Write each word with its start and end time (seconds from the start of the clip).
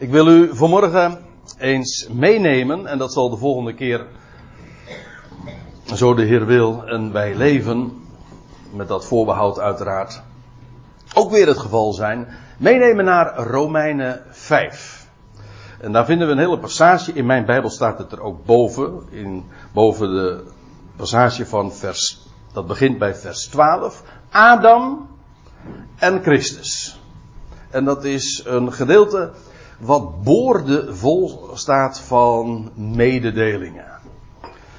Ik 0.00 0.10
wil 0.10 0.28
u 0.28 0.56
vanmorgen 0.56 1.24
eens 1.56 2.08
meenemen, 2.12 2.86
en 2.86 2.98
dat 2.98 3.12
zal 3.12 3.30
de 3.30 3.36
volgende 3.36 3.74
keer, 3.74 4.06
zo 5.94 6.14
de 6.14 6.22
Heer 6.22 6.46
wil, 6.46 6.86
en 6.86 7.12
wij 7.12 7.34
leven, 7.34 8.06
met 8.72 8.88
dat 8.88 9.06
voorbehoud 9.06 9.58
uiteraard, 9.58 10.22
ook 11.14 11.30
weer 11.30 11.46
het 11.46 11.58
geval 11.58 11.92
zijn, 11.92 12.28
meenemen 12.58 13.04
naar 13.04 13.36
Romeinen 13.36 14.22
5. 14.30 15.08
En 15.80 15.92
daar 15.92 16.04
vinden 16.04 16.26
we 16.26 16.32
een 16.32 16.38
hele 16.38 16.58
passage, 16.58 17.12
in 17.12 17.26
mijn 17.26 17.46
Bijbel 17.46 17.70
staat 17.70 17.98
het 17.98 18.12
er 18.12 18.20
ook 18.20 18.44
boven, 18.44 19.02
in, 19.10 19.44
boven 19.72 20.10
de 20.10 20.44
passage 20.96 21.46
van 21.46 21.72
vers, 21.72 22.26
dat 22.52 22.66
begint 22.66 22.98
bij 22.98 23.14
vers 23.14 23.46
12, 23.46 24.02
Adam 24.30 25.08
en 25.96 26.22
Christus. 26.22 27.00
En 27.70 27.84
dat 27.84 28.04
is 28.04 28.42
een 28.46 28.72
gedeelte 28.72 29.30
wat 29.78 30.22
boordevol 30.22 31.50
staat 31.54 32.00
van 32.00 32.70
mededelingen. 32.74 33.86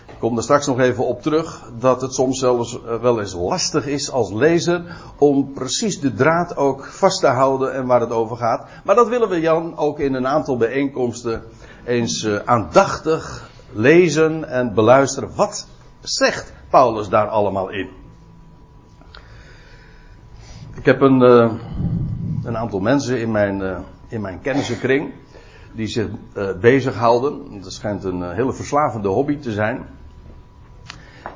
Ik 0.05 0.25
kom 0.25 0.37
er 0.37 0.43
straks 0.43 0.67
nog 0.67 0.79
even 0.79 1.05
op 1.05 1.21
terug 1.21 1.71
dat 1.79 2.01
het 2.01 2.13
soms 2.13 2.39
zelfs 2.39 2.83
eh, 2.83 3.01
wel 3.01 3.19
eens 3.19 3.33
lastig 3.33 3.87
is 3.87 4.11
als 4.11 4.31
lezer 4.31 4.83
om 5.17 5.53
precies 5.53 5.99
de 5.99 6.13
draad 6.13 6.57
ook 6.57 6.85
vast 6.85 7.19
te 7.19 7.27
houden 7.27 7.73
en 7.73 7.85
waar 7.85 7.99
het 7.99 8.11
over 8.11 8.37
gaat. 8.37 8.67
Maar 8.83 8.95
dat 8.95 9.07
willen 9.07 9.29
we 9.29 9.39
Jan 9.39 9.77
ook 9.77 9.99
in 9.99 10.13
een 10.13 10.27
aantal 10.27 10.57
bijeenkomsten 10.57 11.43
eens 11.85 12.23
eh, 12.23 12.35
aandachtig 12.45 13.49
lezen 13.71 14.49
en 14.49 14.73
beluisteren. 14.73 15.35
Wat 15.35 15.67
zegt 15.99 16.53
Paulus 16.69 17.09
daar 17.09 17.27
allemaal 17.27 17.69
in? 17.69 17.89
Ik 20.75 20.85
heb 20.85 21.01
een, 21.01 21.21
eh, 21.21 21.51
een 22.43 22.57
aantal 22.57 22.79
mensen 22.79 23.19
in 23.19 23.31
mijn 23.31 23.85
in 24.09 24.21
mijn 24.21 24.41
kennissenkring. 24.41 25.13
Die 25.73 25.87
zich 25.87 26.07
uh, 26.37 26.59
bezighouden. 26.59 27.61
Dat 27.61 27.73
schijnt 27.73 28.03
een 28.03 28.19
uh, 28.19 28.31
hele 28.31 28.53
verslavende 28.53 29.07
hobby 29.07 29.37
te 29.37 29.51
zijn. 29.51 29.85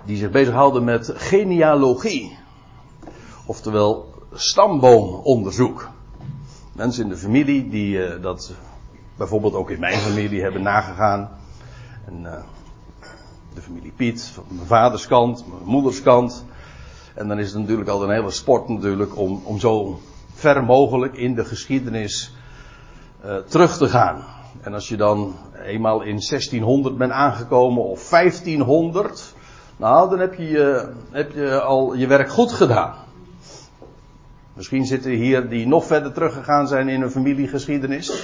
Die 0.06 0.18
zich 0.18 0.32
bezighouden 0.32 0.84
met 0.84 1.12
genealogie. 1.16 2.38
Oftewel 3.46 4.14
stamboomonderzoek. 4.34 5.90
Mensen 6.72 7.04
in 7.04 7.10
de 7.10 7.18
familie 7.18 7.70
die 7.70 7.98
uh, 7.98 8.22
dat 8.22 8.54
bijvoorbeeld 9.18 9.54
ook 9.54 9.70
in 9.70 9.80
mijn 9.80 9.98
familie 9.98 10.42
hebben 10.42 10.62
nagegaan. 10.62 11.30
En, 12.06 12.44
de 13.54 13.62
familie 13.62 13.92
Piet, 13.96 14.32
van 14.34 14.44
mijn 14.48 14.68
vaders 14.68 15.08
kant, 15.08 15.48
mijn 15.48 15.64
moeders 15.66 16.02
kant. 16.02 16.46
En 17.14 17.28
dan 17.28 17.40
is 17.40 17.52
het 17.52 17.60
natuurlijk 17.60 17.90
altijd 17.90 18.10
een 18.10 18.16
hele 18.16 18.32
sport 18.32 18.68
natuurlijk 18.68 19.18
om, 19.18 19.42
om 19.44 19.60
zo 19.60 20.00
ver 20.34 20.64
mogelijk 20.64 21.16
in 21.16 21.36
de 21.36 21.46
geschiedenis 21.46 22.34
uh, 23.26 23.38
terug 23.38 23.78
te 23.78 23.90
gaan. 23.90 24.24
En 24.62 24.74
als 24.74 24.90
je 24.90 24.98
dan 24.98 25.36
eenmaal 25.64 26.02
in 26.02 26.22
1600 26.30 26.98
bent 26.98 27.12
aangekomen 27.12 27.84
of 27.84 28.10
1500, 28.10 29.34
nou 29.78 30.10
dan 30.10 30.20
heb 30.20 30.34
je, 30.34 30.90
heb 31.12 31.32
je 31.32 31.62
al 31.62 31.94
je 31.94 32.08
werk 32.08 32.30
goed 32.30 32.52
gedaan. 32.52 32.94
Misschien 34.54 34.86
zitten 34.86 35.12
hier 35.12 35.50
die 35.50 35.68
nog 35.68 35.86
verder 35.86 36.14
teruggegaan 36.14 36.68
zijn 36.68 36.90
in 36.90 37.02
hun 37.02 37.12
familiegeschiedenis. 37.12 38.24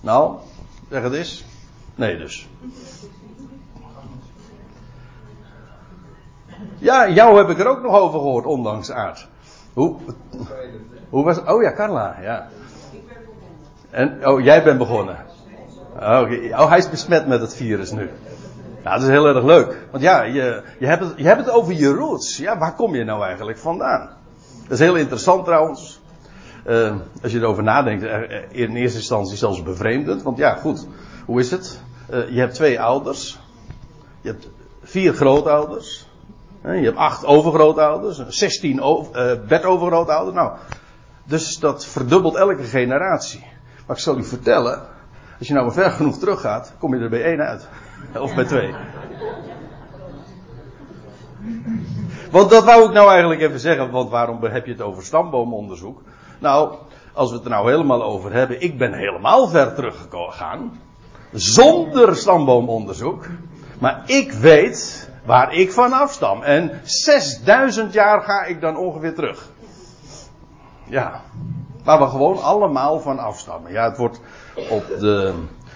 Nou, 0.00 0.36
zeg 0.90 1.02
het 1.02 1.12
eens. 1.12 1.44
Nee 1.94 2.18
dus. 2.18 2.48
Ja, 6.78 7.08
jou 7.08 7.36
heb 7.36 7.48
ik 7.48 7.58
er 7.58 7.66
ook 7.66 7.82
nog 7.82 7.94
over 7.94 8.18
gehoord, 8.18 8.44
ondanks 8.44 8.90
aard. 8.90 9.28
Hoe, 9.72 9.96
hoe 11.10 11.24
was? 11.24 11.42
Oh 11.44 11.62
ja, 11.62 11.72
Carla, 11.72 12.16
ja. 12.22 12.48
En, 13.90 14.26
oh, 14.28 14.40
jij 14.40 14.62
bent 14.62 14.78
begonnen. 14.78 15.16
Oh, 16.00 16.30
oh, 16.50 16.68
hij 16.68 16.78
is 16.78 16.90
besmet 16.90 17.26
met 17.26 17.40
het 17.40 17.56
virus 17.56 17.90
nu. 17.90 18.10
Nou, 18.84 18.96
dat 18.96 19.02
is 19.02 19.08
heel 19.08 19.26
erg 19.26 19.44
leuk. 19.44 19.86
Want 19.90 20.02
ja, 20.02 20.22
je, 20.22 20.62
je, 20.78 20.86
hebt 20.86 21.04
het, 21.04 21.12
je 21.16 21.24
hebt 21.24 21.44
het 21.44 21.50
over 21.50 21.72
je 21.72 21.88
roots. 21.88 22.36
Ja, 22.36 22.58
waar 22.58 22.74
kom 22.74 22.94
je 22.94 23.04
nou 23.04 23.24
eigenlijk 23.24 23.58
vandaan? 23.58 24.10
Dat 24.62 24.78
is 24.78 24.78
heel 24.78 24.96
interessant 24.96 25.44
trouwens. 25.44 26.00
Uh, 26.66 26.94
als 27.22 27.32
je 27.32 27.38
erover 27.38 27.62
nadenkt, 27.62 28.04
in 28.50 28.76
eerste 28.76 28.98
instantie 28.98 29.36
zelfs 29.36 29.62
bevreemdend. 29.62 30.22
Want 30.22 30.36
ja, 30.36 30.54
goed, 30.54 30.86
hoe 31.26 31.40
is 31.40 31.50
het? 31.50 31.80
Uh, 32.10 32.28
je 32.28 32.40
hebt 32.40 32.54
twee 32.54 32.80
ouders. 32.80 33.38
Je 34.20 34.28
hebt 34.28 34.48
vier 34.82 35.12
grootouders. 35.12 36.06
je 36.62 36.68
hebt 36.68 36.96
acht 36.96 37.24
overgrootouders. 37.24 38.26
Zestien 38.28 38.80
over, 38.82 39.40
bedovergrootouders. 39.48 40.36
Nou, 40.36 40.52
dus 41.24 41.58
dat 41.58 41.86
verdubbelt 41.86 42.34
elke 42.34 42.62
generatie. 42.62 43.49
Maar 43.90 43.98
ik 43.98 44.04
zal 44.04 44.18
u 44.18 44.24
vertellen, 44.24 44.82
als 45.38 45.48
je 45.48 45.54
nou 45.54 45.72
ver 45.72 45.90
genoeg 45.90 46.18
teruggaat, 46.18 46.72
kom 46.78 46.94
je 46.94 47.00
er 47.02 47.10
bij 47.10 47.24
één 47.24 47.40
uit. 47.40 47.68
Of 48.18 48.34
bij 48.34 48.44
twee. 48.44 48.74
Want 52.30 52.50
dat 52.50 52.64
wou 52.64 52.84
ik 52.84 52.92
nou 52.92 53.10
eigenlijk 53.10 53.40
even 53.40 53.60
zeggen, 53.60 53.90
want 53.90 54.10
waarom 54.10 54.44
heb 54.44 54.66
je 54.66 54.72
het 54.72 54.80
over 54.80 55.04
stamboomonderzoek? 55.04 56.02
Nou, 56.38 56.74
als 57.12 57.30
we 57.30 57.36
het 57.36 57.44
er 57.44 57.50
nou 57.50 57.70
helemaal 57.70 58.02
over 58.02 58.32
hebben, 58.32 58.62
ik 58.62 58.78
ben 58.78 58.92
helemaal 58.92 59.48
ver 59.48 59.74
teruggegaan. 59.74 60.80
Zonder 61.32 62.16
stamboomonderzoek. 62.16 63.26
Maar 63.78 64.02
ik 64.06 64.32
weet 64.32 65.10
waar 65.24 65.54
ik 65.54 65.72
van 65.72 65.92
afstam. 65.92 66.42
En 66.42 66.80
6000 66.82 67.92
jaar 67.92 68.22
ga 68.22 68.44
ik 68.44 68.60
dan 68.60 68.76
ongeveer 68.76 69.14
terug. 69.14 69.48
Ja. 70.84 71.22
Waar 71.84 71.98
we 71.98 72.06
gewoon 72.06 72.42
allemaal 72.42 73.00
van 73.00 73.18
afstammen. 73.18 73.72
Ja, 73.72 73.84
het 73.88 73.96
wordt 73.96 74.20
op, 74.70 74.86
de, 74.98 75.34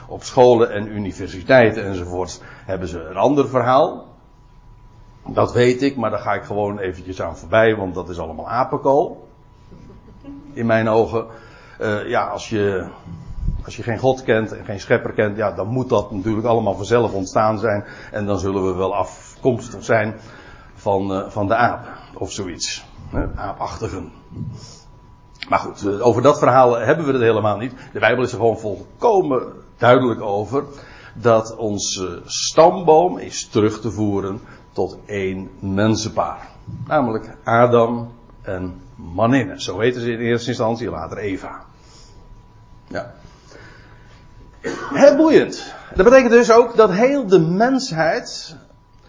op 0.09 0.23
scholen 0.23 0.71
en 0.71 0.97
universiteiten 0.97 1.85
enzovoort 1.85 2.43
hebben 2.65 2.89
ze 2.89 3.01
een 3.01 3.17
ander 3.17 3.49
verhaal. 3.49 4.07
Dat 5.27 5.53
weet 5.53 5.83
ik, 5.83 5.97
maar 5.97 6.11
daar 6.11 6.19
ga 6.19 6.35
ik 6.35 6.43
gewoon 6.43 6.79
eventjes 6.79 7.23
aan 7.23 7.37
voorbij, 7.37 7.77
want 7.77 7.95
dat 7.95 8.09
is 8.09 8.19
allemaal 8.19 8.49
apenkool. 8.49 9.29
In 10.53 10.67
mijn 10.67 10.89
ogen. 10.89 11.27
Uh, 11.81 12.09
ja, 12.09 12.27
als 12.27 12.49
je, 12.49 12.89
als 13.65 13.77
je 13.77 13.83
geen 13.83 13.99
God 13.99 14.23
kent 14.23 14.53
en 14.53 14.65
geen 14.65 14.81
schepper 14.81 15.13
kent, 15.13 15.37
ja, 15.37 15.53
dan 15.53 15.67
moet 15.67 15.89
dat 15.89 16.11
natuurlijk 16.11 16.47
allemaal 16.47 16.75
vanzelf 16.75 17.13
ontstaan 17.13 17.59
zijn. 17.59 17.85
En 18.11 18.27
dan 18.27 18.39
zullen 18.39 18.67
we 18.67 18.75
wel 18.75 18.95
afkomstig 18.95 19.85
zijn 19.85 20.15
van, 20.75 21.13
uh, 21.13 21.29
van 21.29 21.47
de 21.47 21.55
aap, 21.55 21.87
of 22.15 22.33
zoiets. 22.33 22.85
Uh, 23.15 23.23
aapachtigen. 23.35 24.13
Maar 25.49 25.59
goed, 25.59 25.87
eh, 25.87 26.07
over 26.07 26.23
dat 26.23 26.39
verhaal 26.39 26.79
hebben 26.79 27.07
we 27.07 27.13
het 27.13 27.23
helemaal 27.23 27.57
niet. 27.57 27.73
De 27.93 27.99
Bijbel 27.99 28.25
is 28.25 28.33
er 28.33 28.39
gewoon 28.39 28.59
volkomen 28.59 29.43
duidelijk 29.79 30.21
over 30.21 30.65
dat 31.15 31.57
onze 31.57 32.23
stamboom 32.25 33.19
is 33.19 33.49
terug 33.49 33.81
te 33.81 33.91
voeren 33.91 34.41
tot 34.73 34.99
één 35.07 35.51
mensenpaar. 35.59 36.49
Namelijk 36.87 37.37
Adam 37.45 38.13
en 38.43 38.83
Maninne. 38.95 39.61
Zo 39.63 39.79
heten 39.79 40.01
ze 40.01 40.13
in 40.13 40.21
eerste 40.21 40.49
instantie, 40.49 40.91
later 40.91 41.19
Eva. 41.19 41.65
Ja. 42.89 43.15
Heel 44.93 45.17
boeiend. 45.17 45.75
Dat 45.95 46.05
betekent 46.05 46.31
dus 46.31 46.53
ook 46.53 46.77
dat 46.77 46.91
heel 46.91 47.27
de 47.27 47.41
mensheid 47.41 48.57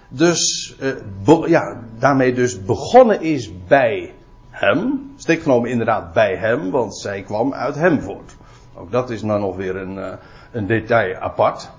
dus, 0.09 0.75
eh, 0.80 1.47
ja, 1.47 1.84
daarmee 2.00 2.34
dus 2.34 2.63
begonnen 2.63 3.22
is 3.22 3.52
bij 3.68 4.13
hem. 4.56 5.14
Stik 5.16 5.42
genomen 5.42 5.70
inderdaad 5.70 6.14
bij 6.14 6.36
hem, 6.36 6.72
want 6.72 6.98
zij 6.98 7.22
kwam 7.22 7.54
uit 7.54 7.76
hem 7.76 8.02
voort. 8.02 8.36
Ook 8.74 8.92
dat 8.92 9.10
is 9.10 9.22
nou 9.22 9.40
nog 9.40 9.56
weer 9.56 9.76
een, 9.76 9.98
uh, 9.98 10.14
een 10.52 10.68
detail 10.68 11.16
apart. 11.16 11.70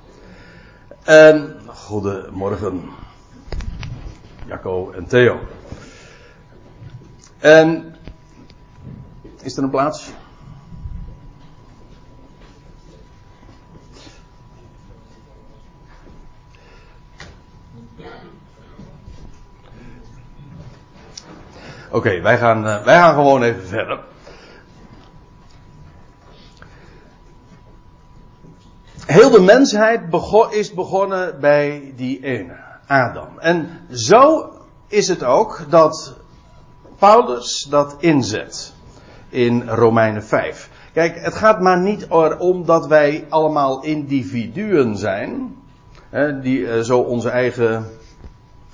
En 1.04 1.56
goedemorgen, 1.66 2.82
Jacco 4.46 4.90
en 4.90 5.06
Theo. 5.06 5.38
En 7.38 7.94
is 9.42 9.56
er 9.56 9.62
een 9.62 9.70
plaats? 9.70 10.12
Oké, 21.90 22.20
wij, 22.20 22.38
gaan, 22.38 22.66
uh, 22.66 22.84
wij 22.84 22.98
gaan 22.98 23.14
gewoon 23.14 23.42
even 23.42 23.66
verder. 23.66 24.00
Heel 29.06 29.30
de 29.30 29.40
mensheid 29.40 30.10
begon, 30.10 30.52
is 30.52 30.74
begonnen 30.74 31.40
bij 31.40 31.92
die 31.96 32.24
ene, 32.24 32.56
Adam. 32.86 33.38
En 33.38 33.80
zo 33.90 34.50
is 34.88 35.08
het 35.08 35.24
ook 35.24 35.64
dat 35.68 36.14
Paulus 36.98 37.66
dat 37.70 37.96
inzet 37.98 38.72
in 39.28 39.68
Romeinen 39.68 40.24
5. 40.24 40.70
Kijk, 40.92 41.20
het 41.20 41.34
gaat 41.34 41.60
maar 41.60 41.80
niet 41.80 42.06
erom 42.10 42.64
dat 42.64 42.86
wij 42.86 43.26
allemaal 43.28 43.82
individuen 43.82 44.96
zijn, 44.96 45.56
hè, 46.10 46.40
die 46.40 46.58
uh, 46.58 46.80
zo 46.80 46.98
onze 46.98 47.30
eigen 47.30 47.86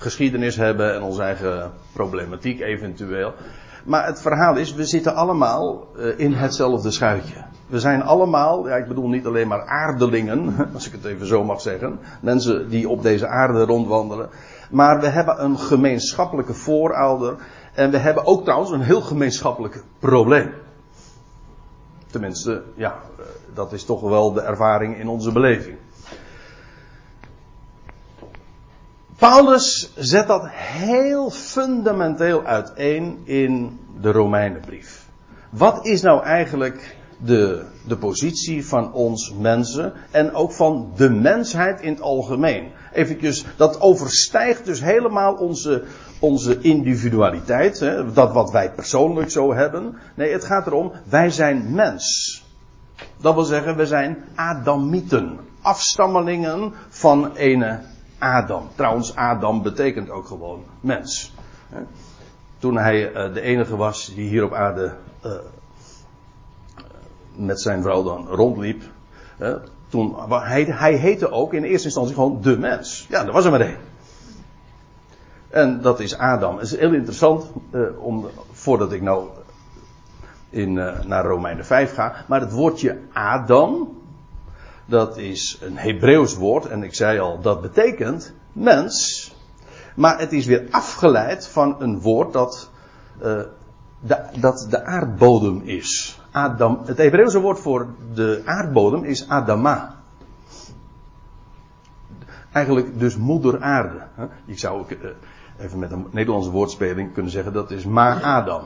geschiedenis 0.03 0.55
hebben 0.55 0.93
en 0.93 1.01
onze 1.01 1.21
eigen 1.21 1.71
problematiek 1.93 2.59
eventueel. 2.59 3.33
Maar 3.83 4.05
het 4.05 4.21
verhaal 4.21 4.55
is, 4.55 4.73
we 4.73 4.85
zitten 4.85 5.15
allemaal 5.15 5.87
uh, 5.97 6.19
in 6.19 6.33
hetzelfde 6.33 6.91
schuitje. 6.91 7.35
We 7.67 7.79
zijn 7.79 8.03
allemaal, 8.03 8.67
ja, 8.67 8.75
ik 8.75 8.87
bedoel 8.87 9.09
niet 9.09 9.25
alleen 9.25 9.47
maar 9.47 9.65
aardelingen, 9.65 10.55
als 10.73 10.87
ik 10.87 10.91
het 10.91 11.05
even 11.05 11.27
zo 11.27 11.43
mag 11.43 11.61
zeggen. 11.61 11.99
Mensen 12.21 12.69
die 12.69 12.89
op 12.89 13.01
deze 13.01 13.27
aarde 13.27 13.65
rondwandelen. 13.65 14.29
Maar 14.71 14.99
we 14.99 15.07
hebben 15.07 15.43
een 15.43 15.59
gemeenschappelijke 15.59 16.53
voorouder. 16.53 17.35
En 17.73 17.91
we 17.91 17.97
hebben 17.97 18.25
ook 18.25 18.43
trouwens 18.43 18.71
een 18.71 18.81
heel 18.81 19.01
gemeenschappelijk 19.01 19.83
probleem. 19.99 20.51
Tenminste, 22.11 22.63
ja, 22.75 22.95
eh, 23.19 23.25
dat 23.53 23.73
is 23.73 23.85
toch 23.85 24.01
wel 24.01 24.33
de 24.33 24.41
ervaring 24.41 24.97
in 24.97 25.07
onze 25.07 25.31
beleving. 25.31 25.77
Paulus 29.17 29.91
zet 29.95 30.27
dat 30.27 30.47
heel 30.49 31.29
fundamenteel 31.29 32.43
uiteen 32.43 33.21
in 33.23 33.79
de 34.01 34.11
Romeinenbrief. 34.11 35.05
Wat 35.49 35.85
is 35.85 36.01
nou 36.01 36.23
eigenlijk 36.23 36.97
de, 37.17 37.65
de 37.87 37.97
positie 37.97 38.65
van 38.65 38.93
ons 38.93 39.33
mensen 39.39 39.93
en 40.11 40.33
ook 40.33 40.51
van 40.51 40.91
de 40.95 41.09
mensheid 41.09 41.81
in 41.81 41.91
het 41.91 42.01
algemeen? 42.01 42.71
Eventjes, 42.93 43.45
dat 43.55 43.81
overstijgt 43.81 44.65
dus 44.65 44.81
helemaal 44.81 45.33
onze, 45.33 45.83
onze 46.19 46.61
individualiteit, 46.61 47.79
hè, 47.79 48.13
dat 48.13 48.33
wat 48.33 48.51
wij 48.51 48.71
persoonlijk 48.71 49.31
zo 49.31 49.53
hebben. 49.53 49.97
Nee, 50.15 50.31
het 50.31 50.45
gaat 50.45 50.67
erom, 50.67 50.91
wij 51.09 51.29
zijn 51.29 51.73
mens. 51.73 52.41
Dat 53.21 53.33
wil 53.33 53.43
zeggen, 53.43 53.75
we 53.75 53.85
zijn 53.85 54.17
Adamieten, 54.35 55.39
afstammelingen 55.61 56.73
van 56.89 57.35
ene 57.35 57.79
Adam. 58.23 58.69
Trouwens, 58.75 59.15
Adam 59.15 59.61
betekent 59.61 60.09
ook 60.09 60.27
gewoon 60.27 60.63
mens. 60.79 61.33
Toen 62.57 62.77
hij 62.77 63.11
eh, 63.11 63.33
de 63.33 63.41
enige 63.41 63.75
was 63.75 64.13
die 64.15 64.29
hier 64.29 64.43
op 64.43 64.53
aarde 64.53 64.93
uh, 65.25 65.31
met 67.35 67.61
zijn 67.61 67.81
vrouw 67.81 68.03
dan 68.03 68.27
rondliep. 68.27 68.83
Toen, 69.89 70.15
hij, 70.29 70.63
hij 70.63 70.93
heette 70.93 71.31
ook 71.31 71.53
in 71.53 71.63
eerste 71.63 71.85
instantie 71.85 72.13
gewoon 72.13 72.41
de 72.41 72.57
mens. 72.57 73.05
Ja, 73.09 73.23
dat 73.23 73.33
was 73.33 73.45
er 73.45 73.51
maar 73.51 73.61
één. 73.61 73.77
En 75.49 75.81
dat 75.81 75.99
is 75.99 76.17
Adam. 76.17 76.57
Het 76.57 76.65
is 76.65 76.77
heel 76.77 76.93
interessant, 76.93 77.51
uh, 77.71 78.03
om, 78.03 78.27
voordat 78.51 78.91
ik 78.91 79.01
nou 79.01 79.27
in, 80.49 80.73
naar 81.05 81.25
Romeinen 81.25 81.65
5 81.65 81.93
ga. 81.93 82.15
Maar 82.27 82.39
het 82.39 82.51
woordje 82.51 82.99
Adam, 83.13 83.97
dat 84.85 85.17
is 85.17 85.57
een 85.61 85.77
Hebreeuws 85.77 86.35
woord. 86.35 86.65
En 86.65 86.83
ik 86.83 86.93
zei 86.93 87.19
al, 87.19 87.41
dat 87.41 87.61
betekent 87.61 88.33
mens. 88.51 89.31
Maar 89.95 90.19
het 90.19 90.33
is 90.33 90.45
weer 90.45 90.67
afgeleid 90.71 91.47
van 91.47 91.75
een 91.79 92.01
woord 92.01 92.33
dat, 92.33 92.69
uh, 93.17 93.41
de, 93.99 94.25
dat 94.39 94.67
de 94.69 94.85
aardbodem 94.85 95.61
is. 95.61 96.19
Adam, 96.31 96.81
het 96.85 96.97
Hebreeuwse 96.97 97.39
woord 97.39 97.59
voor 97.59 97.87
de 98.13 98.41
aardbodem 98.45 99.03
is 99.03 99.29
Adama. 99.29 99.95
Eigenlijk 102.51 102.99
dus 102.99 103.17
moeder 103.17 103.61
aarde. 103.61 104.01
Ik 104.45 104.59
zou 104.59 104.79
ook 104.79 104.91
uh, 104.91 104.97
even 105.59 105.79
met 105.79 105.91
een 105.91 106.07
Nederlandse 106.11 106.51
woordspeling 106.51 107.13
kunnen 107.13 107.31
zeggen 107.31 107.53
dat 107.53 107.71
is 107.71 107.85
Ma-Adam. 107.85 108.63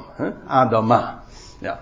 Adama. 0.47 1.23
Ja. 1.59 1.79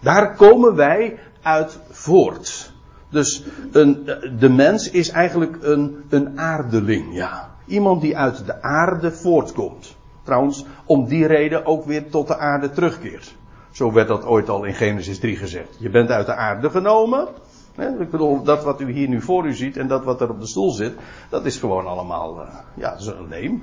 Daar 0.00 0.34
komen 0.34 0.74
wij 0.74 1.18
uit 1.42 1.78
voort. 1.90 2.71
Dus 3.12 3.44
een, 3.72 4.04
de 4.38 4.48
mens 4.48 4.90
is 4.90 5.08
eigenlijk 5.08 5.56
een, 5.60 6.04
een 6.08 6.38
aardeling, 6.38 7.14
ja. 7.14 7.50
Iemand 7.66 8.00
die 8.00 8.16
uit 8.16 8.46
de 8.46 8.62
aarde 8.62 9.12
voortkomt. 9.12 9.96
Trouwens, 10.22 10.64
om 10.84 11.06
die 11.06 11.26
reden 11.26 11.66
ook 11.66 11.84
weer 11.84 12.10
tot 12.10 12.26
de 12.26 12.38
aarde 12.38 12.70
terugkeert. 12.70 13.34
Zo 13.70 13.92
werd 13.92 14.08
dat 14.08 14.24
ooit 14.24 14.48
al 14.48 14.64
in 14.64 14.74
Genesis 14.74 15.18
3 15.18 15.36
gezegd. 15.36 15.76
Je 15.78 15.90
bent 15.90 16.10
uit 16.10 16.26
de 16.26 16.34
aarde 16.34 16.70
genomen. 16.70 17.28
Ik 17.76 18.10
bedoel, 18.10 18.42
dat 18.42 18.64
wat 18.64 18.80
u 18.80 18.92
hier 18.92 19.08
nu 19.08 19.20
voor 19.20 19.46
u 19.46 19.52
ziet 19.52 19.76
en 19.76 19.88
dat 19.88 20.04
wat 20.04 20.20
er 20.20 20.30
op 20.30 20.40
de 20.40 20.46
stoel 20.46 20.70
zit, 20.70 20.94
dat 21.28 21.44
is 21.44 21.58
gewoon 21.58 21.86
allemaal, 21.86 22.40
uh, 22.40 22.48
ja, 22.74 22.90
dat 22.90 23.00
is 23.00 23.06
een 23.06 23.28
leem. 23.28 23.62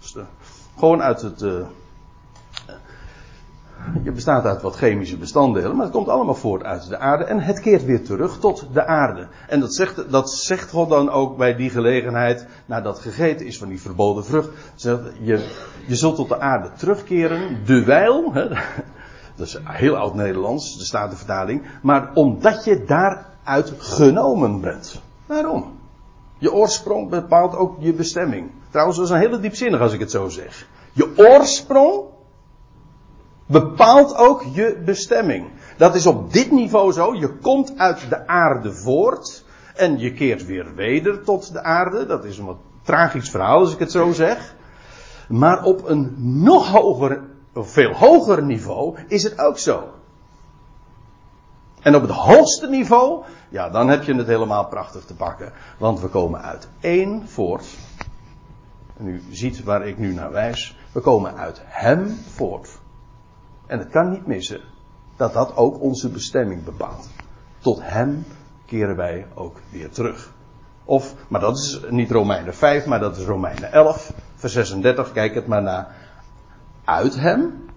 Dus, 0.00 0.14
uh, 0.14 0.22
gewoon 0.78 1.02
uit 1.02 1.22
het, 1.22 1.42
uh, 1.42 1.52
je 4.02 4.12
bestaat 4.12 4.44
uit 4.44 4.62
wat 4.62 4.76
chemische 4.76 5.16
bestanddelen, 5.16 5.76
maar 5.76 5.84
het 5.84 5.94
komt 5.94 6.08
allemaal 6.08 6.34
voort 6.34 6.64
uit 6.64 6.88
de 6.88 6.98
aarde 6.98 7.24
en 7.24 7.40
het 7.40 7.60
keert 7.60 7.84
weer 7.84 8.04
terug 8.04 8.38
tot 8.38 8.66
de 8.72 8.86
aarde. 8.86 9.26
En 9.48 9.60
dat 9.60 9.74
zegt, 9.74 10.10
dat 10.10 10.30
zegt 10.30 10.70
God 10.70 10.88
dan 10.88 11.10
ook 11.10 11.36
bij 11.36 11.56
die 11.56 11.70
gelegenheid, 11.70 12.46
nadat 12.66 12.98
gegeten 12.98 13.46
is 13.46 13.58
van 13.58 13.68
die 13.68 13.80
verboden 13.80 14.24
vrucht. 14.24 14.48
Zegt, 14.74 15.00
je, 15.20 15.46
je 15.86 15.96
zult 15.96 16.16
tot 16.16 16.28
de 16.28 16.40
aarde 16.40 16.70
terugkeren, 16.76 17.64
de 17.64 17.84
wijl, 17.84 18.32
hè, 18.32 18.48
dat 19.36 19.46
is 19.46 19.58
heel 19.62 19.96
oud 19.96 20.14
Nederlands, 20.14 20.78
de 20.78 20.84
Statenvertaling, 20.84 21.62
maar 21.82 22.10
omdat 22.14 22.64
je 22.64 22.84
daaruit 22.84 23.72
genomen 23.78 24.60
bent. 24.60 25.00
Waarom? 25.26 25.80
Je 26.38 26.52
oorsprong 26.52 27.10
bepaalt 27.10 27.56
ook 27.56 27.76
je 27.78 27.92
bestemming. 27.92 28.50
Trouwens, 28.70 28.98
dat 28.98 29.06
is 29.06 29.12
een 29.12 29.20
hele 29.20 29.40
diepzinnig 29.40 29.80
als 29.80 29.92
ik 29.92 30.00
het 30.00 30.10
zo 30.10 30.28
zeg. 30.28 30.66
Je 30.92 31.12
oorsprong 31.16 32.11
bepaalt 33.52 34.16
ook 34.16 34.44
je 34.52 34.82
bestemming. 34.84 35.50
Dat 35.76 35.94
is 35.94 36.06
op 36.06 36.32
dit 36.32 36.50
niveau 36.50 36.92
zo. 36.92 37.14
Je 37.14 37.28
komt 37.28 37.78
uit 37.78 38.08
de 38.08 38.26
aarde 38.26 38.72
voort. 38.72 39.44
En 39.74 39.98
je 39.98 40.12
keert 40.12 40.46
weer 40.46 40.74
weder 40.74 41.22
tot 41.22 41.52
de 41.52 41.62
aarde. 41.62 42.06
Dat 42.06 42.24
is 42.24 42.38
een 42.38 42.44
wat 42.44 42.60
tragisch 42.82 43.30
verhaal 43.30 43.58
als 43.58 43.72
ik 43.72 43.78
het 43.78 43.90
zo 43.90 44.12
zeg. 44.12 44.54
Maar 45.28 45.64
op 45.64 45.88
een 45.88 46.14
nog 46.18 46.68
hoger, 46.68 47.20
veel 47.54 47.92
hoger 47.92 48.42
niveau 48.42 48.98
is 49.08 49.22
het 49.22 49.38
ook 49.38 49.58
zo. 49.58 49.84
En 51.80 51.94
op 51.94 52.02
het 52.02 52.10
hoogste 52.10 52.68
niveau, 52.68 53.24
ja, 53.48 53.70
dan 53.70 53.88
heb 53.88 54.02
je 54.02 54.14
het 54.14 54.26
helemaal 54.26 54.66
prachtig 54.66 55.04
te 55.04 55.14
pakken. 55.14 55.52
Want 55.78 56.00
we 56.00 56.08
komen 56.08 56.42
uit 56.42 56.68
één 56.80 57.28
voort. 57.28 57.66
En 58.96 59.08
u 59.08 59.22
ziet 59.30 59.62
waar 59.62 59.86
ik 59.86 59.98
nu 59.98 60.14
naar 60.14 60.30
wijs. 60.30 60.76
We 60.92 61.00
komen 61.00 61.36
uit 61.36 61.60
Hem 61.64 62.18
voort. 62.34 62.80
En 63.72 63.78
het 63.78 63.90
kan 63.90 64.10
niet 64.10 64.26
missen 64.26 64.60
dat 65.16 65.32
dat 65.32 65.56
ook 65.56 65.80
onze 65.80 66.08
bestemming 66.08 66.64
bepaalt. 66.64 67.08
Tot 67.58 67.78
Hem 67.82 68.26
keren 68.66 68.96
wij 68.96 69.26
ook 69.34 69.56
weer 69.70 69.90
terug. 69.90 70.32
Of, 70.84 71.14
maar 71.28 71.40
dat 71.40 71.58
is 71.58 71.80
niet 71.88 72.10
Romeinen 72.10 72.54
5, 72.54 72.86
maar 72.86 73.00
dat 73.00 73.16
is 73.16 73.24
Romeinen 73.24 73.72
11, 73.72 74.12
vers 74.34 74.52
36. 74.52 75.12
Kijk 75.12 75.34
het 75.34 75.46
maar 75.46 75.62
naar. 75.62 75.94
Uit 76.84 77.14
Hem, 77.14 77.68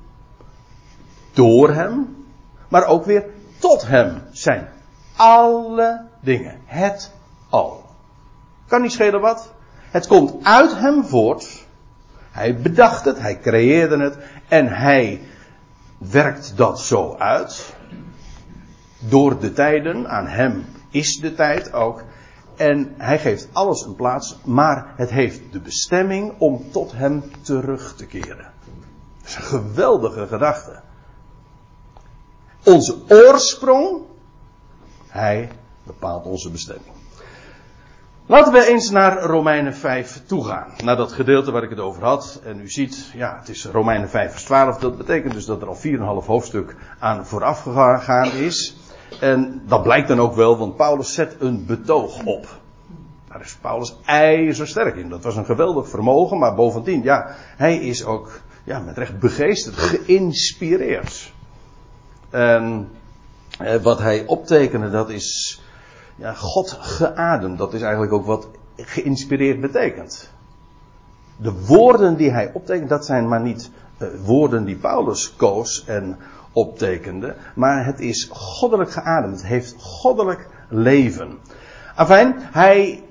door 1.33 1.69
Hem, 1.69 2.25
maar 2.67 2.85
ook 2.85 3.05
weer 3.05 3.25
tot 3.59 3.87
Hem 3.87 4.21
zijn 4.31 4.67
alle 5.15 6.05
dingen. 6.19 6.59
Het 6.65 7.11
al. 7.49 7.83
Kan 8.67 8.81
niet 8.81 8.91
schelen 8.91 9.21
wat. 9.21 9.51
Het 9.91 10.07
komt 10.07 10.45
uit 10.45 10.75
Hem 10.75 11.05
voort. 11.05 11.65
Hij 12.31 12.55
bedacht 12.55 13.05
het, 13.05 13.19
hij 13.19 13.39
creëerde 13.39 13.97
het 13.97 14.17
en 14.47 14.67
hij 14.67 15.21
werkt 16.09 16.57
dat 16.57 16.79
zo 16.79 17.15
uit. 17.15 17.73
Door 18.99 19.39
de 19.39 19.53
tijden, 19.53 20.09
aan 20.09 20.27
hem 20.27 20.65
is 20.89 21.17
de 21.17 21.33
tijd 21.33 21.73
ook. 21.73 22.03
En 22.55 22.93
hij 22.97 23.19
geeft 23.19 23.47
alles 23.51 23.85
een 23.85 23.95
plaats, 23.95 24.37
maar 24.43 24.93
het 24.95 25.09
heeft 25.09 25.41
de 25.51 25.59
bestemming 25.59 26.33
om 26.37 26.71
tot 26.71 26.91
hem 26.91 27.23
terug 27.41 27.95
te 27.95 28.05
keren. 28.05 28.51
Dat 29.21 29.27
is 29.27 29.35
een 29.35 29.41
geweldige 29.41 30.27
gedachte. 30.27 30.81
Onze 32.63 32.95
oorsprong, 33.07 34.01
hij 35.07 35.51
bepaalt 35.83 36.25
onze 36.25 36.51
bestemming. 36.51 36.93
Laten 38.27 38.53
we 38.53 38.67
eens 38.67 38.89
naar 38.89 39.21
Romeinen 39.21 39.75
5 39.75 40.21
toegaan. 40.25 40.73
Naar 40.83 40.95
dat 40.95 41.11
gedeelte 41.11 41.51
waar 41.51 41.63
ik 41.63 41.69
het 41.69 41.79
over 41.79 42.03
had. 42.03 42.41
En 42.43 42.59
u 42.59 42.69
ziet, 42.69 43.11
ja, 43.13 43.37
het 43.39 43.49
is 43.49 43.65
Romeinen 43.65 44.09
5 44.09 44.31
vers 44.31 44.43
12. 44.43 44.77
Dat 44.77 44.97
betekent 44.97 45.33
dus 45.33 45.45
dat 45.45 45.61
er 45.61 45.67
al 45.67 45.77
4,5 46.21 46.25
hoofdstuk 46.25 46.75
aan 46.99 47.25
vooraf 47.25 47.61
gegaan 47.61 48.31
is. 48.31 48.75
En 49.19 49.61
dat 49.67 49.83
blijkt 49.83 50.07
dan 50.07 50.19
ook 50.19 50.35
wel, 50.35 50.57
want 50.57 50.75
Paulus 50.75 51.13
zet 51.13 51.35
een 51.39 51.65
betoog 51.65 52.23
op. 52.23 52.47
Daar 53.27 53.41
is 53.41 53.57
Paulus 53.61 53.95
ijzersterk 54.05 54.95
in. 54.95 55.09
Dat 55.09 55.23
was 55.23 55.35
een 55.35 55.45
geweldig 55.45 55.89
vermogen, 55.89 56.37
maar 56.37 56.55
bovendien, 56.55 57.03
ja, 57.03 57.35
hij 57.57 57.77
is 57.77 58.05
ook, 58.05 58.39
ja, 58.63 58.79
met 58.79 58.97
recht 58.97 59.19
begeesterd, 59.19 59.75
geïnspireerd. 59.75 61.31
En 62.29 62.89
eh, 63.59 63.81
wat 63.81 63.99
hij 63.99 64.25
optekende, 64.25 64.89
dat 64.89 65.09
is 65.09 65.59
ja, 66.15 66.33
God 66.33 66.71
geademd. 66.71 67.57
Dat 67.57 67.73
is 67.73 67.81
eigenlijk 67.81 68.13
ook 68.13 68.25
wat 68.25 68.47
geïnspireerd 68.75 69.61
betekent. 69.61 70.29
De 71.37 71.65
woorden 71.65 72.15
die 72.15 72.31
hij 72.31 72.51
optekent, 72.53 72.89
dat 72.89 73.05
zijn 73.05 73.27
maar 73.27 73.41
niet 73.41 73.69
uh, 73.97 74.07
woorden 74.23 74.65
die 74.65 74.75
Paulus 74.75 75.35
koos 75.35 75.85
en 75.85 76.17
optekende, 76.51 77.35
maar 77.55 77.85
het 77.85 77.99
is 77.99 78.29
goddelijk 78.31 78.91
geademd. 78.91 79.37
Het 79.37 79.45
heeft 79.45 79.75
goddelijk 79.79 80.47
leven. 80.69 81.37
Afijn, 81.95 82.35
hij 82.37 83.03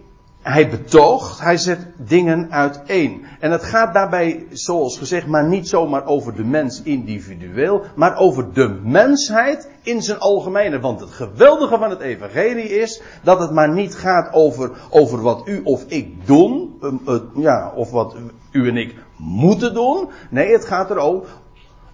hij 0.45 0.69
betoogt, 0.69 1.41
hij 1.41 1.57
zet 1.57 1.87
dingen 1.97 2.53
uiteen. 2.53 3.25
En 3.41 3.51
het 3.51 3.63
gaat 3.63 3.95
daarbij, 3.95 4.47
zoals 4.51 4.99
gezegd, 4.99 5.27
maar 5.27 5.49
niet 5.49 5.69
zomaar 5.69 6.07
over 6.07 6.35
de 6.35 6.45
mens 6.45 6.83
individueel, 6.83 7.83
maar 7.95 8.17
over 8.17 8.53
de 8.53 8.69
mensheid 8.83 9.69
in 9.83 10.03
zijn 10.03 10.19
algemene. 10.19 10.81
Want 10.81 11.01
het 11.01 11.11
geweldige 11.11 11.79
van 11.79 11.91
het 11.91 12.01
evangelie 12.01 12.69
is 12.69 13.03
dat 13.23 13.39
het 13.39 13.51
maar 13.51 13.73
niet 13.73 13.95
gaat 13.95 14.33
over, 14.33 14.71
over 14.91 15.23
wat 15.23 15.43
u 15.49 15.61
of 15.63 15.85
ik 15.87 16.27
doen, 16.27 16.79
uh, 17.09 17.17
ja, 17.35 17.73
of 17.75 17.91
wat 17.91 18.17
u 18.51 18.69
en 18.69 18.77
ik 18.77 18.95
moeten 19.17 19.75
doen. 19.75 20.09
Nee, 20.31 20.53
het 20.53 20.65
gaat 20.65 20.91
er 20.91 21.23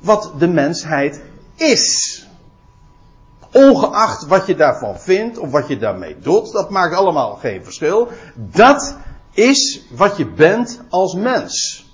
wat 0.00 0.32
de 0.38 0.48
mensheid 0.48 1.22
is. 1.56 2.29
Ongeacht 3.52 4.26
wat 4.26 4.46
je 4.46 4.54
daarvan 4.54 4.98
vindt 4.98 5.38
of 5.38 5.50
wat 5.50 5.68
je 5.68 5.78
daarmee 5.78 6.18
doet, 6.18 6.52
dat 6.52 6.70
maakt 6.70 6.94
allemaal 6.94 7.34
geen 7.34 7.64
verschil. 7.64 8.08
Dat 8.34 8.96
is 9.30 9.86
wat 9.90 10.16
je 10.16 10.26
bent 10.26 10.82
als 10.88 11.14
mens. 11.14 11.84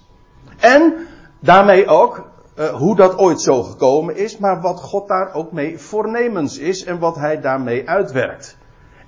En 0.56 1.06
daarmee 1.40 1.86
ook 1.86 2.28
uh, 2.58 2.68
hoe 2.68 2.96
dat 2.96 3.18
ooit 3.18 3.40
zo 3.40 3.62
gekomen 3.62 4.16
is, 4.16 4.38
maar 4.38 4.60
wat 4.60 4.80
God 4.80 5.08
daar 5.08 5.34
ook 5.34 5.52
mee 5.52 5.78
voornemens 5.78 6.58
is 6.58 6.84
en 6.84 6.98
wat 6.98 7.16
hij 7.16 7.40
daarmee 7.40 7.88
uitwerkt. 7.88 8.56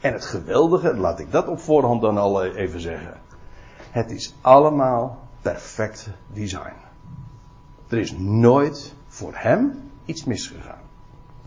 En 0.01 0.13
het 0.13 0.25
geweldige, 0.25 0.97
laat 0.97 1.19
ik 1.19 1.33
dat 1.33 1.49
op 1.49 1.61
voorhand 1.61 2.01
dan 2.01 2.19
al 2.19 2.45
even 2.45 2.81
zeggen. 2.81 3.15
Het 3.91 4.11
is 4.11 4.35
allemaal 4.41 5.19
perfect 5.43 6.09
design. 6.33 6.77
Er 7.89 7.99
is 7.99 8.15
nooit 8.19 8.95
voor 9.07 9.33
hem 9.35 9.91
iets 10.05 10.25
misgegaan. 10.25 10.78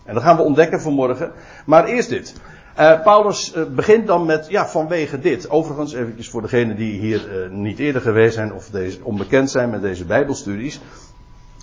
En 0.04 0.14
dat 0.14 0.22
gaan 0.22 0.36
we 0.36 0.42
ontdekken 0.42 0.80
vanmorgen. 0.80 1.32
Maar 1.64 1.84
eerst 1.84 2.08
dit. 2.08 2.34
Uh, 2.78 3.02
Paulus 3.02 3.54
uh, 3.56 3.64
begint 3.64 4.06
dan 4.06 4.26
met, 4.26 4.46
ja, 4.48 4.68
vanwege 4.68 5.18
dit. 5.18 5.50
Overigens, 5.50 5.92
eventjes 5.92 6.30
voor 6.30 6.42
degenen 6.42 6.76
die 6.76 7.00
hier 7.00 7.44
uh, 7.44 7.50
niet 7.50 7.78
eerder 7.78 8.02
geweest 8.02 8.34
zijn 8.34 8.52
of 8.52 8.68
deze, 8.70 8.98
onbekend 9.02 9.50
zijn 9.50 9.70
met 9.70 9.82
deze 9.82 10.04
Bijbelstudies. 10.04 10.80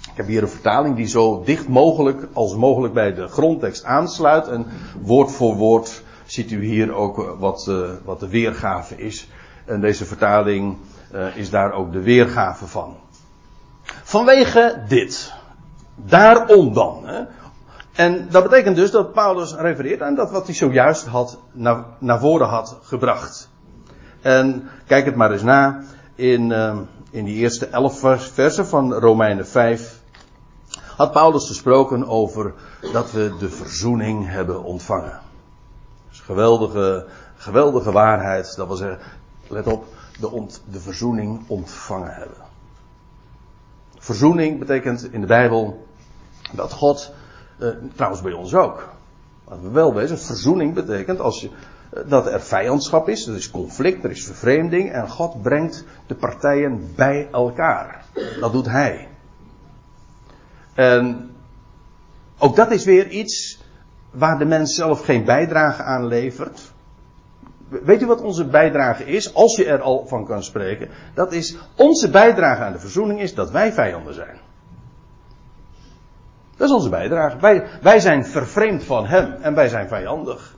Ik 0.02 0.18
heb 0.26 0.28
hier 0.28 0.42
een 0.42 0.50
vertaling 0.50 0.96
die 0.96 1.08
zo 1.08 1.44
dicht 1.44 1.68
mogelijk 1.68 2.28
als 2.34 2.56
mogelijk 2.56 2.94
bij 2.94 3.14
de 3.14 3.28
grondtekst 3.28 3.84
aansluit. 3.84 4.48
En 4.48 4.66
woord 5.02 5.32
voor 5.32 5.56
woord 5.56 6.04
ziet 6.26 6.52
u 6.52 6.66
hier 6.66 6.94
ook 6.94 7.36
wat, 7.40 7.72
wat 8.04 8.20
de 8.20 8.28
weergave 8.28 8.98
is. 8.98 9.30
En 9.66 9.82
deze 9.82 10.06
vertaling 10.06 10.78
is 11.36 11.50
daar 11.50 11.74
ook 11.74 11.92
de 11.92 12.02
weergave 12.02 12.68
van. 12.68 12.96
Vanwege 14.04 14.84
dit. 14.88 15.34
Daarom 15.96 16.74
dan. 16.74 17.02
Hè, 17.06 17.22
en 18.00 18.28
dat 18.30 18.44
betekent 18.44 18.76
dus 18.76 18.92
dat 18.92 19.14
Paulus 19.14 19.54
refereert 19.54 20.02
aan 20.02 20.16
dat 20.16 20.32
wat 20.32 20.46
hij 20.46 20.56
zojuist 20.56 21.06
had, 21.06 21.38
naar, 21.52 21.86
naar 21.98 22.20
voren 22.20 22.48
had 22.48 22.78
gebracht. 22.82 23.50
En 24.22 24.70
kijk 24.86 25.06
het 25.06 25.16
maar 25.16 25.32
eens 25.32 25.42
na 25.42 25.84
in, 26.16 26.50
uh, 26.50 26.78
in 27.12 27.26
die 27.26 27.36
eerste 27.36 27.68
elf 27.68 28.00
versen 28.18 28.68
van 28.68 28.94
Romeinen 28.94 29.48
5. 29.48 30.02
Had 30.96 31.12
Paulus 31.12 31.48
gesproken 31.48 32.08
over 32.08 32.54
dat 32.94 33.12
we 33.12 33.36
de 33.40 33.50
verzoening 33.50 34.28
hebben 34.28 34.64
ontvangen. 34.64 35.20
Geweldige, 36.10 37.06
geweldige 37.36 37.92
waarheid. 37.92 38.56
Dat 38.56 38.68
wil 38.68 38.76
zeggen, 38.76 39.00
let 39.48 39.68
op, 39.68 39.86
de, 40.20 40.46
de 40.72 40.80
verzoening 40.80 41.44
ontvangen 41.48 42.14
hebben. 42.14 42.38
Verzoening 43.98 44.60
betekent 44.60 45.14
in 45.14 45.22
de 45.22 45.28
Bijbel 45.28 45.88
dat 46.52 46.72
God 46.72 47.18
uh, 47.60 47.70
trouwens 47.96 48.22
bij 48.22 48.34
ons 48.34 48.54
ook. 48.54 48.90
Laten 49.48 49.64
we 49.64 49.70
wel 49.70 49.94
wezen, 49.94 50.20
verzoening 50.20 50.74
betekent 50.74 51.20
als 51.20 51.42
je, 51.42 51.50
uh, 51.50 52.04
dat 52.10 52.28
er 52.28 52.42
vijandschap 52.42 53.10
is, 53.10 53.28
er 53.28 53.36
is 53.36 53.52
conflict, 53.52 54.04
er 54.04 54.12
is 54.12 54.26
vervreemding 54.26 54.92
en 54.92 55.10
God 55.10 55.42
brengt 55.42 55.86
de 56.08 56.16
partijen 56.16 56.92
bij 56.96 57.28
elkaar. 57.32 58.06
Dat 58.40 58.52
doet 58.52 58.66
Hij. 58.66 59.08
En 60.74 61.32
ook 62.38 62.56
dat 62.56 62.72
is 62.72 62.86
weer 62.86 63.08
iets 63.08 63.64
waar 64.12 64.38
de 64.38 64.46
mens 64.46 64.76
zelf 64.76 65.06
geen 65.06 65.26
bijdrage 65.26 65.84
aan 65.84 66.06
levert. 66.06 66.72
Weet 67.70 68.02
u 68.02 68.06
wat 68.06 68.22
onze 68.22 68.46
bijdrage 68.46 69.06
is, 69.06 69.34
als 69.34 69.56
je 69.56 69.66
er 69.66 69.82
al 69.82 70.06
van 70.08 70.26
kan 70.26 70.44
spreken? 70.44 70.90
Dat 71.14 71.34
is, 71.34 71.58
onze 71.76 72.10
bijdrage 72.10 72.64
aan 72.64 72.72
de 72.72 72.80
verzoening 72.80 73.22
is 73.22 73.34
dat 73.34 73.52
wij 73.52 73.74
vijanden 73.74 74.14
zijn. 74.14 74.38
Dat 76.60 76.70
is 76.70 76.76
onze 76.76 76.90
bijdrage. 76.90 77.38
Wij, 77.40 77.68
wij 77.82 78.00
zijn 78.00 78.26
vervreemd 78.26 78.84
van 78.84 79.06
Hem 79.06 79.34
en 79.42 79.56
wij 79.56 79.68
zijn 79.68 79.88
vijandig. 79.88 80.58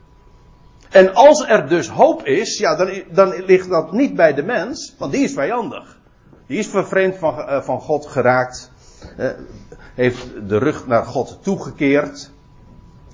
En 0.89 1.13
als 1.13 1.48
er 1.48 1.67
dus 1.67 1.89
hoop 1.89 2.25
is, 2.25 2.58
ja, 2.58 2.75
dan, 2.75 3.03
dan 3.12 3.46
ligt 3.46 3.70
dat 3.70 3.91
niet 3.91 4.15
bij 4.15 4.34
de 4.34 4.43
mens, 4.43 4.96
want 4.98 5.12
die 5.12 5.24
is 5.24 5.34
vijandig. 5.34 6.00
Die 6.48 6.60
is 6.60 6.67
vervreemd 6.67 7.15
van, 7.15 7.39
uh, 7.39 7.62
van 7.62 7.81
God 7.81 8.05
geraakt, 8.05 8.72
uh, 9.20 9.29
heeft 9.96 10.27
de 10.48 10.58
rug 10.58 10.88
naar 10.88 11.05
God 11.05 11.39
toegekeerd. 11.41 12.31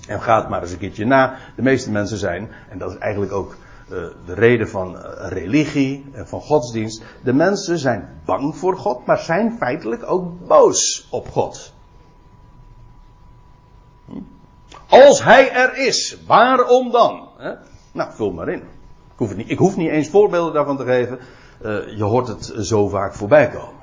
En 0.06 0.22
gaat 0.22 0.48
maar 0.48 0.62
eens 0.62 0.72
een 0.72 0.78
keertje 0.78 1.06
na. 1.06 1.36
De 1.56 1.62
meeste 1.62 1.90
mensen 1.90 2.18
zijn, 2.18 2.50
en 2.70 2.78
dat 2.78 2.90
is 2.90 2.98
eigenlijk 2.98 3.32
ook 3.32 3.56
uh, 3.90 4.06
de 4.26 4.34
reden 4.34 4.68
van 4.68 4.96
religie 5.28 6.10
en 6.12 6.28
van 6.28 6.40
godsdienst. 6.40 7.02
De 7.24 7.32
mensen 7.32 7.78
zijn 7.78 8.08
bang 8.24 8.56
voor 8.56 8.76
God, 8.76 9.06
maar 9.06 9.18
zijn 9.18 9.56
feitelijk 9.58 10.10
ook 10.10 10.46
boos 10.46 11.08
op 11.10 11.28
God. 11.28 11.76
Als 14.88 15.22
hij 15.22 15.52
er 15.52 15.76
is, 15.76 16.16
waarom 16.26 16.90
dan? 16.90 17.28
Nou, 17.92 18.12
vul 18.12 18.32
maar 18.32 18.48
in. 18.48 18.60
Ik 19.12 19.24
hoef, 19.24 19.36
niet, 19.36 19.50
ik 19.50 19.58
hoef 19.58 19.76
niet 19.76 19.90
eens 19.90 20.08
voorbeelden 20.08 20.54
daarvan 20.54 20.76
te 20.76 20.84
geven. 20.84 21.18
Uh, 21.62 21.96
je 21.96 22.04
hoort 22.04 22.28
het 22.28 22.52
zo 22.58 22.88
vaak 22.88 23.14
voorbij 23.14 23.48
komen. 23.48 23.82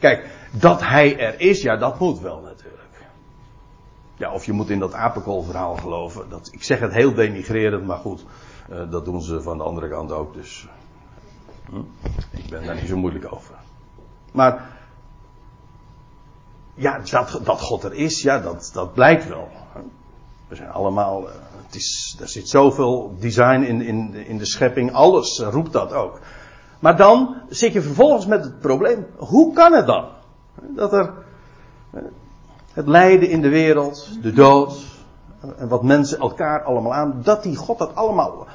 Kijk, 0.00 0.28
dat 0.50 0.80
hij 0.82 1.18
er 1.18 1.40
is, 1.40 1.62
ja, 1.62 1.76
dat 1.76 1.98
moet 1.98 2.20
wel 2.20 2.40
natuurlijk. 2.40 2.74
Ja, 4.16 4.32
of 4.32 4.44
je 4.44 4.52
moet 4.52 4.70
in 4.70 4.78
dat 4.78 4.94
apenkoolverhaal 4.94 5.74
geloven. 5.76 6.28
Dat, 6.28 6.48
ik 6.52 6.62
zeg 6.62 6.80
het 6.80 6.92
heel 6.92 7.14
denigrerend, 7.14 7.86
maar 7.86 7.98
goed. 7.98 8.24
Uh, 8.70 8.90
dat 8.90 9.04
doen 9.04 9.22
ze 9.22 9.42
van 9.42 9.58
de 9.58 9.64
andere 9.64 9.88
kant 9.88 10.12
ook, 10.12 10.34
dus. 10.34 10.68
Hm, 11.70 11.76
ik 12.30 12.50
ben 12.50 12.66
daar 12.66 12.74
niet 12.74 12.88
zo 12.88 12.96
moeilijk 12.96 13.32
over. 13.32 13.54
Maar. 14.32 14.72
Ja, 16.74 16.98
dat, 16.98 17.40
dat 17.44 17.60
God 17.60 17.84
er 17.84 17.92
is, 17.92 18.22
ja, 18.22 18.38
dat, 18.38 18.70
dat 18.72 18.94
blijkt 18.94 19.28
wel. 19.28 19.48
We 20.54 20.60
zijn 20.60 20.72
allemaal, 20.72 21.28
eh, 21.28 21.34
het 21.66 21.74
is, 21.74 22.16
er 22.20 22.28
zit 22.28 22.48
zoveel 22.48 23.16
design 23.20 23.62
in, 23.62 23.80
in, 23.82 24.14
in 24.14 24.38
de 24.38 24.44
schepping, 24.44 24.92
alles 24.92 25.38
roept 25.38 25.72
dat 25.72 25.92
ook. 25.92 26.20
Maar 26.78 26.96
dan 26.96 27.36
zit 27.48 27.72
je 27.72 27.82
vervolgens 27.82 28.26
met 28.26 28.44
het 28.44 28.60
probleem, 28.60 29.06
hoe 29.16 29.52
kan 29.52 29.72
het 29.72 29.86
dan? 29.86 30.04
Dat 30.60 30.92
er 30.92 31.12
eh, 31.90 32.02
het 32.72 32.86
lijden 32.86 33.28
in 33.28 33.40
de 33.40 33.48
wereld, 33.48 34.08
de 34.22 34.32
dood, 34.32 34.84
en 35.56 35.68
wat 35.68 35.82
mensen 35.82 36.18
elkaar 36.18 36.62
allemaal 36.62 36.94
aan, 36.94 37.20
dat 37.22 37.42
die 37.42 37.56
God 37.56 37.78
dat 37.78 37.94
allemaal 37.94 38.46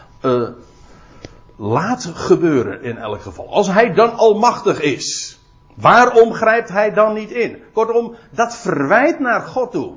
laat 1.55 2.11
gebeuren 2.13 2.83
in 2.83 2.97
elk 2.97 3.21
geval. 3.21 3.47
Als 3.49 3.67
hij 3.67 3.93
dan 3.93 4.13
almachtig 4.15 4.81
is, 4.81 5.39
waarom 5.75 6.33
grijpt 6.33 6.69
hij 6.69 6.93
dan 6.93 7.13
niet 7.13 7.31
in? 7.31 7.57
Kortom, 7.73 8.15
dat 8.31 8.55
verwijt 8.55 9.19
naar 9.19 9.41
God 9.41 9.71
toe. 9.71 9.93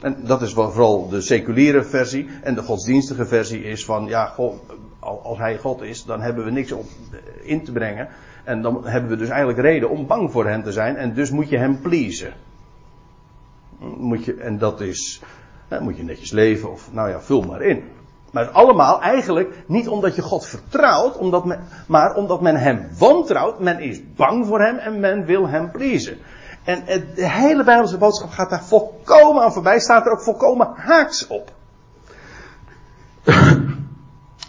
En 0.00 0.16
dat 0.24 0.42
is 0.42 0.52
vooral 0.52 1.08
de 1.08 1.20
seculiere 1.20 1.84
versie. 1.84 2.28
En 2.42 2.54
de 2.54 2.62
godsdienstige 2.62 3.26
versie 3.26 3.62
is 3.62 3.84
van, 3.84 4.06
ja, 4.06 4.26
God, 4.26 4.60
als 5.00 5.38
hij 5.38 5.58
God 5.58 5.82
is, 5.82 6.04
dan 6.04 6.20
hebben 6.20 6.44
we 6.44 6.50
niks 6.50 6.72
op 6.72 6.84
in 7.42 7.64
te 7.64 7.72
brengen. 7.72 8.08
En 8.44 8.62
dan 8.62 8.86
hebben 8.86 9.10
we 9.10 9.16
dus 9.16 9.28
eigenlijk 9.28 9.58
reden 9.58 9.90
om 9.90 10.06
bang 10.06 10.30
voor 10.30 10.46
hem 10.46 10.62
te 10.62 10.72
zijn. 10.72 10.96
En 10.96 11.14
dus 11.14 11.30
moet 11.30 11.48
je 11.48 11.58
hem 11.58 11.80
pleasen. 11.80 12.32
Moet 13.78 14.24
je, 14.24 14.34
en 14.34 14.58
dat 14.58 14.80
is, 14.80 15.20
moet 15.80 15.96
je 15.96 16.02
netjes 16.02 16.30
leven 16.30 16.70
of, 16.70 16.92
nou 16.92 17.08
ja, 17.08 17.20
vul 17.20 17.42
maar 17.42 17.62
in. 17.62 17.82
Maar 18.32 18.48
allemaal 18.48 19.02
eigenlijk 19.02 19.64
niet 19.66 19.88
omdat 19.88 20.16
je 20.16 20.22
God 20.22 20.46
vertrouwt, 20.46 21.18
omdat 21.18 21.44
men, 21.44 21.60
maar 21.86 22.14
omdat 22.14 22.40
men 22.40 22.56
hem 22.56 22.88
wantrouwt. 22.98 23.60
Men 23.60 23.80
is 23.80 24.00
bang 24.14 24.46
voor 24.46 24.60
hem 24.60 24.76
en 24.76 25.00
men 25.00 25.24
wil 25.24 25.48
hem 25.48 25.70
pleasen. 25.70 26.18
En 26.66 26.84
de 27.14 27.28
hele 27.28 27.64
Bijbelse 27.64 27.98
boodschap 27.98 28.30
gaat 28.30 28.50
daar 28.50 28.64
volkomen 28.64 29.42
aan 29.42 29.52
voorbij, 29.52 29.80
staat 29.80 30.06
er 30.06 30.12
ook 30.12 30.22
volkomen 30.22 30.72
haaks 30.74 31.26
op. 31.26 31.52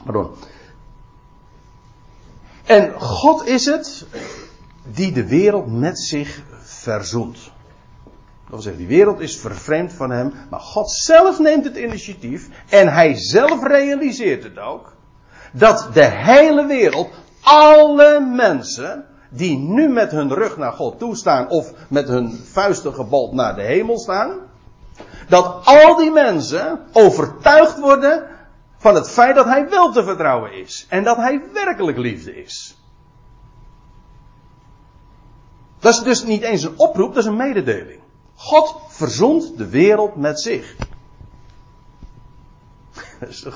Pardon. 0.06 0.30
En 2.66 3.02
God 3.02 3.48
is 3.48 3.66
het 3.66 4.06
die 4.84 5.12
de 5.12 5.28
wereld 5.28 5.72
met 5.72 6.00
zich 6.00 6.42
verzoent. 6.62 7.38
Dat 8.04 8.50
wil 8.50 8.62
zeggen, 8.62 8.88
die 8.88 8.98
wereld 8.98 9.20
is 9.20 9.38
vervreemd 9.38 9.94
van 9.94 10.10
hem, 10.10 10.34
maar 10.50 10.60
God 10.60 10.92
zelf 10.92 11.40
neemt 11.40 11.64
het 11.64 11.78
initiatief 11.78 12.50
en 12.70 12.94
hij 12.94 13.14
zelf 13.16 13.64
realiseert 13.64 14.44
het 14.44 14.58
ook. 14.58 14.94
Dat 15.52 15.90
de 15.94 16.06
hele 16.06 16.66
wereld, 16.66 17.10
alle 17.42 18.20
mensen, 18.20 19.06
die 19.30 19.58
nu 19.58 19.90
met 19.90 20.12
hun 20.12 20.34
rug 20.34 20.58
naar 20.58 20.74
God 20.74 21.00
toestaan 21.00 21.50
of 21.50 21.74
met 21.90 22.08
hun 22.08 22.32
vuisten 22.32 22.94
gebald 22.94 23.34
naar 23.34 23.56
de 23.56 23.62
hemel 23.62 24.00
staan, 24.00 24.40
dat 25.28 25.62
al 25.66 25.96
die 25.96 26.12
mensen 26.12 26.80
overtuigd 26.92 27.80
worden 27.80 28.28
van 28.78 28.96
het 28.96 29.10
feit 29.10 29.36
dat 29.36 29.46
hij 29.46 29.70
wel 29.70 29.92
te 29.92 30.04
vertrouwen 30.04 30.54
is. 30.54 30.86
En 30.90 31.04
dat 31.04 31.18
hij 31.18 31.42
werkelijk 31.54 31.98
liefde 31.98 32.44
is. 32.44 32.78
Dat 35.80 35.94
is 35.94 36.00
dus 36.00 36.24
niet 36.24 36.42
eens 36.42 36.64
een 36.64 36.80
oproep, 36.80 37.14
dat 37.14 37.24
is 37.24 37.30
een 37.30 37.36
mededeling. 37.36 38.00
God 38.36 38.76
verzond 38.88 39.58
de 39.58 39.70
wereld 39.70 40.16
met 40.16 40.40
zich. 40.40 40.76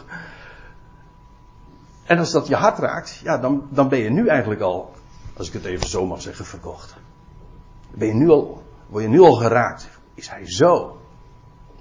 En 2.05 2.17
als 2.17 2.31
dat 2.31 2.47
je 2.47 2.55
hart 2.55 2.77
raakt, 2.77 3.19
ja, 3.23 3.37
dan, 3.37 3.67
dan 3.69 3.89
ben 3.89 3.99
je 3.99 4.09
nu 4.09 4.27
eigenlijk 4.27 4.61
al, 4.61 4.93
als 5.41 5.49
ik 5.49 5.61
het 5.63 5.71
even 5.71 5.89
zo 5.89 6.05
mag 6.05 6.21
zeggen, 6.21 6.45
verkocht. 6.45 6.95
Ben 7.93 8.07
je 8.07 8.13
nu 8.13 8.29
al, 8.29 8.63
word 8.87 9.03
je 9.03 9.09
nu 9.09 9.19
al 9.21 9.33
geraakt? 9.33 9.89
Is 10.13 10.29
hij 10.29 10.51
zo? 10.51 10.97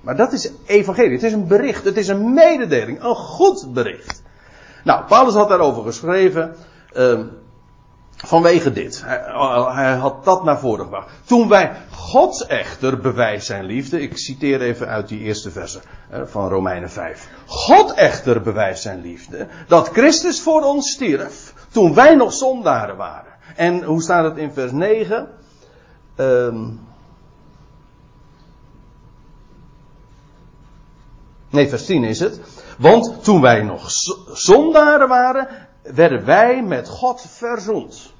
Maar 0.00 0.16
dat 0.16 0.32
is 0.32 0.50
evangelie. 0.66 1.12
Het 1.12 1.22
is 1.22 1.32
een 1.32 1.46
bericht. 1.46 1.84
Het 1.84 1.96
is 1.96 2.08
een 2.08 2.34
mededeling. 2.34 3.02
Een 3.02 3.14
goed 3.14 3.72
bericht. 3.72 4.22
Nou, 4.84 5.04
Paulus 5.04 5.34
had 5.34 5.48
daarover 5.48 5.82
geschreven. 5.82 6.56
Uh, 6.96 7.20
vanwege 8.16 8.72
dit. 8.72 9.02
Hij, 9.04 9.22
hij, 9.74 9.94
had 9.94 10.24
dat 10.24 10.44
naar 10.44 10.58
voren 10.58 10.84
gebracht. 10.84 11.10
Toen 11.24 11.48
wij 11.48 11.76
God 11.90 12.46
echter 12.46 13.00
bewijs 13.00 13.46
zijn 13.46 13.64
liefde. 13.64 14.00
Ik 14.00 14.16
citeer 14.16 14.60
even 14.60 14.88
uit 14.88 15.08
die 15.08 15.20
eerste 15.20 15.50
verse 15.50 15.80
uh, 16.12 16.20
van 16.24 16.48
Romeinen 16.48 16.90
5. 16.90 17.28
God 17.46 17.94
echter 17.94 18.42
bewijst 18.42 18.82
zijn 18.82 19.00
liefde. 19.00 19.48
Dat 19.68 19.88
Christus 19.88 20.40
voor 20.40 20.62
ons 20.62 20.90
stierf. 20.90 21.54
Toen 21.70 21.94
wij 21.94 22.14
nog 22.14 22.32
zondaren 22.32 22.96
waren. 22.96 23.29
En 23.56 23.82
hoe 23.82 24.02
staat 24.02 24.24
het 24.24 24.36
in 24.36 24.52
vers 24.52 24.72
9? 24.72 25.28
Um, 26.16 26.80
Nee, 31.50 31.68
vers 31.68 31.84
10 31.84 32.04
is 32.04 32.20
het. 32.20 32.40
Want 32.78 33.24
toen 33.24 33.40
wij 33.40 33.62
nog 33.62 33.90
zondaren 34.32 35.08
waren, 35.08 35.48
werden 35.82 36.24
wij 36.24 36.62
met 36.62 36.88
God 36.88 37.26
verzoend. 37.28 38.12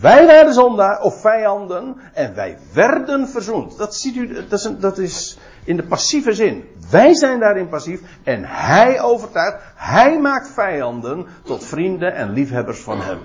Wij 0.00 0.26
werden 0.26 0.54
zondaar 0.54 1.00
of 1.00 1.20
vijanden 1.20 1.96
en 2.14 2.34
wij 2.34 2.58
werden 2.72 3.28
verzoend. 3.28 3.78
Dat 3.78 3.94
ziet 3.94 4.16
u, 4.16 4.46
dat 4.48 4.52
is, 4.52 4.70
dat 4.78 4.98
is 4.98 5.38
in 5.64 5.76
de 5.76 5.82
passieve 5.82 6.32
zin. 6.32 6.64
Wij 6.90 7.14
zijn 7.14 7.40
daarin 7.40 7.68
passief 7.68 8.00
en 8.22 8.44
hij 8.44 9.00
overtuigt, 9.00 9.56
hij 9.74 10.18
maakt 10.18 10.48
vijanden 10.48 11.26
tot 11.42 11.64
vrienden 11.64 12.14
en 12.14 12.32
liefhebbers 12.32 12.80
van 12.80 13.00
hem. 13.00 13.18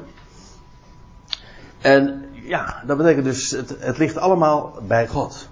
En 1.81 2.25
ja, 2.31 2.83
dat 2.85 2.97
betekent 2.97 3.25
dus, 3.25 3.51
het, 3.51 3.75
het 3.79 3.97
ligt 3.97 4.17
allemaal 4.17 4.73
bij 4.87 5.07
God. 5.07 5.49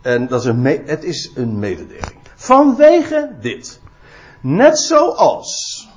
En 0.00 0.28
dat 0.28 0.40
is 0.40 0.46
een 0.46 0.64
het 0.86 1.04
is 1.04 1.30
een 1.34 1.58
mededeling. 1.58 2.16
Vanwege 2.34 3.36
dit. 3.40 3.80
Net 4.40 4.78
zoals 4.78 5.88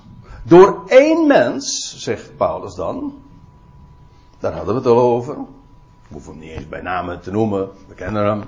door 0.44 0.84
één 0.88 1.28
mens, 1.28 1.96
zegt 1.98 2.38
Paulus 2.38 2.76
dan. 2.76 3.24
Daar 4.40 4.54
hadden 4.54 4.74
we 4.74 4.80
het 4.80 4.90
al 4.90 5.00
over. 5.00 5.38
Ik 6.08 6.12
hoef 6.12 6.26
hem 6.26 6.40
niet 6.40 6.52
eens 6.52 6.68
bij 6.68 6.82
namen 6.82 7.22
te 7.22 7.32
noemen, 7.32 7.70
we 7.88 7.94
kennen 7.94 8.26
hem. 8.26 8.44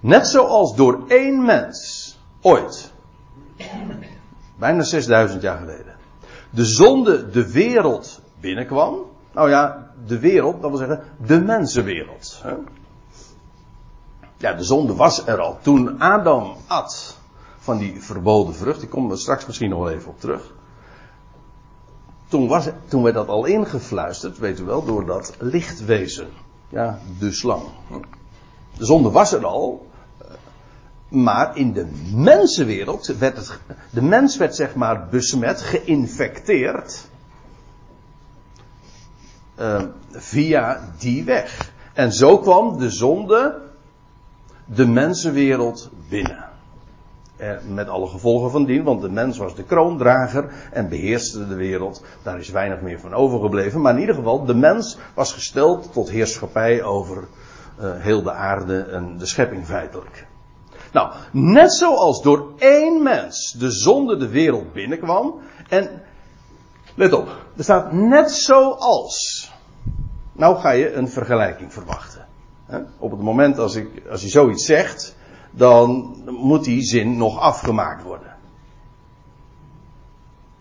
Net 0.00 0.26
zoals 0.26 0.76
door 0.76 1.04
één 1.08 1.44
mens, 1.44 2.18
ooit, 2.40 2.92
bijna 4.58 4.82
6000 4.82 5.42
jaar 5.42 5.58
geleden, 5.58 5.96
de 6.50 6.64
zonde 6.64 7.30
de 7.30 7.52
wereld 7.52 8.20
binnenkwam. 8.40 8.96
Nou 9.36 9.50
ja, 9.50 9.90
de 10.06 10.18
wereld, 10.18 10.60
dat 10.62 10.70
wil 10.70 10.78
zeggen 10.78 11.02
de 11.26 11.40
mensenwereld. 11.40 12.40
Hè? 12.42 12.54
Ja, 14.36 14.52
de 14.52 14.64
zonde 14.64 14.94
was 14.94 15.26
er 15.26 15.40
al. 15.40 15.58
Toen 15.62 16.00
Adam 16.00 16.56
at 16.66 17.18
van 17.58 17.78
die 17.78 18.02
verboden 18.02 18.54
vrucht, 18.54 18.82
ik 18.82 18.90
kom 18.90 19.10
er 19.10 19.18
straks 19.18 19.46
misschien 19.46 19.70
nog 19.70 19.78
wel 19.78 19.90
even 19.90 20.10
op 20.10 20.20
terug. 20.20 20.54
Toen, 22.28 22.48
was, 22.48 22.68
toen 22.88 23.02
werd 23.02 23.14
dat 23.14 23.28
al 23.28 23.44
ingefluisterd, 23.44 24.38
weet 24.38 24.60
u 24.60 24.64
wel, 24.64 24.84
door 24.84 25.06
dat 25.06 25.34
lichtwezen. 25.38 26.28
Ja, 26.68 26.98
de 27.18 27.32
slang. 27.32 27.62
De 28.76 28.84
zonde 28.84 29.10
was 29.10 29.32
er 29.32 29.46
al, 29.46 29.86
maar 31.08 31.56
in 31.56 31.72
de 31.72 31.86
mensenwereld 32.14 33.06
werd 33.06 33.36
het, 33.36 33.58
de 33.90 34.02
mens 34.02 34.36
werd 34.36 34.54
zeg 34.54 34.74
maar 34.74 35.08
besmet, 35.08 35.60
geïnfecteerd, 35.60 37.08
uh, 39.60 39.82
via 40.10 40.92
die 40.98 41.24
weg. 41.24 41.72
En 41.92 42.12
zo 42.12 42.38
kwam 42.38 42.78
de 42.78 42.90
zonde 42.90 43.60
de 44.64 44.86
mensenwereld 44.86 45.90
binnen. 46.08 46.44
En 47.36 47.74
met 47.74 47.88
alle 47.88 48.06
gevolgen 48.06 48.50
van 48.50 48.64
dien, 48.64 48.82
want 48.82 49.00
de 49.00 49.10
mens 49.10 49.38
was 49.38 49.54
de 49.54 49.62
kroondrager 49.62 50.52
en 50.72 50.88
beheerste 50.88 51.48
de 51.48 51.54
wereld. 51.54 52.04
Daar 52.22 52.38
is 52.38 52.48
weinig 52.48 52.80
meer 52.80 53.00
van 53.00 53.14
overgebleven. 53.14 53.80
Maar 53.80 53.94
in 53.94 54.00
ieder 54.00 54.14
geval, 54.14 54.44
de 54.44 54.54
mens 54.54 54.98
was 55.14 55.32
gesteld 55.32 55.92
tot 55.92 56.10
heerschappij 56.10 56.82
over 56.82 57.16
uh, 57.16 57.90
heel 57.96 58.22
de 58.22 58.32
aarde 58.32 58.82
en 58.82 59.18
de 59.18 59.26
schepping 59.26 59.66
feitelijk. 59.66 60.26
Nou, 60.92 61.12
net 61.32 61.74
zoals 61.74 62.22
door 62.22 62.52
één 62.58 63.02
mens 63.02 63.54
de 63.58 63.70
zonde 63.70 64.16
de 64.16 64.28
wereld 64.28 64.72
binnenkwam. 64.72 65.34
En 65.68 66.02
let 66.94 67.12
op, 67.12 67.28
er 67.56 67.62
staat 67.64 67.92
net 67.92 68.30
zoals. 68.30 69.35
Nou 70.36 70.56
ga 70.56 70.70
je 70.70 70.92
een 70.92 71.08
vergelijking 71.08 71.72
verwachten. 71.72 72.26
Op 72.98 73.10
het 73.10 73.20
moment 73.20 73.58
als, 73.58 73.74
ik, 73.74 74.02
als 74.10 74.20
hij 74.20 74.30
zoiets 74.30 74.66
zegt, 74.66 75.16
dan 75.50 76.16
moet 76.26 76.64
die 76.64 76.82
zin 76.82 77.16
nog 77.16 77.40
afgemaakt 77.40 78.02
worden. 78.02 78.36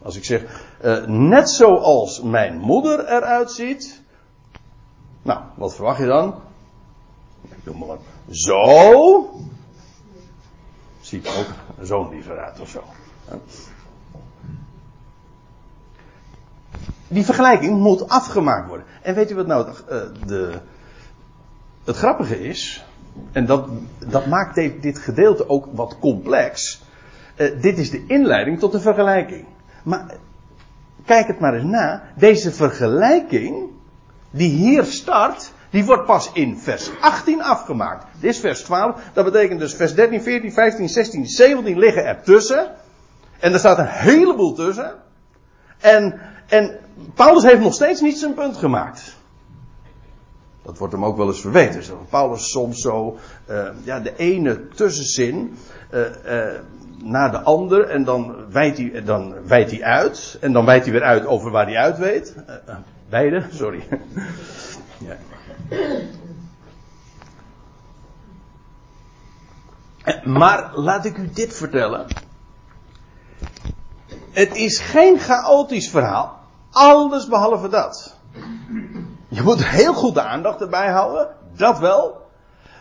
Als 0.03 0.15
ik 0.15 0.23
zeg, 0.23 0.63
uh, 0.83 1.05
net 1.05 1.49
zoals 1.49 2.21
mijn 2.21 2.57
moeder 2.57 2.99
eruit 2.99 3.51
ziet. 3.51 4.03
Nou, 5.21 5.39
wat 5.55 5.75
verwacht 5.75 5.99
je 5.99 6.05
dan? 6.05 6.35
Ik 7.41 7.63
doe 7.63 7.75
maar. 7.77 7.97
Zo. 8.29 9.29
Ziet 11.01 11.27
ook 11.27 11.47
zo'n 11.85 12.09
liever 12.09 12.37
uit 12.37 12.59
of 12.59 12.69
zo. 12.69 12.83
Die 17.15 17.25
vergelijking 17.25 17.79
moet 17.79 18.09
afgemaakt 18.09 18.67
worden. 18.67 18.85
En 19.01 19.15
weet 19.15 19.31
u 19.31 19.35
wat 19.35 19.47
nou 19.47 19.65
de, 19.87 20.11
de 20.25 20.53
het 21.85 21.97
grappige 21.97 22.47
is, 22.47 22.85
en 23.31 23.45
dat, 23.45 23.69
dat 24.07 24.25
maakt 24.25 24.55
dit 24.55 24.97
gedeelte 24.97 25.49
ook 25.49 25.67
wat 25.71 25.99
complex. 25.99 26.81
Uh, 27.37 27.61
dit 27.61 27.77
is 27.77 27.89
de 27.89 28.05
inleiding 28.07 28.59
tot 28.59 28.71
de 28.71 28.79
vergelijking. 28.79 29.45
Maar 29.83 30.15
kijk 31.05 31.27
het 31.27 31.39
maar 31.39 31.53
eens 31.53 31.63
na. 31.63 32.03
Deze 32.15 32.51
vergelijking, 32.51 33.69
die 34.29 34.49
hier 34.49 34.83
start, 34.83 35.51
die 35.69 35.85
wordt 35.85 36.05
pas 36.05 36.29
in 36.33 36.57
vers 36.57 36.89
18 37.01 37.41
afgemaakt. 37.43 38.05
Dit 38.19 38.29
is 38.29 38.39
vers 38.39 38.61
12. 38.61 39.01
Dat 39.13 39.25
betekent 39.25 39.59
dus 39.59 39.73
vers 39.73 39.95
13, 39.95 40.21
14, 40.21 40.53
15, 40.53 40.89
16, 40.89 41.25
17 41.25 41.79
liggen 41.79 42.05
er 42.05 42.21
tussen. 42.23 42.71
En 43.39 43.53
er 43.53 43.59
staat 43.59 43.77
een 43.77 43.87
heleboel 43.87 44.53
tussen. 44.53 44.93
En, 45.79 46.19
en 46.47 46.79
Paulus 47.13 47.43
heeft 47.43 47.61
nog 47.61 47.73
steeds 47.73 48.01
niet 48.01 48.17
zijn 48.17 48.33
punt 48.33 48.57
gemaakt. 48.57 49.15
Dat 50.61 50.77
wordt 50.77 50.93
hem 50.93 51.05
ook 51.05 51.17
wel 51.17 51.27
eens 51.27 51.41
verweten. 51.41 51.83
Paulus 52.09 52.51
soms 52.51 52.81
zo, 52.81 53.17
uh, 53.49 53.67
ja, 53.83 53.99
de 53.99 54.15
ene 54.15 54.67
tussenzin 54.67 55.57
uh, 55.93 56.01
naar 57.03 57.31
de 57.31 57.41
ander 57.41 57.89
en 57.89 58.03
dan 58.03 58.35
wijdt 58.51 58.77
hij, 58.77 59.03
dan 59.03 59.35
wijdt 59.47 59.71
hij 59.71 59.83
uit. 59.83 60.37
En 60.41 60.53
dan 60.53 60.65
wijdt 60.65 60.83
hij 60.83 60.93
weer 60.93 61.03
uit 61.03 61.25
over 61.25 61.51
waar 61.51 61.65
hij 61.65 61.77
uit 61.77 61.97
weet. 61.97 62.35
beide, 63.09 63.43
sorry. 63.51 63.87
ja. 65.07 65.17
Maar 70.23 70.71
laat 70.75 71.05
ik 71.05 71.17
u 71.17 71.29
dit 71.33 71.55
vertellen. 71.55 72.05
Het 74.31 74.55
is 74.55 74.79
geen 74.79 75.19
chaotisch 75.19 75.89
verhaal. 75.89 76.34
Alles 76.75 77.27
behalve 77.27 77.69
dat. 77.69 78.15
Je 79.27 79.41
moet 79.41 79.65
heel 79.65 79.93
goed 79.93 80.13
de 80.13 80.21
aandacht 80.21 80.61
erbij 80.61 80.91
houden, 80.91 81.27
dat 81.57 81.79
wel. 81.79 82.21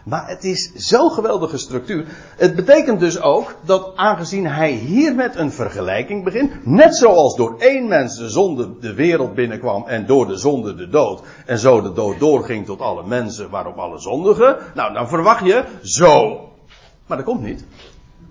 Maar 0.04 0.28
het 0.28 0.44
is 0.44 0.72
zo'n 0.74 1.10
geweldige 1.10 1.58
structuur. 1.58 2.06
Het 2.36 2.54
betekent 2.54 3.00
dus 3.00 3.20
ook 3.20 3.54
dat 3.60 3.92
aangezien 3.96 4.46
hij 4.46 4.70
hier 4.70 5.14
met 5.14 5.36
een 5.36 5.52
vergelijking 5.52 6.24
begint, 6.24 6.66
net 6.66 6.96
zoals 6.96 7.36
door 7.36 7.54
één 7.58 7.88
mens 7.88 8.16
de 8.16 8.28
zonde 8.28 8.78
de 8.80 8.94
wereld 8.94 9.34
binnenkwam 9.34 9.86
en 9.86 10.06
door 10.06 10.26
de 10.26 10.36
zonde 10.36 10.74
de 10.74 10.88
dood, 10.88 11.22
en 11.46 11.58
zo 11.58 11.80
de 11.80 11.92
dood 11.92 12.18
doorging 12.18 12.66
tot 12.66 12.80
alle 12.80 13.06
mensen 13.06 13.50
waarop 13.50 13.78
alle 13.78 13.98
zondigen, 13.98 14.56
nou 14.74 14.92
dan 14.92 15.08
verwacht 15.08 15.44
je 15.44 15.64
zo. 15.82 16.40
Maar 17.06 17.16
dat 17.16 17.26
komt 17.26 17.42
niet. 17.42 17.64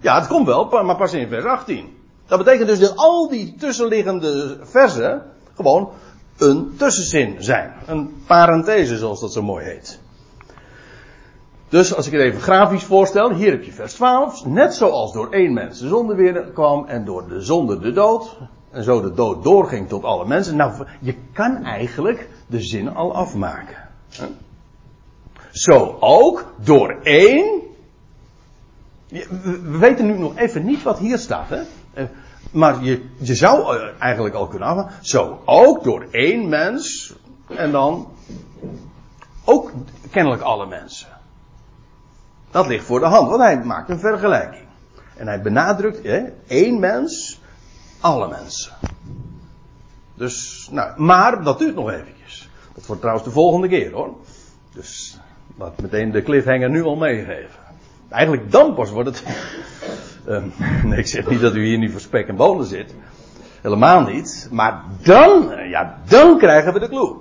Ja, 0.02 0.16
het 0.16 0.28
komt 0.28 0.48
wel, 0.48 0.84
maar 0.84 0.98
pas 0.98 1.14
in 1.14 1.28
vers 1.28 1.46
18. 1.46 1.98
Dat 2.26 2.38
betekent 2.38 2.68
dus 2.68 2.80
dat 2.80 2.96
al 2.96 3.30
die 3.30 3.56
tussenliggende 3.56 4.58
versen 4.62 5.32
gewoon 5.56 5.90
een 6.38 6.74
tussenzin 6.78 7.36
zijn. 7.40 7.74
Een 7.86 8.24
parenthese, 8.28 8.98
zoals 8.98 9.20
dat 9.20 9.34
zo 9.34 9.42
mooi 9.42 9.66
heet. 9.66 10.00
Dus 11.70 11.96
als 11.96 12.06
ik 12.06 12.12
het 12.12 12.22
even 12.22 12.42
grafisch 12.42 12.84
voorstel, 12.84 13.34
hier 13.34 13.52
heb 13.52 13.64
je 13.64 13.72
vers 13.72 13.94
12. 13.94 14.46
Net 14.46 14.74
zoals 14.74 15.14
door 15.14 15.32
één 15.32 15.54
mens 15.54 15.80
de 15.80 15.88
zonde 15.88 16.16
weer 16.16 16.44
kwam 16.54 16.86
en 16.86 17.06
door 17.06 17.28
de 17.28 17.42
zonde 17.42 17.80
de 17.80 17.92
dood. 17.92 18.38
En 18.72 18.84
zo 18.84 19.02
de 19.02 19.14
dood 19.14 19.44
doorging 19.44 19.90
tot 19.90 20.04
alle 20.04 20.26
mensen. 20.26 20.56
Nou, 20.56 20.86
je 21.00 21.16
kan 21.34 21.64
eigenlijk 21.64 22.30
de 22.48 22.62
zin 22.62 22.96
al 22.96 23.16
afmaken. 23.16 23.78
Zo 25.52 25.98
ook 26.00 26.54
door 26.64 27.00
één. 27.04 27.62
We 29.08 29.78
weten 29.78 30.06
nu 30.06 30.18
nog 30.18 30.38
even 30.38 30.66
niet 30.66 30.84
wat 30.84 31.00
hier 31.00 31.18
staat, 31.18 31.50
hè? 31.50 31.62
Maar 32.52 32.84
je, 32.84 33.06
je 33.18 33.36
zou 33.36 33.78
eh, 33.78 33.90
eigenlijk 34.00 34.36
al 34.36 34.48
kunnen 34.48 34.68
afmaken. 34.68 34.94
Zo 35.02 35.42
ook 35.46 35.84
door 35.84 36.08
één 36.12 36.50
mens. 36.50 37.14
En 37.48 37.72
dan 37.72 38.08
ook 39.46 39.72
kennelijk 40.12 40.42
alle 40.42 40.68
mensen. 40.68 41.08
Dat 42.52 42.68
ligt 42.68 42.86
voor 42.86 43.00
de 43.00 43.06
hand, 43.06 43.30
want 43.30 43.42
hij 43.42 43.64
maakt 43.64 43.90
een 43.90 44.00
vergelijking. 44.00 44.66
En 45.18 45.28
hij 45.28 45.42
benadrukt, 45.42 46.04
hè, 46.04 46.24
één 46.48 46.80
mens, 46.80 47.42
alle 48.00 48.28
mensen. 48.28 48.74
Dus, 50.16 50.68
nou, 50.72 51.02
maar 51.02 51.44
dat 51.44 51.60
duurt 51.60 51.76
nog 51.76 51.90
eventjes. 51.90 52.50
Dat 52.74 52.86
wordt 52.86 53.02
trouwens 53.02 53.28
de 53.28 53.34
volgende 53.34 53.68
keer 53.68 53.92
hoor. 53.92 54.16
Dus, 54.74 55.20
laat 55.58 55.82
meteen 55.82 56.12
de 56.12 56.24
cliffhanger 56.24 56.70
nu 56.70 56.84
al 56.84 56.96
meegeven. 56.96 57.60
Eigenlijk 58.10 58.52
dan 58.52 58.76
pas 58.76 58.90
wordt 58.90 59.10
het. 59.10 59.24
Uh, 60.28 60.44
nee, 60.90 61.00
ik 61.00 61.08
zeg 61.08 61.30
niet 61.30 61.42
dat 61.42 61.56
u 61.56 61.66
hier 61.66 61.78
niet 61.78 61.92
voor 61.92 62.00
spek 62.00 62.28
en 62.28 62.36
bonen 62.36 62.66
zit. 62.66 62.96
Helemaal 63.62 64.02
niet. 64.02 64.48
Maar 64.52 64.84
dan, 65.02 65.52
ja, 65.70 65.98
dan 66.08 66.38
krijgen 66.38 66.74
we 66.74 66.80
de 66.80 66.90
clue. 66.90 67.16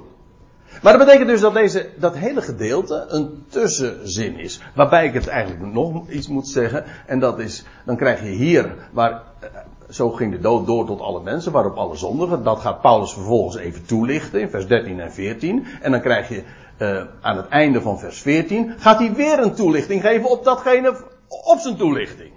Maar 0.83 0.99
dat 0.99 1.07
betekent 1.07 1.29
dus 1.29 1.41
dat 1.41 1.55
deze, 1.55 1.89
dat 1.97 2.17
hele 2.17 2.43
gedeelte 2.43 3.05
een 3.09 3.45
tussenzin 3.49 4.39
is. 4.39 4.61
Waarbij 4.75 5.07
ik 5.07 5.15
het 5.15 5.27
eigenlijk 5.27 5.73
nog 5.73 6.09
iets 6.09 6.29
moet 6.29 6.49
zeggen. 6.49 6.85
En 7.07 7.19
dat 7.19 7.39
is, 7.39 7.65
dan 7.85 7.97
krijg 7.97 8.21
je 8.21 8.29
hier, 8.29 8.75
waar, 8.93 9.11
eh, 9.11 9.49
zo 9.89 10.11
ging 10.11 10.33
de 10.33 10.41
dood 10.41 10.67
door 10.67 10.87
tot 10.87 11.01
alle 11.01 11.23
mensen, 11.23 11.53
waarop 11.53 11.77
alle 11.77 11.97
zondigen. 11.97 12.43
Dat 12.43 12.61
gaat 12.61 12.81
Paulus 12.81 13.13
vervolgens 13.13 13.57
even 13.57 13.87
toelichten 13.87 14.41
in 14.41 14.51
vers 14.51 14.67
13 14.67 15.01
en 15.01 15.13
14. 15.13 15.67
En 15.81 15.91
dan 15.91 16.01
krijg 16.01 16.29
je 16.29 16.43
uh, 16.79 17.03
aan 17.21 17.37
het 17.37 17.49
einde 17.49 17.81
van 17.81 17.99
vers 17.99 18.21
14, 18.21 18.75
gaat 18.79 18.99
hij 18.99 19.15
weer 19.15 19.39
een 19.39 19.55
toelichting 19.55 20.01
geven 20.01 20.31
op 20.31 20.45
datgene, 20.45 20.97
op 21.29 21.59
zijn 21.59 21.77
toelichting. 21.77 22.33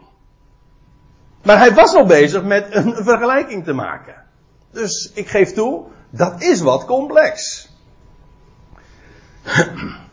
Maar 1.45 1.57
hij 1.57 1.73
was 1.73 1.95
al 1.95 2.05
bezig 2.05 2.43
met 2.43 2.75
een 2.75 2.95
vergelijking 2.95 3.63
te 3.63 3.73
maken. 3.73 4.15
Dus 4.71 5.11
ik 5.13 5.27
geef 5.27 5.53
toe, 5.53 5.85
dat 6.09 6.41
is 6.41 6.59
wat 6.59 6.85
complex. 6.85 7.69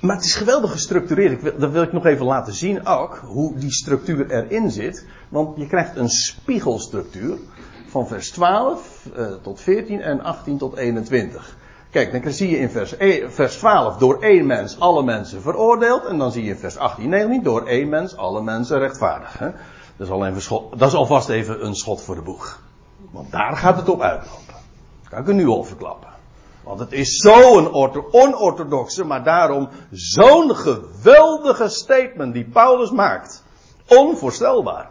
Maar 0.00 0.16
het 0.16 0.24
is 0.24 0.34
geweldig 0.34 0.70
gestructureerd. 0.70 1.60
dat 1.60 1.70
wil 1.70 1.82
ik 1.82 1.92
nog 1.92 2.06
even 2.06 2.26
laten 2.26 2.52
zien 2.52 2.86
ook, 2.86 3.16
hoe 3.24 3.58
die 3.58 3.72
structuur 3.72 4.30
erin 4.30 4.70
zit. 4.70 5.06
Want 5.28 5.58
je 5.58 5.66
krijgt 5.66 5.96
een 5.96 6.08
spiegelstructuur 6.08 7.38
van 7.86 8.08
vers 8.08 8.30
12 8.30 9.06
uh, 9.12 9.24
eh, 9.24 9.32
tot 9.42 9.60
14 9.60 10.00
en 10.00 10.20
18 10.20 10.58
tot 10.58 10.76
21. 10.76 11.56
Kijk, 11.90 12.22
dan 12.22 12.32
zie 12.32 12.50
je 12.50 12.58
in 12.58 12.70
vers, 12.70 12.94
e, 12.98 13.30
vers 13.30 13.56
12 13.56 13.96
door 13.96 14.22
één 14.22 14.46
mens 14.46 14.80
alle 14.80 15.02
mensen 15.02 15.42
veroordeeld. 15.42 16.04
En 16.04 16.18
dan 16.18 16.32
zie 16.32 16.44
je 16.44 16.50
in 16.50 16.58
vers 16.58 16.76
18, 16.76 17.08
19 17.08 17.42
door 17.42 17.66
één 17.66 17.88
mens 17.88 18.16
alle 18.16 18.42
mensen 18.42 18.78
rechtvaardig. 18.78 19.38
Hè? 19.38 19.50
Dat, 19.96 20.06
is 20.36 20.50
al 20.50 20.70
dat 20.76 20.88
is 20.88 20.94
alvast 20.94 21.28
even 21.28 21.64
een 21.66 21.74
schot 21.74 22.02
voor 22.02 22.14
de 22.14 22.22
boeg. 22.22 22.62
Want 23.10 23.30
daar 23.30 23.56
gaat 23.56 23.76
het 23.76 23.88
op 23.88 24.00
uitlopen. 24.00 24.54
Kan 25.08 25.20
ik 25.20 25.28
er 25.28 25.34
nu 25.34 25.46
al 25.46 25.64
verklappen. 25.64 26.08
Want 26.62 26.80
het 26.80 26.92
is 26.92 27.16
zo'n 27.16 27.72
onorthodoxe, 28.10 29.04
maar 29.04 29.24
daarom 29.24 29.68
zo'n 29.90 30.56
geweldige 30.56 31.68
statement 31.68 32.34
die 32.34 32.44
Paulus 32.44 32.90
maakt. 32.90 33.44
Onvoorstelbaar. 33.86 34.90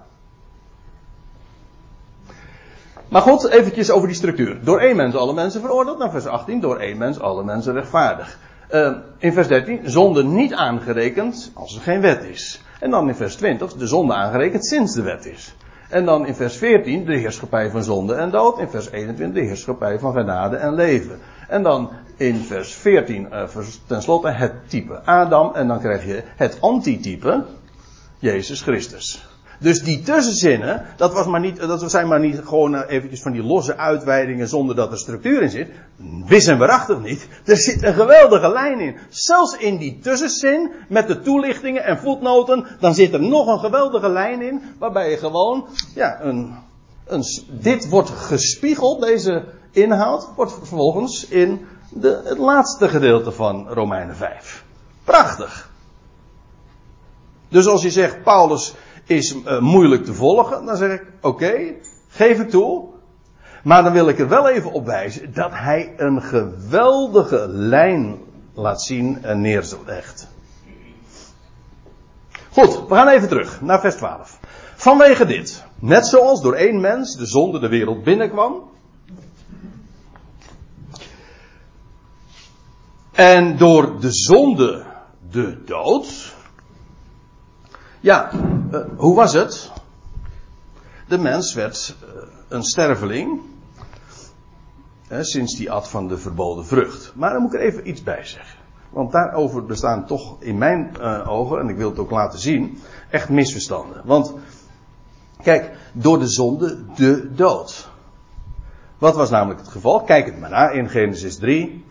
Maar 3.09 3.21
goed, 3.21 3.49
eventjes 3.49 3.91
over 3.91 4.07
die 4.07 4.17
structuur. 4.17 4.57
Door 4.63 4.79
één 4.79 4.95
mens 4.95 5.15
alle 5.15 5.33
mensen 5.33 5.61
veroordeeld. 5.61 5.97
Naar 5.97 6.11
vers 6.11 6.25
18. 6.25 6.59
Door 6.59 6.77
één 6.77 6.97
mens 6.97 7.19
alle 7.19 7.43
mensen 7.43 7.73
rechtvaardig. 7.73 8.37
Uh, 8.71 8.91
in 9.17 9.33
vers 9.33 9.47
13. 9.47 9.79
Zonde 9.83 10.23
niet 10.23 10.53
aangerekend 10.53 11.51
als 11.53 11.75
er 11.75 11.81
geen 11.81 12.01
wet 12.01 12.23
is. 12.23 12.61
En 12.79 12.89
dan 12.89 13.07
in 13.07 13.15
vers 13.15 13.35
20. 13.35 13.73
De 13.73 13.87
zonde 13.87 14.13
aangerekend 14.13 14.65
sinds 14.65 14.93
de 14.93 15.01
wet 15.01 15.25
is. 15.25 15.55
En 15.89 16.05
dan 16.05 16.25
in 16.25 16.35
vers 16.35 16.57
14. 16.57 17.05
De 17.05 17.17
heerschappij 17.17 17.69
van 17.69 17.83
zonde 17.83 18.13
en 18.13 18.29
dood. 18.29 18.59
In 18.59 18.69
vers 18.69 18.91
21. 18.91 19.41
De 19.41 19.47
heerschappij 19.47 19.99
van 19.99 20.13
genade 20.13 20.55
en 20.55 20.73
leven. 20.73 21.19
En 21.47 21.63
dan 21.63 21.89
in 22.17 22.35
vers 22.35 22.73
14 22.73 23.27
uh, 23.31 23.43
tenslotte 23.87 24.29
het 24.29 24.53
type 24.69 25.01
Adam. 25.05 25.53
En 25.53 25.67
dan 25.67 25.79
krijg 25.79 26.05
je 26.05 26.23
het 26.35 26.57
antitype 26.61 27.45
Jezus 28.19 28.61
Christus. 28.61 29.26
Dus 29.59 29.83
die 29.83 30.01
tussenzinnen, 30.01 30.85
dat, 30.97 31.13
was 31.13 31.25
maar 31.25 31.39
niet, 31.39 31.59
dat 31.59 31.91
zijn 31.91 32.07
maar 32.07 32.19
niet 32.19 32.41
gewoon 32.45 32.75
uh, 32.75 32.81
eventjes 32.87 33.21
van 33.21 33.31
die 33.31 33.43
losse 33.43 33.77
uitweidingen 33.77 34.47
zonder 34.47 34.75
dat 34.75 34.91
er 34.91 34.97
structuur 34.97 35.41
in 35.41 35.49
zit. 35.49 35.69
Wis 36.25 36.47
en 36.47 36.57
waarachtig 36.57 36.99
niet. 36.99 37.27
Er 37.45 37.57
zit 37.57 37.83
een 37.83 37.93
geweldige 37.93 38.49
lijn 38.49 38.79
in. 38.79 38.97
Zelfs 39.09 39.57
in 39.57 39.77
die 39.77 39.99
tussenzin, 39.99 40.71
met 40.89 41.07
de 41.07 41.21
toelichtingen 41.21 41.83
en 41.83 41.97
voetnoten, 41.97 42.65
dan 42.79 42.93
zit 42.93 43.13
er 43.13 43.21
nog 43.21 43.47
een 43.47 43.59
geweldige 43.59 44.09
lijn 44.09 44.41
in, 44.41 44.61
waarbij 44.79 45.09
je 45.09 45.17
gewoon, 45.17 45.67
ja, 45.95 46.21
een, 46.21 46.55
een, 47.05 47.23
dit 47.49 47.89
wordt 47.89 48.09
gespiegeld, 48.09 49.01
deze 49.01 49.43
inhoud, 49.71 50.29
wordt 50.35 50.53
vervolgens 50.53 51.27
in 51.27 51.65
de, 51.89 52.21
het 52.23 52.37
laatste 52.37 52.89
gedeelte 52.89 53.31
van 53.31 53.67
Romeinen 53.69 54.15
5. 54.15 54.63
Prachtig. 55.03 55.69
Dus 57.49 57.67
als 57.67 57.81
je 57.81 57.91
zegt, 57.91 58.23
Paulus 58.23 58.73
is 59.07 59.35
uh, 59.35 59.59
moeilijk 59.59 60.05
te 60.05 60.13
volgen, 60.13 60.65
dan 60.65 60.77
zeg 60.77 60.91
ik, 60.91 61.05
oké, 61.21 61.73
geef 62.07 62.39
ik 62.39 62.49
toe. 62.49 62.85
Maar 63.63 63.83
dan 63.83 63.93
wil 63.93 64.07
ik 64.07 64.19
er 64.19 64.27
wel 64.27 64.49
even 64.49 64.71
op 64.71 64.85
wijzen 64.85 65.33
dat 65.33 65.51
hij 65.53 65.93
een 65.97 66.21
geweldige 66.21 67.47
lijn 67.47 68.17
laat 68.53 68.81
zien 68.81 69.23
en 69.23 69.41
neerlegt. 69.41 70.27
Goed, 72.51 72.87
we 72.87 72.95
gaan 72.95 73.07
even 73.07 73.27
terug 73.27 73.61
naar 73.61 73.79
vers 73.79 73.95
12. 73.95 74.39
Vanwege 74.75 75.25
dit, 75.25 75.63
net 75.79 76.07
zoals 76.07 76.41
door 76.41 76.53
één 76.53 76.81
mens 76.81 77.15
de 77.15 77.25
zonde 77.25 77.59
de 77.59 77.67
wereld 77.67 78.03
binnenkwam, 78.03 78.69
En 83.17 83.57
door 83.57 83.99
de 83.99 84.11
zonde 84.11 84.85
de 85.31 85.63
dood. 85.65 86.26
Ja, 87.99 88.31
uh, 88.71 88.79
hoe 88.95 89.15
was 89.15 89.33
het? 89.33 89.71
De 91.07 91.17
mens 91.17 91.53
werd 91.53 91.95
uh, 92.03 92.09
een 92.47 92.63
sterveling. 92.63 93.41
Sinds 95.19 95.55
die 95.55 95.71
at 95.71 95.89
van 95.89 96.07
de 96.07 96.17
verboden 96.17 96.65
vrucht. 96.65 97.11
Maar 97.15 97.33
dan 97.33 97.41
moet 97.41 97.53
ik 97.53 97.59
er 97.59 97.65
even 97.65 97.89
iets 97.89 98.03
bij 98.03 98.25
zeggen. 98.25 98.57
Want 98.89 99.11
daarover 99.11 99.65
bestaan 99.65 100.05
toch 100.05 100.35
in 100.39 100.57
mijn 100.57 100.95
uh, 100.99 101.29
ogen, 101.29 101.59
en 101.59 101.69
ik 101.69 101.77
wil 101.77 101.89
het 101.89 101.99
ook 101.99 102.11
laten 102.11 102.39
zien, 102.39 102.79
echt 103.09 103.29
misverstanden. 103.29 104.01
Want, 104.05 104.33
kijk, 105.41 105.71
door 105.93 106.19
de 106.19 106.27
zonde 106.27 106.77
de 106.95 107.33
dood. 107.33 107.89
Wat 108.97 109.15
was 109.15 109.29
namelijk 109.29 109.59
het 109.59 109.69
geval? 109.69 110.01
Kijk 110.01 110.25
het 110.25 110.39
maar 110.39 110.49
na 110.49 110.69
in 110.69 110.89
Genesis 110.89 111.37
3. 111.37 111.85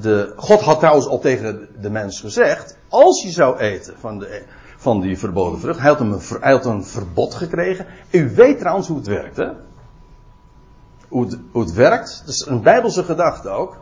De, 0.00 0.32
God 0.36 0.60
had 0.60 0.78
trouwens 0.78 1.06
al 1.06 1.18
tegen 1.18 1.68
de 1.80 1.90
mens 1.90 2.20
gezegd, 2.20 2.78
als 2.88 3.22
je 3.22 3.30
zou 3.30 3.58
eten 3.58 3.94
van, 3.98 4.18
de, 4.18 4.44
van 4.84 5.00
die 5.00 5.18
verboden 5.18 5.60
vrucht, 5.60 5.78
hij 5.78 5.90
had, 5.90 6.00
een, 6.66 6.72
een 6.72 6.84
verbod 6.84 7.34
gekregen. 7.34 7.86
U 8.10 8.34
weet 8.34 8.58
trouwens 8.58 8.88
hoe 8.88 8.96
het 8.96 9.06
werkt, 9.06 9.36
hè? 9.36 9.50
Hoe 11.08 11.24
het, 11.24 11.38
het 11.52 11.72
werkt, 11.72 12.22
dat 12.26 12.34
is 12.34 12.46
een 12.46 12.62
bijbelse 12.62 13.04
gedachte 13.04 13.48
ook. 13.48 13.76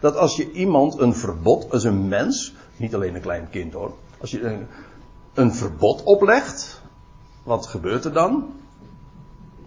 Dat 0.00 0.16
als 0.16 0.36
je 0.36 0.50
iemand 0.52 0.98
een 0.98 1.14
verbod, 1.14 1.70
als 1.70 1.84
een 1.84 2.08
mens, 2.08 2.54
niet 2.76 2.94
alleen 2.94 3.14
een 3.14 3.20
klein 3.20 3.50
kind 3.50 3.72
hoor, 3.72 3.94
als 4.20 4.30
je 4.30 4.42
een, 4.42 4.66
een 5.34 5.54
verbod 5.54 6.02
oplegt, 6.02 6.82
wat 7.42 7.66
gebeurt 7.66 8.04
er 8.04 8.12
dan? 8.12 8.52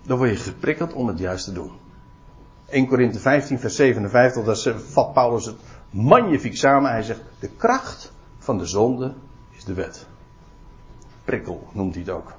Dan 0.06 0.18
word 0.18 0.30
je 0.30 0.36
geprikkeld 0.36 0.94
om 0.94 1.08
het 1.08 1.20
juist 1.20 1.46
te 1.46 1.54
doen. 1.54 1.72
1 2.70 2.88
Korinthe 2.88 3.20
15, 3.20 3.60
vers 3.60 3.76
57, 3.76 4.44
daar 4.44 4.80
vat 4.80 5.14
Paulus 5.14 5.46
het 5.46 5.56
magnifiek 5.90 6.58
samen. 6.58 6.92
Hij 6.92 7.04
zegt, 7.04 7.22
de 7.40 7.50
kracht 7.50 8.12
van 8.38 8.58
de 8.58 8.66
zonde 8.66 9.14
is 9.52 9.64
de 9.64 9.74
wet. 9.74 10.12
Prikkel 11.24 11.68
noemt 11.72 11.94
hij 11.94 12.04
het 12.04 12.14
ook. 12.14 12.34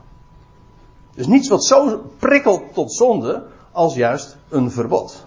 Dus 1.14 1.27
niets 1.27 1.49
wat 1.49 1.64
zo 1.64 2.11
prikkelt 2.18 2.75
tot 2.75 2.92
zonde 2.92 3.47
als 3.73 3.94
juist 3.94 4.37
een 4.49 4.70
verbod. 4.70 5.27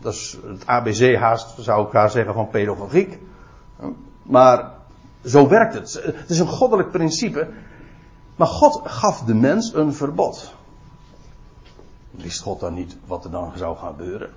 Dat 0.00 0.12
is 0.12 0.38
het 0.46 0.66
ABC 0.66 1.16
haast, 1.16 1.54
zou 1.58 1.86
ik 1.86 1.92
haar 1.92 2.10
zeggen, 2.10 2.34
van 2.34 2.48
pedagogiek. 2.48 3.18
Maar 4.22 4.72
zo 5.24 5.48
werkt 5.48 5.74
het. 5.74 6.00
Het 6.02 6.30
is 6.30 6.38
een 6.38 6.48
goddelijk 6.48 6.90
principe. 6.90 7.48
Maar 8.36 8.46
God 8.46 8.80
gaf 8.84 9.22
de 9.22 9.34
mens 9.34 9.74
een 9.74 9.94
verbod. 9.94 10.54
Wist 12.10 12.40
God 12.40 12.60
dan 12.60 12.74
niet 12.74 12.96
wat 13.06 13.24
er 13.24 13.30
dan 13.30 13.52
zou 13.56 13.76
gaan 13.76 13.94
gebeuren? 13.96 14.30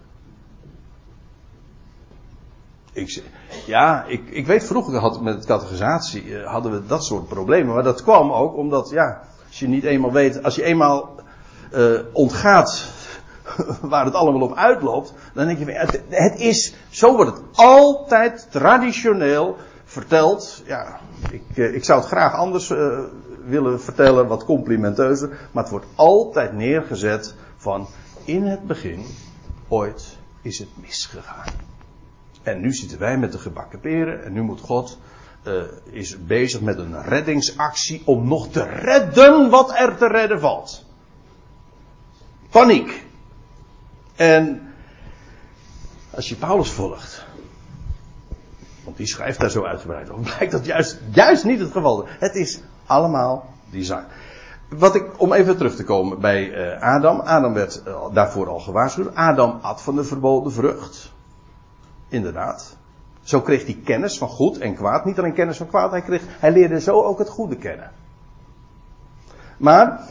Ik, 2.94 3.24
ja, 3.66 4.06
ik, 4.06 4.30
ik 4.30 4.46
weet 4.46 4.64
vroeger 4.64 4.98
had, 4.98 5.22
met 5.22 5.46
categorisatie 5.46 6.38
eh, 6.38 6.52
hadden 6.52 6.72
we 6.72 6.86
dat 6.86 7.06
soort 7.06 7.28
problemen. 7.28 7.74
Maar 7.74 7.84
dat 7.84 8.04
kwam 8.04 8.32
ook 8.32 8.56
omdat, 8.56 8.90
ja, 8.90 9.22
als 9.48 9.60
je 9.60 9.68
niet 9.68 9.84
eenmaal 9.84 10.12
weet, 10.12 10.44
als 10.44 10.56
je 10.56 10.64
eenmaal 10.64 11.20
uh, 11.74 12.00
ontgaat 12.14 12.84
waar 13.82 14.06
het 14.06 14.14
allemaal 14.14 14.42
op 14.42 14.56
uitloopt, 14.56 15.14
dan 15.34 15.46
denk 15.46 15.60
je, 15.60 15.72
het, 15.72 16.04
het 16.10 16.40
is, 16.40 16.76
zo 16.90 17.16
wordt 17.16 17.32
het 17.32 17.42
altijd 17.56 18.48
traditioneel 18.50 19.58
verteld. 19.84 20.64
Ja, 20.66 21.00
ik, 21.32 21.44
uh, 21.56 21.76
ik 21.76 21.84
zou 21.84 22.00
het 22.00 22.08
graag 22.08 22.36
anders 22.36 22.74
willen 23.46 23.82
vertellen, 23.82 24.28
wat 24.28 24.46
complimenteuzer, 24.46 25.30
maar 25.52 25.64
het 25.64 25.72
wordt 25.72 25.88
altijd 25.96 26.54
neergezet 26.54 27.36
van 27.58 27.88
in 28.26 28.44
het 28.44 28.68
begin, 28.68 29.06
ooit 29.68 30.18
is 30.42 30.60
het 30.60 30.70
misgegaan. 30.82 31.72
En 32.44 32.62
nu 32.62 32.74
zitten 32.74 33.00
wij 33.00 33.18
met 33.18 33.32
de 33.32 33.38
gebakken 33.38 33.80
peren 33.80 34.24
en 34.24 34.34
nu 34.34 34.42
moet 34.42 34.62
God 34.62 34.98
uh, 35.44 35.62
is 35.84 36.26
bezig 36.26 36.62
met 36.62 36.78
een 36.78 37.04
reddingsactie 37.04 38.02
om 38.06 38.28
nog 38.28 38.50
te 38.50 38.64
redden 38.64 39.50
wat 39.50 39.72
er 39.80 39.98
te 39.98 40.08
redden 40.08 40.40
valt. 40.40 40.86
Paniek. 42.50 43.06
En 44.16 44.74
als 46.10 46.30
je 46.30 46.36
Paulus 46.36 46.70
volgt, 46.70 47.26
want 48.84 48.98
die 48.98 49.08
schrijft 49.08 49.40
daar 49.40 49.50
zo 49.50 49.66
uitgebreid 49.66 50.10
over, 50.10 50.24
blijkt 50.36 50.52
dat 50.52 50.66
juist, 50.66 51.00
juist 51.12 51.44
niet 51.44 51.60
het 51.60 51.72
geval. 51.72 52.06
Het 52.08 52.36
is 52.36 52.62
allemaal 52.86 53.50
design. 53.70 54.06
Wat 54.70 54.96
ik, 54.96 55.20
om 55.22 55.34
even 55.34 55.58
terug 55.58 55.76
te 55.76 55.84
komen 55.84 56.20
bij 56.20 56.74
uh, 56.74 56.82
Adam. 56.82 57.20
Adam 57.20 57.54
werd 57.54 57.82
uh, 57.88 58.06
daarvoor 58.14 58.50
al 58.50 58.60
gewaarschuwd. 58.60 59.16
Adam 59.16 59.60
at 59.62 59.82
van 59.82 59.96
de 59.96 60.04
verboden 60.04 60.52
vrucht. 60.52 61.12
Inderdaad. 62.12 62.78
Zo 63.22 63.42
kreeg 63.42 63.66
hij 63.66 63.82
kennis 63.84 64.18
van 64.18 64.28
goed 64.28 64.58
en 64.58 64.76
kwaad. 64.76 65.06
Niet 65.06 65.18
alleen 65.18 65.34
kennis 65.34 65.58
van 65.58 65.68
kwaad, 65.68 65.92
hij, 65.92 66.02
kreeg, 66.02 66.22
hij 66.28 66.52
leerde 66.52 66.80
zo 66.80 67.02
ook 67.04 67.20
het 67.20 67.30
goede 67.30 67.56
kennen. 67.56 67.92
Maar, 69.58 70.02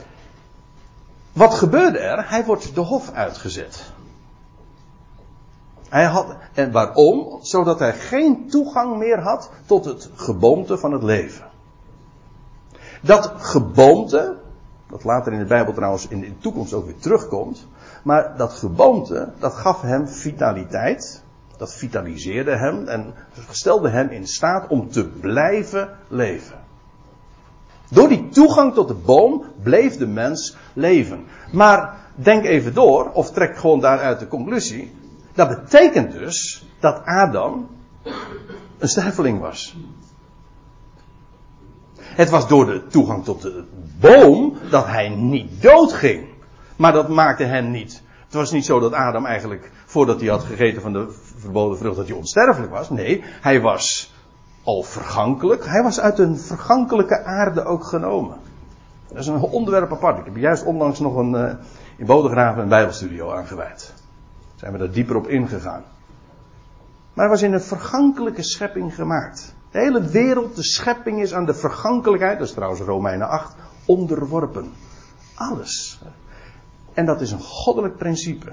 wat 1.33 1.55
gebeurde 1.55 1.99
er? 1.99 2.31
Hij 2.31 2.45
wordt 2.45 2.75
de 2.75 2.81
hof 2.81 3.13
uitgezet. 3.13 3.93
Hij 5.89 6.05
had, 6.05 6.37
en 6.53 6.73
waarom? 6.73 7.39
Zodat 7.43 7.79
hij 7.79 7.93
geen 7.93 8.49
toegang 8.49 8.97
meer 8.97 9.21
had 9.21 9.51
tot 9.67 9.85
het 9.85 10.11
geboomte 10.15 10.79
van 10.79 10.93
het 10.93 11.03
leven. 11.03 11.49
Dat 13.03 13.33
geboomte, 13.37 14.37
dat 14.89 15.05
later 15.05 15.33
in 15.33 15.39
de 15.39 15.45
Bijbel 15.45 15.73
trouwens 15.73 16.09
in 16.09 16.21
de 16.21 16.39
toekomst 16.39 16.73
ook 16.73 16.85
weer 16.85 16.99
terugkomt, 16.99 17.67
maar 18.03 18.37
dat 18.37 18.53
geboomte, 18.53 19.33
dat 19.39 19.53
gaf 19.53 19.81
hem 19.81 20.09
vitaliteit, 20.09 21.23
dat 21.61 21.75
vitaliseerde 21.75 22.57
hem 22.57 22.89
en 22.89 23.15
stelde 23.51 23.89
hem 23.89 24.09
in 24.09 24.27
staat 24.27 24.69
om 24.69 24.91
te 24.91 25.09
blijven 25.09 25.97
leven. 26.09 26.59
Door 27.89 28.09
die 28.09 28.29
toegang 28.29 28.75
tot 28.75 28.89
de 28.89 28.95
boom 28.95 29.45
bleef 29.63 29.97
de 29.97 30.07
mens 30.07 30.57
leven. 30.73 31.25
Maar 31.53 31.97
denk 32.15 32.45
even 32.45 32.75
door, 32.75 33.11
of 33.13 33.31
trek 33.31 33.59
gewoon 33.59 33.81
daaruit 33.81 34.19
de 34.19 34.29
conclusie. 34.29 34.95
Dat 35.35 35.49
betekent 35.49 36.13
dus 36.13 36.67
dat 36.79 37.03
Adam 37.05 37.69
een 38.79 38.89
sterveling 38.89 39.41
was. 39.41 39.77
Het 41.99 42.31
was 42.31 42.49
door 42.49 42.67
de 42.67 42.87
toegang 42.87 43.25
tot 43.25 43.43
de 43.43 43.65
boom 43.99 44.57
dat 44.71 44.87
hij 44.87 45.09
niet 45.09 45.63
doodging. 45.63 46.29
Maar 46.77 46.93
dat 46.93 47.09
maakte 47.09 47.45
hem 47.45 47.71
niet. 47.71 48.03
Het 48.25 48.35
was 48.35 48.51
niet 48.51 48.65
zo 48.65 48.81
dat 48.81 48.93
Adam 48.93 49.27
eigenlijk, 49.27 49.71
voordat 49.87 50.21
hij 50.21 50.29
had 50.29 50.43
gegeten 50.43 50.83
van 50.83 50.93
de 50.93 51.13
verboden 51.41 51.79
vrucht, 51.79 51.97
dat 51.97 52.07
hij 52.07 52.17
onsterfelijk 52.17 52.73
was. 52.73 52.91
Nee, 52.91 53.25
hij 53.41 53.61
was 53.61 54.15
al 54.63 54.83
vergankelijk. 54.83 55.67
Hij 55.67 55.83
was 55.83 56.01
uit 56.01 56.19
een 56.19 56.39
vergankelijke 56.39 57.25
aarde 57.25 57.65
ook 57.65 57.85
genomen. 57.85 58.37
Dat 59.09 59.19
is 59.19 59.27
een 59.27 59.41
onderwerp 59.41 59.93
apart. 59.93 60.19
Ik 60.19 60.25
heb 60.25 60.37
juist 60.37 60.65
onlangs 60.65 60.99
nog 60.99 61.17
een, 61.17 61.33
uh, 61.33 61.53
in 61.97 62.07
Bodegraven 62.07 62.63
een 62.63 62.69
bijbelstudio 62.69 63.33
aangeweid. 63.33 63.95
Zijn 64.55 64.73
we 64.73 64.79
daar 64.79 64.91
dieper 64.91 65.17
op 65.17 65.29
ingegaan. 65.29 65.85
Maar 67.13 67.25
hij 67.25 67.29
was 67.29 67.43
in 67.43 67.53
een 67.53 67.61
vergankelijke 67.61 68.43
schepping 68.43 68.95
gemaakt. 68.95 69.55
De 69.71 69.79
hele 69.79 70.03
wereld, 70.03 70.57
de 70.57 70.63
schepping 70.63 71.21
is 71.21 71.35
aan 71.35 71.45
de 71.47 71.55
vergankelijkheid, 71.55 72.39
dat 72.39 72.49
is 72.49 72.55
trouwens 72.55 72.81
Romeinen 72.81 73.29
8, 73.29 73.55
onderworpen. 73.85 74.73
Alles. 75.35 76.01
En 76.95 77.07
dat 77.07 77.21
is 77.21 77.33
een 77.33 77.41
goddelijk 77.41 77.97
principe. 77.97 78.53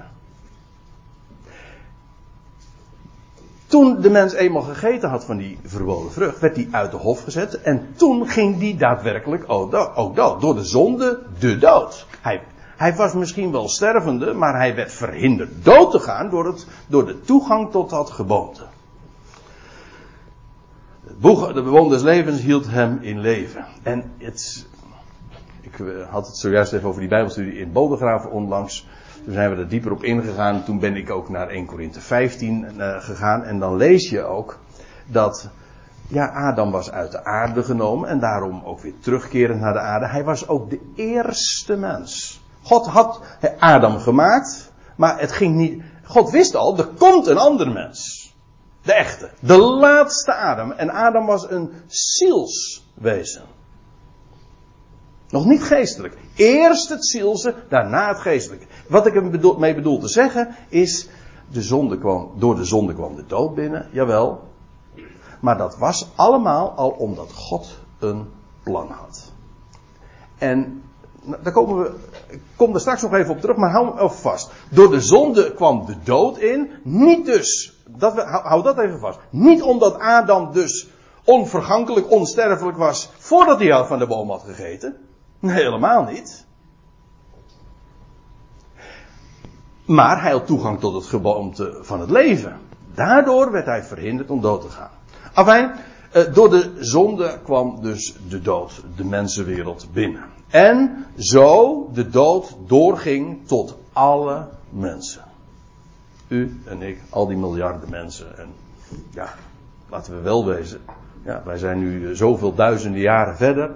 Toen 3.68 4.00
de 4.00 4.10
mens 4.10 4.32
eenmaal 4.32 4.62
gegeten 4.62 5.08
had 5.08 5.24
van 5.24 5.36
die 5.36 5.58
verboden 5.64 6.12
vrucht, 6.12 6.40
werd 6.40 6.56
hij 6.56 6.68
uit 6.70 6.90
de 6.90 6.96
hof 6.96 7.22
gezet. 7.22 7.60
En 7.60 7.88
toen 7.96 8.28
ging 8.28 8.58
die 8.58 8.76
daadwerkelijk 8.76 9.44
ook 9.46 10.14
dood. 10.14 10.40
Door 10.40 10.54
de 10.54 10.64
zonde, 10.64 11.22
de 11.38 11.58
dood. 11.58 12.06
Hij, 12.20 12.42
hij 12.76 12.94
was 12.94 13.12
misschien 13.12 13.52
wel 13.52 13.68
stervende, 13.68 14.32
maar 14.32 14.56
hij 14.56 14.74
werd 14.74 14.92
verhinderd 14.92 15.64
dood 15.64 15.90
te 15.90 15.98
gaan 15.98 16.30
door, 16.30 16.46
het, 16.46 16.66
door 16.86 17.06
de 17.06 17.20
toegang 17.20 17.70
tot 17.70 17.90
dat 17.90 18.10
geboomte. 18.10 18.62
De 21.20 21.62
bewoner 21.62 21.90
des 21.90 22.02
levens 22.02 22.40
hield 22.40 22.66
hem 22.66 22.98
in 23.00 23.20
leven. 23.20 23.66
En 23.82 24.12
het, 24.18 24.66
ik 25.60 25.78
eh, 25.78 25.86
had 26.10 26.26
het 26.26 26.36
zojuist 26.36 26.72
even 26.72 26.88
over 26.88 27.00
die 27.00 27.08
Bijbelstudie 27.08 27.58
in 27.58 27.72
Bodegraven 27.72 28.30
onlangs. 28.30 28.86
Toen 29.24 29.32
zijn 29.32 29.50
we 29.50 29.56
er 29.56 29.68
dieper 29.68 29.92
op 29.92 30.04
ingegaan. 30.04 30.64
Toen 30.64 30.78
ben 30.78 30.96
ik 30.96 31.10
ook 31.10 31.28
naar 31.28 31.48
1 31.48 31.66
Korinthe 31.66 32.00
15 32.00 32.66
uh, 32.76 33.00
gegaan. 33.00 33.44
En 33.44 33.58
dan 33.58 33.76
lees 33.76 34.10
je 34.10 34.22
ook 34.22 34.58
dat, 35.06 35.48
ja, 36.08 36.26
Adam 36.26 36.70
was 36.70 36.90
uit 36.90 37.12
de 37.12 37.24
aarde 37.24 37.62
genomen. 37.62 38.08
En 38.08 38.20
daarom 38.20 38.62
ook 38.64 38.80
weer 38.80 38.94
terugkerend 39.00 39.60
naar 39.60 39.72
de 39.72 39.78
aarde. 39.78 40.06
Hij 40.06 40.24
was 40.24 40.48
ook 40.48 40.70
de 40.70 40.80
eerste 40.94 41.76
mens. 41.76 42.40
God 42.62 42.86
had 42.86 43.20
Adam 43.58 43.98
gemaakt. 43.98 44.72
Maar 44.96 45.20
het 45.20 45.32
ging 45.32 45.54
niet. 45.54 45.82
God 46.04 46.30
wist 46.30 46.54
al, 46.54 46.78
er 46.78 46.86
komt 46.86 47.26
een 47.26 47.38
ander 47.38 47.72
mens. 47.72 48.32
De 48.82 48.92
echte. 48.92 49.30
De 49.40 49.56
laatste 49.58 50.34
Adam. 50.34 50.72
En 50.72 50.90
Adam 50.90 51.26
was 51.26 51.50
een 51.50 51.72
zielswezen. 51.86 53.42
Nog 55.30 55.44
niet 55.44 55.62
geestelijk. 55.62 56.16
Eerst 56.34 56.88
het 56.88 57.06
zielse, 57.06 57.54
daarna 57.68 58.08
het 58.08 58.20
geestelijke. 58.20 58.66
Wat 58.88 59.06
ik 59.06 59.14
ermee 59.14 59.74
bedoel 59.74 59.98
te 59.98 60.08
zeggen 60.08 60.56
is, 60.68 61.08
de 61.50 61.62
zonde 61.62 61.98
kwam, 61.98 62.30
door 62.36 62.56
de 62.56 62.64
zonde 62.64 62.94
kwam 62.94 63.14
de 63.14 63.26
dood 63.26 63.54
binnen, 63.54 63.88
jawel. 63.92 64.40
Maar 65.40 65.58
dat 65.58 65.78
was 65.78 66.10
allemaal 66.14 66.70
al 66.70 66.88
omdat 66.88 67.32
God 67.32 67.78
een 67.98 68.26
plan 68.62 68.90
had. 68.90 69.32
En 70.38 70.82
daar 71.42 71.52
komen 71.52 71.82
we, 71.82 71.94
ik 72.28 72.40
kom 72.56 72.74
er 72.74 72.80
straks 72.80 73.02
nog 73.02 73.14
even 73.14 73.34
op 73.34 73.40
terug, 73.40 73.56
maar 73.56 73.70
hou 73.70 73.84
me 73.84 73.92
even 73.92 74.10
vast. 74.10 74.50
Door 74.70 74.90
de 74.90 75.00
zonde 75.00 75.54
kwam 75.54 75.86
de 75.86 75.96
dood 76.04 76.38
in, 76.38 76.70
niet 76.82 77.26
dus, 77.26 77.78
dat, 77.86 78.22
hou 78.22 78.62
dat 78.62 78.78
even 78.78 78.98
vast. 78.98 79.18
Niet 79.30 79.62
omdat 79.62 79.98
Adam 79.98 80.52
dus 80.52 80.88
onvergankelijk, 81.24 82.10
onsterfelijk 82.10 82.76
was 82.76 83.10
voordat 83.18 83.58
hij 83.58 83.84
van 83.84 83.98
de 83.98 84.06
boom 84.06 84.30
had 84.30 84.42
gegeten. 84.42 84.96
Nee, 85.38 85.54
helemaal 85.54 86.04
niet. 86.04 86.46
Maar 89.84 90.22
hij 90.22 90.32
had 90.32 90.46
toegang 90.46 90.80
tot 90.80 90.94
het 90.94 91.06
geboomte 91.06 91.78
van 91.80 92.00
het 92.00 92.10
leven. 92.10 92.60
Daardoor 92.94 93.52
werd 93.52 93.66
hij 93.66 93.82
verhinderd 93.82 94.30
om 94.30 94.40
dood 94.40 94.60
te 94.60 94.68
gaan. 94.68 94.90
Afijn, 95.32 95.72
eh, 96.12 96.34
door 96.34 96.50
de 96.50 96.76
zonde 96.78 97.38
kwam 97.44 97.82
dus 97.82 98.14
de 98.28 98.40
dood 98.40 98.82
de 98.96 99.04
mensenwereld 99.04 99.86
binnen. 99.92 100.24
En 100.48 101.06
zo 101.16 101.90
de 101.92 102.08
dood 102.08 102.56
doorging 102.66 103.46
tot 103.46 103.76
alle 103.92 104.48
mensen. 104.70 105.22
U 106.28 106.60
en 106.64 106.82
ik, 106.82 107.00
al 107.10 107.26
die 107.26 107.36
miljarden 107.36 107.90
mensen. 107.90 108.38
En 108.38 108.48
ja, 109.10 109.34
laten 109.90 110.14
we 110.14 110.20
wel 110.20 110.46
wezen. 110.46 110.80
Ja, 111.24 111.42
wij 111.44 111.58
zijn 111.58 111.78
nu 111.78 112.16
zoveel 112.16 112.54
duizenden 112.54 113.00
jaren 113.00 113.36
verder. 113.36 113.70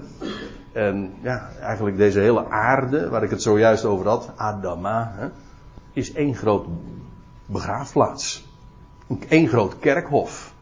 En 0.72 1.14
ja, 1.22 1.50
eigenlijk 1.60 1.96
deze 1.96 2.20
hele 2.20 2.48
aarde, 2.48 3.08
waar 3.08 3.22
ik 3.22 3.30
het 3.30 3.42
zojuist 3.42 3.84
over 3.84 4.08
had, 4.08 4.30
Adama, 4.36 5.12
hè, 5.16 5.28
is 5.92 6.12
één 6.12 6.34
groot 6.34 6.66
begraafplaats. 7.46 8.50
Eén 9.28 9.48
groot 9.48 9.78
kerkhof. 9.78 10.54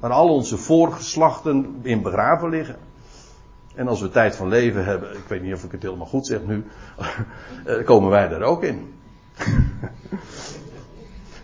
Waar 0.00 0.10
al 0.10 0.28
onze 0.28 0.56
voorgeslachten 0.56 1.78
in 1.82 2.02
begraven 2.02 2.48
liggen. 2.48 2.76
En 3.74 3.88
als 3.88 4.00
we 4.00 4.10
tijd 4.10 4.36
van 4.36 4.48
leven 4.48 4.84
hebben, 4.84 5.16
ik 5.16 5.24
weet 5.28 5.42
niet 5.42 5.54
of 5.54 5.64
ik 5.64 5.72
het 5.72 5.82
helemaal 5.82 6.06
goed 6.06 6.26
zeg 6.26 6.40
nu, 6.46 6.64
eh, 7.64 7.84
komen 7.84 8.10
wij 8.10 8.28
daar 8.28 8.42
ook 8.42 8.62
in. 8.62 8.94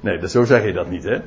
nee, 0.01 0.29
zo 0.29 0.45
zeg 0.45 0.65
je 0.65 0.73
dat 0.73 0.91
niet, 0.91 1.05
hè? 1.05 1.21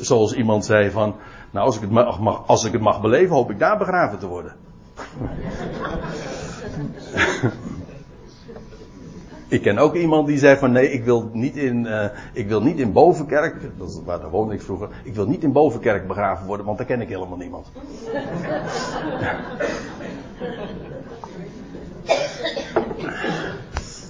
Zoals 0.00 0.34
iemand 0.34 0.64
zei 0.64 0.90
van, 0.90 1.16
nou 1.54 1.66
als 1.66 1.76
ik, 1.76 1.82
het 1.82 1.90
mag, 1.90 2.46
als 2.46 2.64
ik 2.64 2.72
het 2.72 2.80
mag 2.80 3.00
beleven, 3.00 3.34
hoop 3.34 3.50
ik 3.50 3.58
daar 3.58 3.78
begraven 3.78 4.18
te 4.18 4.26
worden. 4.26 4.56
Ik 9.48 9.62
ken 9.62 9.78
ook 9.78 9.94
iemand 9.94 10.26
die 10.26 10.38
zei 10.38 10.58
van 10.58 10.72
nee, 10.72 10.90
ik 10.90 11.04
wil 11.04 11.30
niet 11.32 11.56
in, 11.56 11.84
uh, 11.84 12.04
ik 12.32 12.48
wil 12.48 12.62
niet 12.62 12.78
in 12.78 12.92
Bovenkerk, 12.92 13.78
dat 13.78 13.88
is, 13.88 14.00
waar 14.04 14.20
daar 14.20 14.30
woonde 14.30 14.54
ik 14.54 14.62
vroeger, 14.62 14.88
ik 15.04 15.14
wil 15.14 15.26
niet 15.26 15.42
in 15.42 15.52
Bovenkerk 15.52 16.06
begraven 16.06 16.46
worden, 16.46 16.66
want 16.66 16.78
daar 16.78 16.86
ken 16.86 17.00
ik 17.00 17.08
helemaal 17.08 17.38
niemand. 17.38 17.66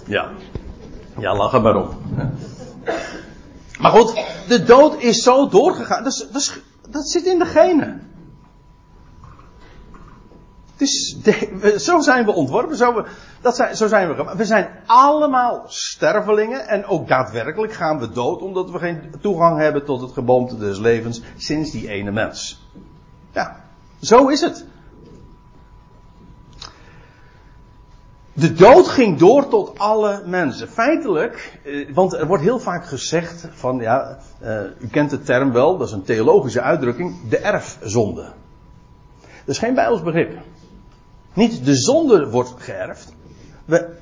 Ja. 0.07 0.31
Ja, 1.19 1.37
lach 1.37 1.53
er 1.53 1.61
maar 1.61 1.77
om. 1.77 1.89
Maar 3.79 3.91
goed, 3.91 4.25
de 4.49 4.65
dood 4.65 5.03
is 5.03 5.23
zo 5.23 5.49
doorgegaan. 5.49 6.05
Dat, 6.05 6.13
is, 6.13 6.27
dat, 6.33 6.41
is, 6.41 6.61
dat 6.95 7.09
zit 7.09 7.27
in 7.27 7.39
de 7.39 7.47
genen. 7.47 8.13
is 10.77 11.17
de, 11.23 11.75
zo 11.79 12.01
zijn 12.01 12.25
we 12.25 12.33
ontworpen. 12.33 12.77
Zo, 12.77 12.95
we, 12.95 13.05
dat 13.41 13.57
zijn, 13.57 13.77
zo 13.77 13.87
zijn 13.87 14.15
we. 14.15 14.35
We 14.37 14.45
zijn 14.45 14.69
allemaal 14.87 15.63
stervelingen. 15.67 16.69
En 16.69 16.87
ook 16.87 17.09
daadwerkelijk 17.09 17.73
gaan 17.73 17.99
we 17.99 18.11
dood. 18.11 18.43
Omdat 18.43 18.71
we 18.71 18.79
geen 18.79 19.15
toegang 19.21 19.59
hebben 19.59 19.85
tot 19.85 20.01
het 20.01 20.13
geboomte 20.13 20.59
des 20.59 20.79
levens. 20.79 21.23
Sinds 21.37 21.71
die 21.71 21.89
ene 21.89 22.11
mens. 22.11 22.69
Ja, 23.33 23.65
zo 24.01 24.29
is 24.29 24.41
het. 24.41 24.67
De 28.37 28.53
dood 28.53 28.89
ging 28.89 29.19
door 29.19 29.49
tot 29.49 29.79
alle 29.79 30.23
mensen. 30.27 30.69
Feitelijk, 30.69 31.59
eh, 31.65 31.95
want 31.95 32.13
er 32.13 32.27
wordt 32.27 32.43
heel 32.43 32.59
vaak 32.59 32.87
gezegd 32.87 33.49
van, 33.51 33.79
ja, 33.79 34.19
uh, 34.43 34.61
u 34.79 34.89
kent 34.89 35.11
de 35.11 35.23
term 35.23 35.53
wel, 35.53 35.79
dat 35.79 35.87
is 35.87 35.93
een 35.93 36.03
theologische 36.03 36.61
uitdrukking, 36.61 37.29
de 37.29 37.39
erfzonde. 37.39 38.33
Dat 39.21 39.55
is 39.55 39.59
geen 39.59 39.75
Bijbels 39.75 40.03
begrip. 40.03 40.39
Niet 41.33 41.65
de 41.65 41.75
zonde 41.75 42.31
wordt 42.31 42.55
geërfd. 42.59 43.15
We, 43.65 43.97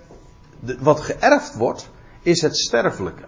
de, 0.61 0.77
wat 0.81 1.01
geërfd 1.01 1.57
wordt, 1.57 1.89
is 2.23 2.43
het 2.43 2.57
sterfelijke. 2.57 3.25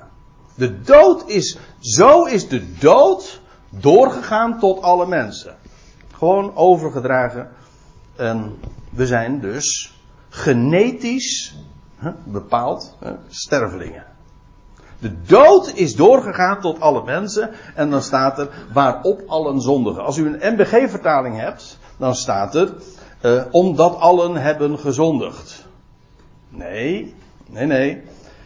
De 0.55 0.81
dood 0.81 1.29
is, 1.29 1.59
zo 1.81 2.25
is 2.25 2.49
de 2.49 2.73
dood 2.79 3.41
doorgegaan 3.69 4.59
tot 4.59 4.83
alle 4.83 5.07
mensen. 5.07 5.57
Gewoon 6.13 6.57
overgedragen. 6.57 7.49
En 8.17 8.59
we 8.91 9.07
zijn 9.07 9.41
dus 9.41 9.94
genetisch 10.35 11.55
bepaald 12.25 12.97
stervelingen. 13.29 14.05
De 14.99 15.23
dood 15.27 15.73
is 15.75 15.95
doorgegaan 15.97 16.61
tot 16.61 16.81
alle 16.81 17.05
mensen 17.05 17.51
en 17.75 17.91
dan 17.91 18.03
staat 18.03 18.39
er 18.39 18.49
waarop 18.73 19.23
allen 19.27 19.61
zondigen. 19.61 20.05
Als 20.05 20.17
u 20.17 20.27
een 20.27 20.55
MBG-vertaling 20.55 21.39
hebt, 21.39 21.79
dan 21.97 22.15
staat 22.15 22.55
er 22.55 22.75
uh, 23.23 23.43
omdat 23.51 23.99
allen 23.99 24.37
hebben 24.37 24.79
gezondigd. 24.79 25.67
Nee, 26.49 27.15
nee, 27.47 27.67
nee. 27.67 28.03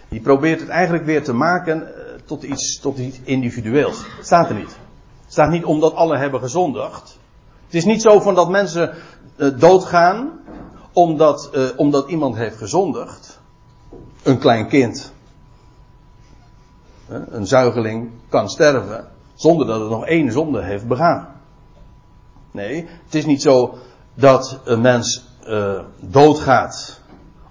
Die 0.09 0.21
probeert 0.21 0.61
het 0.61 0.69
eigenlijk 0.69 1.05
weer 1.05 1.25
te 1.25 1.33
maken 1.33 1.83
uh, 1.83 1.89
tot, 2.25 2.43
iets, 2.43 2.81
tot 2.81 2.99
iets 2.99 3.21
individueels. 3.25 4.05
Staat 4.21 4.49
er 4.49 4.55
niet. 4.55 4.77
Staat 5.27 5.51
niet 5.51 5.65
omdat 5.65 5.95
allen 5.95 6.19
hebben 6.19 6.41
gezondigd. 6.41 7.19
Het 7.65 7.75
is 7.75 7.85
niet 7.85 8.03
zo 8.03 8.21
van 8.21 8.35
dat 8.35 8.51
mensen 8.51 8.95
uh, 9.37 9.59
doodgaan 9.59 10.31
omdat, 10.99 11.51
uh, 11.55 11.69
omdat 11.77 12.09
iemand 12.09 12.37
heeft 12.37 12.57
gezondigd. 12.57 13.41
Een 14.23 14.39
klein 14.39 14.69
kind. 14.69 15.13
Een 17.09 17.47
zuigeling 17.47 18.11
kan 18.29 18.49
sterven 18.49 19.09
zonder 19.35 19.67
dat 19.67 19.81
het 19.81 19.91
nog 19.91 20.07
één 20.07 20.33
zonde 20.33 20.63
heeft 20.63 20.87
begaan. 20.87 21.29
Nee, 22.51 22.87
het 23.05 23.15
is 23.15 23.27
niet 23.27 23.43
zo 23.43 23.75
dat 24.15 24.61
een 24.65 24.81
mens 24.81 25.25
uh, 25.47 25.81
doodgaat 26.01 27.01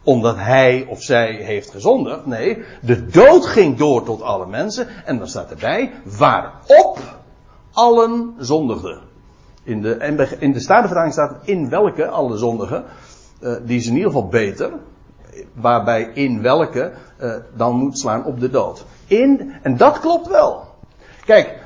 omdat 0.03 0.35
hij 0.35 0.85
of 0.89 1.01
zij 1.01 1.33
heeft 1.33 1.71
gezondigd. 1.71 2.25
Nee, 2.25 2.63
de 2.81 3.05
dood 3.05 3.45
ging 3.45 3.77
door 3.77 4.03
tot 4.03 4.21
alle 4.21 4.47
mensen. 4.47 4.87
En 5.05 5.17
dan 5.17 5.27
staat 5.27 5.49
erbij, 5.49 5.91
waarop 6.17 6.99
allen 7.71 8.35
zondigden. 8.39 9.01
In 9.63 9.81
de, 9.81 10.35
in 10.39 10.53
de 10.53 10.59
Statenvertaling 10.59 11.13
staat 11.13 11.35
in 11.43 11.69
welke 11.69 12.07
alle 12.07 12.37
zondigen. 12.37 12.85
Uh, 13.41 13.55
die 13.65 13.77
is 13.77 13.87
in 13.87 13.95
ieder 13.95 14.11
geval 14.11 14.27
beter. 14.27 14.71
Waarbij 15.53 16.11
in 16.13 16.41
welke 16.41 16.93
uh, 17.21 17.35
dan 17.55 17.75
moet 17.75 17.99
slaan 17.99 18.25
op 18.25 18.39
de 18.39 18.49
dood. 18.49 18.85
In, 19.07 19.53
en 19.61 19.77
dat 19.77 19.99
klopt 19.99 20.27
wel. 20.27 20.65
Kijk, 21.25 21.59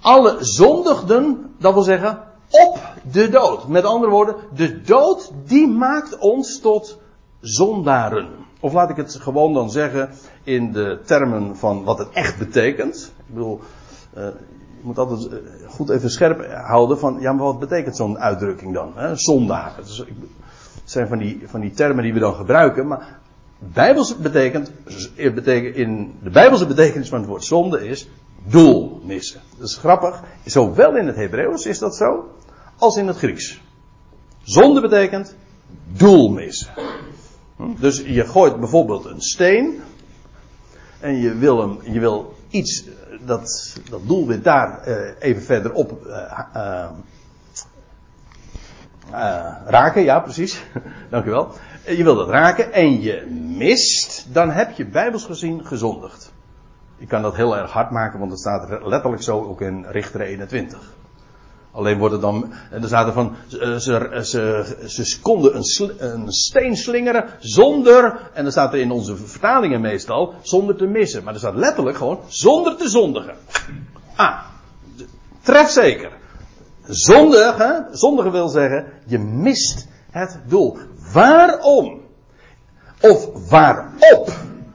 alle 0.00 0.36
zondigden, 0.40 1.54
dat 1.58 1.72
wil 1.74 1.82
zeggen 1.82 2.18
op 2.50 2.78
de 3.10 3.28
dood. 3.28 3.68
Met 3.68 3.84
andere 3.84 4.10
woorden, 4.12 4.34
de 4.54 4.80
dood 4.80 5.32
die 5.44 5.68
maakt 5.68 6.18
ons 6.18 6.60
tot 6.60 6.98
zondaren. 7.40 8.28
Of 8.60 8.72
laat 8.72 8.90
ik 8.90 8.96
het 8.96 9.14
gewoon 9.20 9.52
dan 9.52 9.70
zeggen 9.70 10.10
in 10.42 10.72
de 10.72 11.00
termen 11.04 11.56
van 11.56 11.84
wat 11.84 11.98
het 11.98 12.08
echt 12.12 12.38
betekent. 12.38 13.12
Ik 13.18 13.34
bedoel, 13.34 13.60
uh, 14.16 14.24
je 14.82 14.88
moet 14.88 14.98
altijd 14.98 15.28
goed 15.68 15.88
even 15.90 16.10
scherp 16.10 16.46
houden 16.52 16.98
van, 16.98 17.16
ja 17.20 17.32
maar 17.32 17.44
wat 17.44 17.58
betekent 17.58 17.96
zo'n 17.96 18.18
uitdrukking 18.18 18.74
dan? 18.74 18.92
Hè? 18.94 19.16
Zondaar. 19.16 19.72
Het, 19.76 19.96
het 19.96 20.06
zijn 20.92 21.08
van 21.08 21.18
die, 21.18 21.42
van 21.44 21.60
die 21.60 21.70
termen 21.70 22.04
die 22.04 22.12
we 22.12 22.18
dan 22.18 22.34
gebruiken, 22.34 22.86
maar 22.86 23.20
Bijbels 23.58 24.16
betekent, 24.16 24.70
betekent, 25.16 25.76
in 25.76 26.14
de 26.22 26.30
Bijbelse 26.30 26.66
betekenis 26.66 27.08
van 27.08 27.18
het 27.18 27.28
woord 27.28 27.44
zonde 27.44 27.88
is 27.88 28.08
doel 28.46 29.00
missen. 29.04 29.40
Dat 29.58 29.68
is 29.68 29.76
grappig. 29.76 30.22
Zowel 30.44 30.96
in 30.96 31.06
het 31.06 31.16
Hebreeuws 31.16 31.66
is 31.66 31.78
dat 31.78 31.96
zo, 31.96 32.30
als 32.78 32.96
in 32.96 33.06
het 33.06 33.16
Grieks. 33.16 33.60
Zonde 34.42 34.80
betekent 34.80 35.34
doel 35.92 36.28
missen. 36.28 36.72
Hm? 37.56 37.74
Dus 37.78 38.02
je 38.06 38.26
gooit 38.26 38.58
bijvoorbeeld 38.60 39.04
een 39.04 39.20
steen. 39.20 39.80
En 41.00 41.16
je 41.16 41.34
wil, 41.34 41.60
hem, 41.60 41.78
je 41.92 42.00
wil 42.00 42.34
iets, 42.48 42.84
dat, 43.24 43.76
dat 43.90 44.00
doelwit 44.06 44.44
daar 44.44 44.88
uh, 44.88 44.96
even 45.18 45.42
verderop 45.42 46.06
uh, 46.06 46.38
uh, 46.56 46.90
raken. 49.66 50.02
Ja, 50.02 50.20
precies. 50.20 50.62
Dank 51.10 51.24
u 51.24 51.30
wel. 51.30 51.54
Je 51.86 52.04
wil 52.04 52.14
dat 52.14 52.28
raken 52.28 52.72
en 52.72 53.00
je 53.00 53.26
mist, 53.56 54.26
dan 54.32 54.50
heb 54.50 54.70
je 54.70 54.86
bijbels 54.86 55.24
gezien 55.24 55.66
gezondigd. 55.66 56.32
Ik 56.98 57.08
kan 57.08 57.22
dat 57.22 57.36
heel 57.36 57.56
erg 57.56 57.70
hard 57.70 57.90
maken, 57.90 58.18
want 58.18 58.30
het 58.30 58.40
staat 58.40 58.68
letterlijk 58.84 59.22
zo 59.22 59.42
ook 59.42 59.60
in 59.60 59.84
Richter 59.88 60.20
21. 60.20 60.92
Alleen 61.72 61.98
wordt 61.98 62.12
het 62.12 62.22
dan, 62.22 62.52
en 62.70 62.82
er 62.82 62.88
staat 62.88 63.12
van, 63.12 63.36
ze, 63.48 64.20
ze, 64.22 64.74
ze 64.86 65.20
konden 65.20 65.56
een, 65.56 65.92
een, 65.98 66.32
steen 66.32 66.76
slingeren 66.76 67.24
zonder, 67.38 68.30
en 68.32 68.42
dan 68.42 68.52
staat 68.52 68.72
er 68.72 68.78
in 68.78 68.90
onze 68.90 69.16
vertalingen 69.16 69.80
meestal, 69.80 70.34
zonder 70.42 70.76
te 70.76 70.86
missen. 70.86 71.24
Maar 71.24 71.32
er 71.32 71.38
staat 71.38 71.54
letterlijk 71.54 71.96
gewoon, 71.96 72.20
zonder 72.26 72.76
te 72.76 72.88
zondigen. 72.88 73.34
Ah, 74.16 74.38
tref 75.42 75.68
zeker. 75.70 76.12
Zondigen, 76.86 77.88
zondigen 77.92 78.32
wil 78.32 78.48
zeggen, 78.48 78.86
je 79.06 79.18
mist 79.18 79.88
het 80.10 80.40
doel. 80.46 80.76
Waarom? 81.12 82.00
Of 83.00 83.48
waarop 83.48 84.32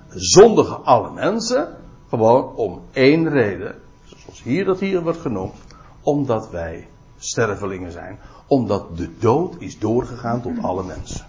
zondigen 0.10 0.84
alle 0.84 1.12
mensen? 1.12 1.76
Gewoon 2.10 2.56
om 2.56 2.82
één 2.92 3.30
reden. 3.30 3.76
Zoals 4.04 4.44
hier 4.44 4.66
dat 4.66 4.80
hier 4.80 5.02
wordt 5.04 5.20
genoemd 5.20 5.56
omdat 6.02 6.50
wij 6.50 6.88
stervelingen 7.18 7.92
zijn. 7.92 8.20
Omdat 8.48 8.98
de 8.98 9.18
dood 9.18 9.56
is 9.60 9.80
doorgegaan 9.80 10.42
tot 10.42 10.54
alle 10.62 10.84
mensen. 10.84 11.26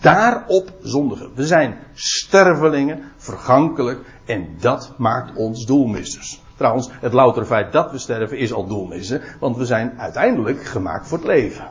Daarop 0.00 0.72
zondigen. 0.82 1.30
We 1.34 1.46
zijn 1.46 1.78
stervelingen, 1.94 3.02
vergankelijk. 3.16 4.20
En 4.24 4.48
dat 4.60 4.92
maakt 4.96 5.36
ons 5.36 5.66
doelmissers. 5.66 6.42
Trouwens, 6.60 6.88
het 7.00 7.12
loutere 7.12 7.46
feit 7.46 7.72
dat 7.72 7.90
we 7.90 7.98
sterven 7.98 8.38
is 8.38 8.52
al 8.52 8.66
doelmissen. 8.66 9.22
Want 9.38 9.56
we 9.56 9.66
zijn 9.66 10.00
uiteindelijk 10.00 10.64
gemaakt 10.64 11.08
voor 11.08 11.18
het 11.18 11.26
leven. 11.26 11.70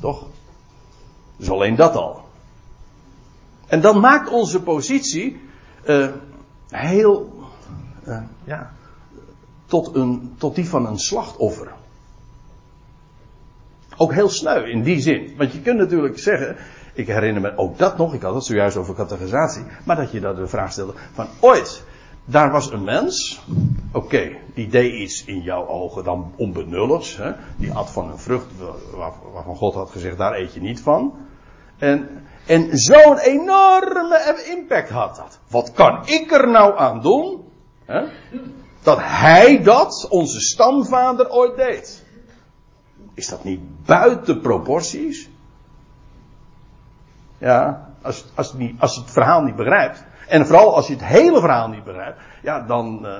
Toch? 0.00 0.26
Dus 1.36 1.50
alleen 1.50 1.76
dat 1.76 1.96
al. 1.96 2.24
En 3.66 3.80
dan 3.80 4.00
maakt 4.00 4.30
onze 4.30 4.62
positie 4.62 5.40
uh, 5.86 6.08
heel, 6.68 7.32
uh, 8.08 8.22
ja, 8.44 8.72
tot, 9.66 9.94
een, 9.94 10.34
tot 10.38 10.54
die 10.54 10.68
van 10.68 10.86
een 10.86 10.98
slachtoffer. 10.98 11.72
Ook 13.96 14.12
heel 14.12 14.28
sneu 14.28 14.70
in 14.70 14.82
die 14.82 15.00
zin. 15.00 15.34
Want 15.36 15.52
je 15.52 15.60
kunt 15.60 15.78
natuurlijk 15.78 16.18
zeggen, 16.18 16.56
ik 16.92 17.06
herinner 17.06 17.42
me 17.42 17.56
ook 17.56 17.78
dat 17.78 17.96
nog, 17.96 18.14
ik 18.14 18.22
had 18.22 18.34
het 18.34 18.44
zojuist 18.44 18.76
over 18.76 18.94
categorisatie, 18.94 19.64
maar 19.84 19.96
dat 19.96 20.10
je 20.10 20.20
daar 20.20 20.36
de 20.36 20.46
vraag 20.46 20.72
stelde 20.72 20.94
van 21.12 21.26
ooit, 21.40 21.86
daar 22.30 22.50
was 22.50 22.70
een 22.70 22.84
mens, 22.84 23.40
oké, 23.92 24.36
die 24.54 24.68
deed 24.68 24.92
iets 24.92 25.24
in 25.24 25.40
jouw 25.40 25.66
ogen 25.66 26.04
dan 26.04 26.32
onbenulligs, 26.36 27.16
hè? 27.16 27.32
die 27.56 27.72
at 27.72 27.90
van 27.90 28.10
een 28.10 28.18
vrucht 28.18 28.46
waarvan 29.32 29.56
God 29.56 29.74
had 29.74 29.90
gezegd, 29.90 30.18
daar 30.18 30.34
eet 30.34 30.54
je 30.54 30.60
niet 30.60 30.80
van. 30.80 31.14
En, 31.78 32.26
en 32.46 32.78
zo'n 32.78 33.18
enorme 33.18 34.44
impact 34.56 34.90
had 34.90 35.16
dat. 35.16 35.38
Wat 35.48 35.72
kan 35.72 36.06
ik 36.06 36.32
er 36.32 36.48
nou 36.48 36.78
aan 36.78 37.00
doen? 37.00 37.44
Hè? 37.84 38.04
dat 38.82 38.98
hij 39.00 39.62
dat, 39.62 40.06
onze 40.10 40.40
stamvader, 40.40 41.30
ooit 41.30 41.56
deed. 41.56 42.04
Is 43.14 43.28
dat 43.28 43.44
niet 43.44 43.60
buiten 43.84 44.40
proporties? 44.40 45.28
Ja, 47.38 47.86
Als, 48.02 48.24
als, 48.34 48.54
als 48.78 48.96
het 48.96 49.10
verhaal 49.10 49.42
niet 49.42 49.56
begrijpt. 49.56 50.04
En 50.28 50.46
vooral 50.46 50.74
als 50.74 50.86
je 50.86 50.92
het 50.92 51.04
hele 51.04 51.40
verhaal 51.40 51.68
niet 51.68 51.84
begrijpt. 51.84 52.20
Ja, 52.42 52.60
dan, 52.60 52.98
uh, 53.02 53.12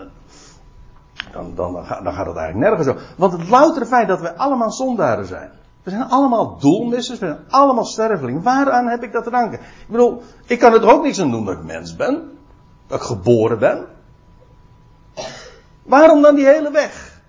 dan, 1.32 1.54
dan, 1.54 1.72
dan, 1.72 1.84
gaat, 1.84 2.26
het 2.26 2.36
eigenlijk 2.36 2.56
nergens 2.56 2.86
zo. 2.86 2.96
Want 3.16 3.32
het 3.32 3.48
loutere 3.48 3.86
feit 3.86 4.08
dat 4.08 4.20
wij 4.20 4.34
allemaal 4.34 4.72
zondaren 4.72 5.26
zijn. 5.26 5.50
We 5.82 5.90
zijn 5.90 6.08
allemaal 6.08 6.58
doelmissers, 6.58 7.18
we 7.18 7.26
zijn 7.26 7.38
allemaal 7.48 7.84
stervelingen. 7.84 8.42
Waaraan 8.42 8.86
heb 8.86 9.02
ik 9.02 9.12
dat 9.12 9.24
te 9.24 9.30
danken? 9.30 9.58
Ik 9.58 9.88
bedoel, 9.88 10.22
ik 10.46 10.58
kan 10.58 10.72
er 10.72 10.92
ook 10.92 11.02
niks 11.02 11.20
aan 11.20 11.30
doen 11.30 11.44
dat 11.44 11.54
ik 11.54 11.64
mens 11.64 11.96
ben. 11.96 12.38
Dat 12.86 13.00
ik 13.00 13.06
geboren 13.06 13.58
ben. 13.58 13.86
Waarom 15.82 16.22
dan 16.22 16.34
die 16.34 16.46
hele 16.46 16.70
weg? 16.70 17.20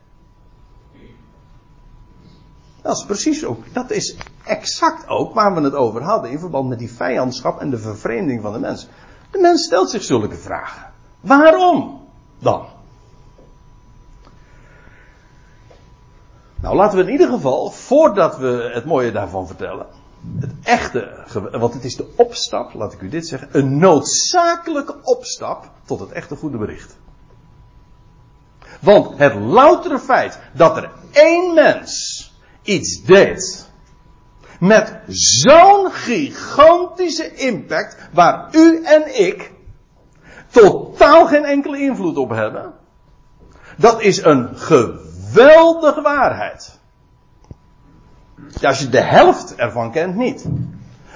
Dat 2.82 2.98
is 2.98 3.06
precies 3.06 3.46
ook, 3.46 3.74
dat 3.74 3.92
is 3.92 4.18
exact 4.46 5.08
ook 5.08 5.34
waar 5.34 5.54
we 5.56 5.62
het 5.62 5.74
over 5.74 6.04
hadden 6.04 6.32
in 6.32 6.40
verband 6.40 6.70
met 6.70 6.80
die 6.80 6.92
vijandschap 6.92 7.60
en 7.60 7.70
de 7.70 7.78
vervreemding 7.78 8.42
van 8.42 8.54
de 8.54 8.60
mens. 8.60 8.88
De 9.32 9.40
mens 9.40 9.64
stelt 9.64 9.90
zich 9.90 10.04
zulke 10.04 10.36
vragen. 10.36 10.92
Waarom 11.20 12.08
dan? 12.40 12.66
Nou, 16.62 16.76
laten 16.76 16.98
we 16.98 17.04
in 17.04 17.12
ieder 17.12 17.30
geval, 17.30 17.70
voordat 17.70 18.38
we 18.38 18.72
het 18.74 18.86
mooie 18.86 19.12
daarvan 19.12 19.48
vertellen, 19.48 19.86
het 20.40 20.52
echte, 20.64 21.26
want 21.52 21.74
het 21.74 21.84
is 21.84 21.96
de 21.96 22.14
opstap, 22.16 22.74
laat 22.74 22.94
ik 22.94 23.02
u 23.02 23.10
dit 23.10 23.28
zeggen, 23.28 23.50
een 23.52 23.78
noodzakelijke 23.78 24.96
opstap 25.04 25.70
tot 25.86 26.00
het 26.00 26.12
echte 26.12 26.36
goede 26.36 26.58
bericht. 26.58 26.96
Want 28.80 29.18
het 29.18 29.36
loutere 29.36 30.00
feit 30.00 30.40
dat 30.54 30.78
er 30.78 30.92
één 31.12 31.54
mens 31.54 32.32
iets 32.62 33.04
deed, 33.04 33.69
met 34.60 35.00
zo'n 35.08 35.92
gigantische 35.92 37.36
impact, 37.36 37.98
waar 38.12 38.48
u 38.52 38.84
en 38.84 39.22
ik 39.26 39.52
totaal 40.50 41.28
geen 41.28 41.46
enkele 41.46 41.80
invloed 41.80 42.18
op 42.18 42.30
hebben, 42.30 42.74
dat 43.78 44.02
is 44.02 44.24
een 44.24 44.58
geweldige 44.58 46.02
waarheid. 46.02 46.80
Als 48.62 48.80
je 48.80 48.90
de 48.90 49.02
helft 49.02 49.56
ervan 49.56 49.92
kent, 49.92 50.16
niet. 50.16 50.46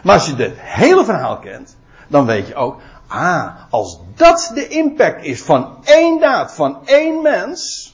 Maar 0.03 0.13
als 0.13 0.25
je 0.25 0.35
het 0.35 0.53
hele 0.55 1.05
verhaal 1.05 1.39
kent, 1.39 1.77
dan 2.07 2.25
weet 2.25 2.47
je 2.47 2.55
ook, 2.55 2.81
ah, 3.07 3.55
als 3.69 3.99
dat 4.15 4.51
de 4.53 4.67
impact 4.67 5.23
is 5.23 5.41
van 5.41 5.77
één 5.83 6.19
daad, 6.19 6.53
van 6.53 6.87
één 6.87 7.21
mens, 7.21 7.91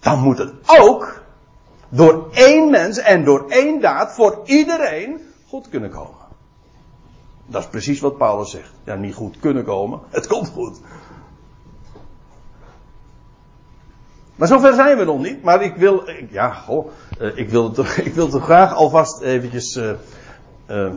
dan 0.00 0.18
moet 0.18 0.38
het 0.38 0.52
ook 0.66 1.22
door 1.88 2.28
één 2.32 2.70
mens 2.70 2.98
en 2.98 3.24
door 3.24 3.44
één 3.48 3.80
daad 3.80 4.14
voor 4.14 4.40
iedereen 4.44 5.20
goed 5.46 5.68
kunnen 5.68 5.90
komen. 5.90 6.26
Dat 7.46 7.62
is 7.62 7.68
precies 7.68 8.00
wat 8.00 8.18
Paulus 8.18 8.50
zegt. 8.50 8.72
Ja, 8.84 8.94
niet 8.94 9.14
goed 9.14 9.38
kunnen 9.40 9.64
komen, 9.64 10.00
het 10.10 10.26
komt 10.26 10.48
goed. 10.48 10.80
Maar 14.38 14.48
zover 14.48 14.74
zijn 14.74 14.96
we 14.96 15.04
nog 15.04 15.18
niet. 15.18 15.42
Maar 15.42 15.62
ik 15.62 15.76
wil, 15.76 16.02
ja, 16.30 16.50
goh, 16.50 16.90
eh, 17.18 17.36
ik 17.36 17.50
wil 17.50 17.72
het, 17.72 17.96
ik 18.06 18.14
wil 18.14 18.32
het 18.32 18.42
graag 18.42 18.74
alvast 18.74 19.20
eventjes 19.20 19.76
uh, 19.76 19.90
uh, 20.68 20.92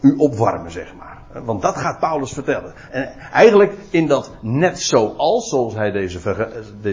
u 0.00 0.14
opwarmen, 0.16 0.70
zeg 0.70 0.94
maar. 0.98 1.44
Want 1.44 1.62
dat 1.62 1.76
gaat 1.76 1.98
Paulus 1.98 2.32
vertellen. 2.32 2.74
En 2.90 3.12
eigenlijk 3.32 3.72
in 3.90 4.06
dat 4.06 4.30
net 4.40 4.80
zoals, 4.80 5.48
zoals 5.48 5.74
hij 5.74 5.90
deze, 5.90 6.18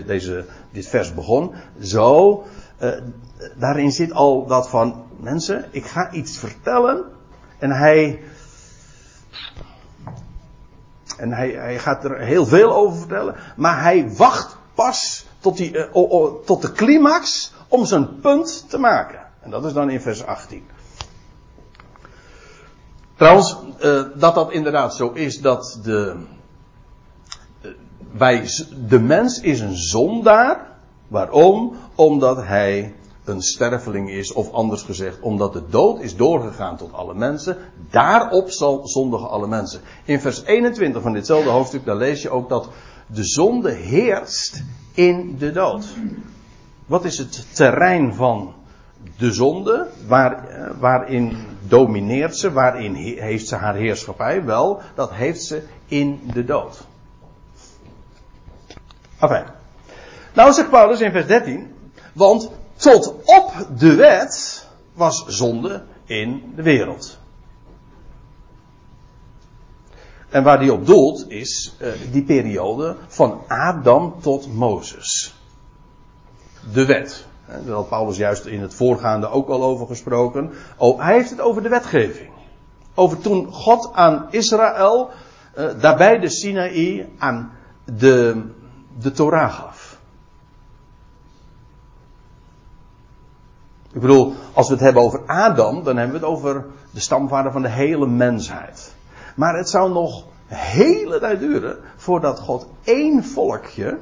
deze, 0.06 0.45
dit 0.72 0.88
vers 0.88 1.14
begon, 1.14 1.54
zo, 1.82 2.43
daarin 3.56 3.92
zit 3.92 4.14
al 4.14 4.48
dat 4.48 4.70
van, 4.70 5.04
mensen, 5.20 5.66
ik 5.72 5.86
ga 5.86 6.12
iets 6.12 6.38
vertellen. 6.38 7.04
En 7.60 7.72
hij, 7.72 8.22
en 11.18 11.32
hij, 11.32 11.50
hij 11.50 11.80
gaat 11.80 12.04
er 12.04 12.20
heel 12.20 12.46
veel 12.46 12.74
over 12.76 12.98
vertellen. 12.98 13.36
Maar 13.56 13.82
hij 13.82 14.16
wacht 14.16 14.58
pas 14.74 15.26
tot, 15.40 15.58
die, 15.58 15.94
oh, 15.94 16.44
tot 16.46 16.62
de 16.62 16.72
climax 16.72 17.54
om 17.68 17.86
zijn 17.86 18.20
punt 18.20 18.70
te 18.70 18.78
maken. 18.78 19.20
En 19.42 19.50
dat 19.50 19.66
is 19.66 19.74
dan 19.74 19.90
in 19.90 20.02
vers 20.02 20.26
18. 20.26 20.64
Trouwens, 23.16 23.58
uh, 23.80 24.04
dat 24.16 24.36
dat 24.36 24.52
inderdaad 24.52 24.96
zo 24.96 25.12
is 25.12 25.42
dat 25.42 25.80
de, 25.84 26.16
wij, 28.12 28.50
de 28.88 29.00
mens 29.00 29.40
is 29.40 29.60
een 29.60 29.78
zondaar. 29.78 30.72
Waarom? 31.08 31.76
Omdat 31.95 32.43
hij 32.43 32.93
een 33.24 33.41
sterveling 33.41 34.10
is, 34.10 34.34
of 34.34 34.51
anders 34.51 34.82
gezegd, 34.82 35.20
omdat 35.20 35.54
de 35.54 35.64
dood 35.70 36.01
is 36.01 36.16
doorgegaan 36.16 36.78
tot 36.78 36.93
alle 36.93 37.14
mensen, 37.14 37.58
daarop 37.89 38.49
zal 38.49 38.88
zondigen 38.88 39.30
alle 39.30 39.47
mensen. 39.47 39.82
In 40.06 40.20
vers 40.20 40.43
21 40.43 41.01
van 41.01 41.14
ditzelfde 41.14 41.49
hoofdstuk, 41.49 41.86
daar 41.86 41.95
lees 41.95 42.22
je 42.22 42.30
ook 42.30 42.49
dat 42.49 42.70
de 43.08 43.24
zonde 43.24 43.72
heerst 43.72 44.64
in 44.93 45.36
de 45.38 45.51
dood. 45.51 45.86
Wat 46.86 47.06
is 47.06 47.18
het 47.18 47.56
terrein 47.56 48.14
van 48.14 48.54
de 49.18 49.32
zonde? 49.32 49.88
Waar, 50.08 50.47
eh, 50.47 50.72
waarin 50.80 51.38
domineert 51.68 52.38
ze? 52.38 52.51
Waarin 52.51 52.93
heeft 52.95 53.47
ze 53.47 53.56
haar 53.56 53.76
heerschappij? 53.76 54.43
Wel, 54.43 54.82
dat 54.95 55.12
heeft 55.12 55.43
ze 55.43 55.64
in 55.86 56.22
de 56.34 56.45
dood. 56.45 56.88
Enfin. 59.20 59.62
Nou 60.34 60.54
zegt 60.54 60.70
Paulus 60.70 61.02
in 61.02 61.12
vers 61.12 61.28
13, 61.28 61.74
want 62.14 62.52
tot 62.76 63.16
op 63.26 63.68
de 63.78 63.96
wet 63.96 64.68
was 64.94 65.26
zonde 65.28 65.84
in 66.06 66.54
de 66.56 66.62
wereld. 66.62 67.20
En 70.30 70.44
waar 70.44 70.60
die 70.60 70.74
op 70.74 70.86
doelt 70.86 71.30
is 71.30 71.76
uh, 71.82 71.88
die 72.12 72.24
periode 72.24 72.96
van 73.08 73.42
Adam 73.48 74.16
tot 74.22 74.54
Mozes. 74.54 75.36
De 76.74 76.86
wet. 76.86 77.26
Daar 77.48 77.76
had 77.76 77.90
Paulus 77.90 78.18
juist 78.18 78.46
in 78.46 78.62
het 78.62 78.74
voorgaande 78.74 79.28
ook 79.28 79.50
al 79.50 79.64
over 79.64 79.88
gesproken. 79.88 80.52
Oh, 80.78 81.02
hij 81.02 81.14
heeft 81.14 81.30
het 81.30 81.42
over 81.42 81.64
de 81.64 81.70
wetgeving. 81.70 82.30
Over 82.96 83.22
toen 83.22 83.52
God 83.52 83.90
aan 83.94 84.28
Israël, 84.30 85.10
uh, 85.58 85.70
daarbij 85.80 86.20
de 86.20 86.30
Sinaï, 86.30 87.10
aan 87.18 87.52
de, 87.86 88.44
de 89.00 89.12
Torah 89.12 89.54
gaf. 89.54 89.73
Ik 93.94 94.02
bedoel, 94.02 94.34
als 94.54 94.68
we 94.68 94.74
het 94.74 94.84
hebben 94.84 95.02
over 95.02 95.22
Adam, 95.26 95.84
dan 95.84 95.98
hebben 95.98 96.20
we 96.20 96.26
het 96.26 96.36
over 96.36 96.66
de 96.91 97.00
stamvader 97.00 97.52
van 97.52 97.62
de 97.62 97.70
hele 97.70 98.08
mensheid. 98.08 98.94
Maar 99.36 99.58
het 99.58 99.70
zou 99.70 99.91
nog 99.91 100.26
hele 100.46 101.20
tijd 101.20 101.39
duren 101.39 101.78
voordat 101.96 102.39
God 102.39 102.68
één 102.84 103.24
volkje 103.24 103.98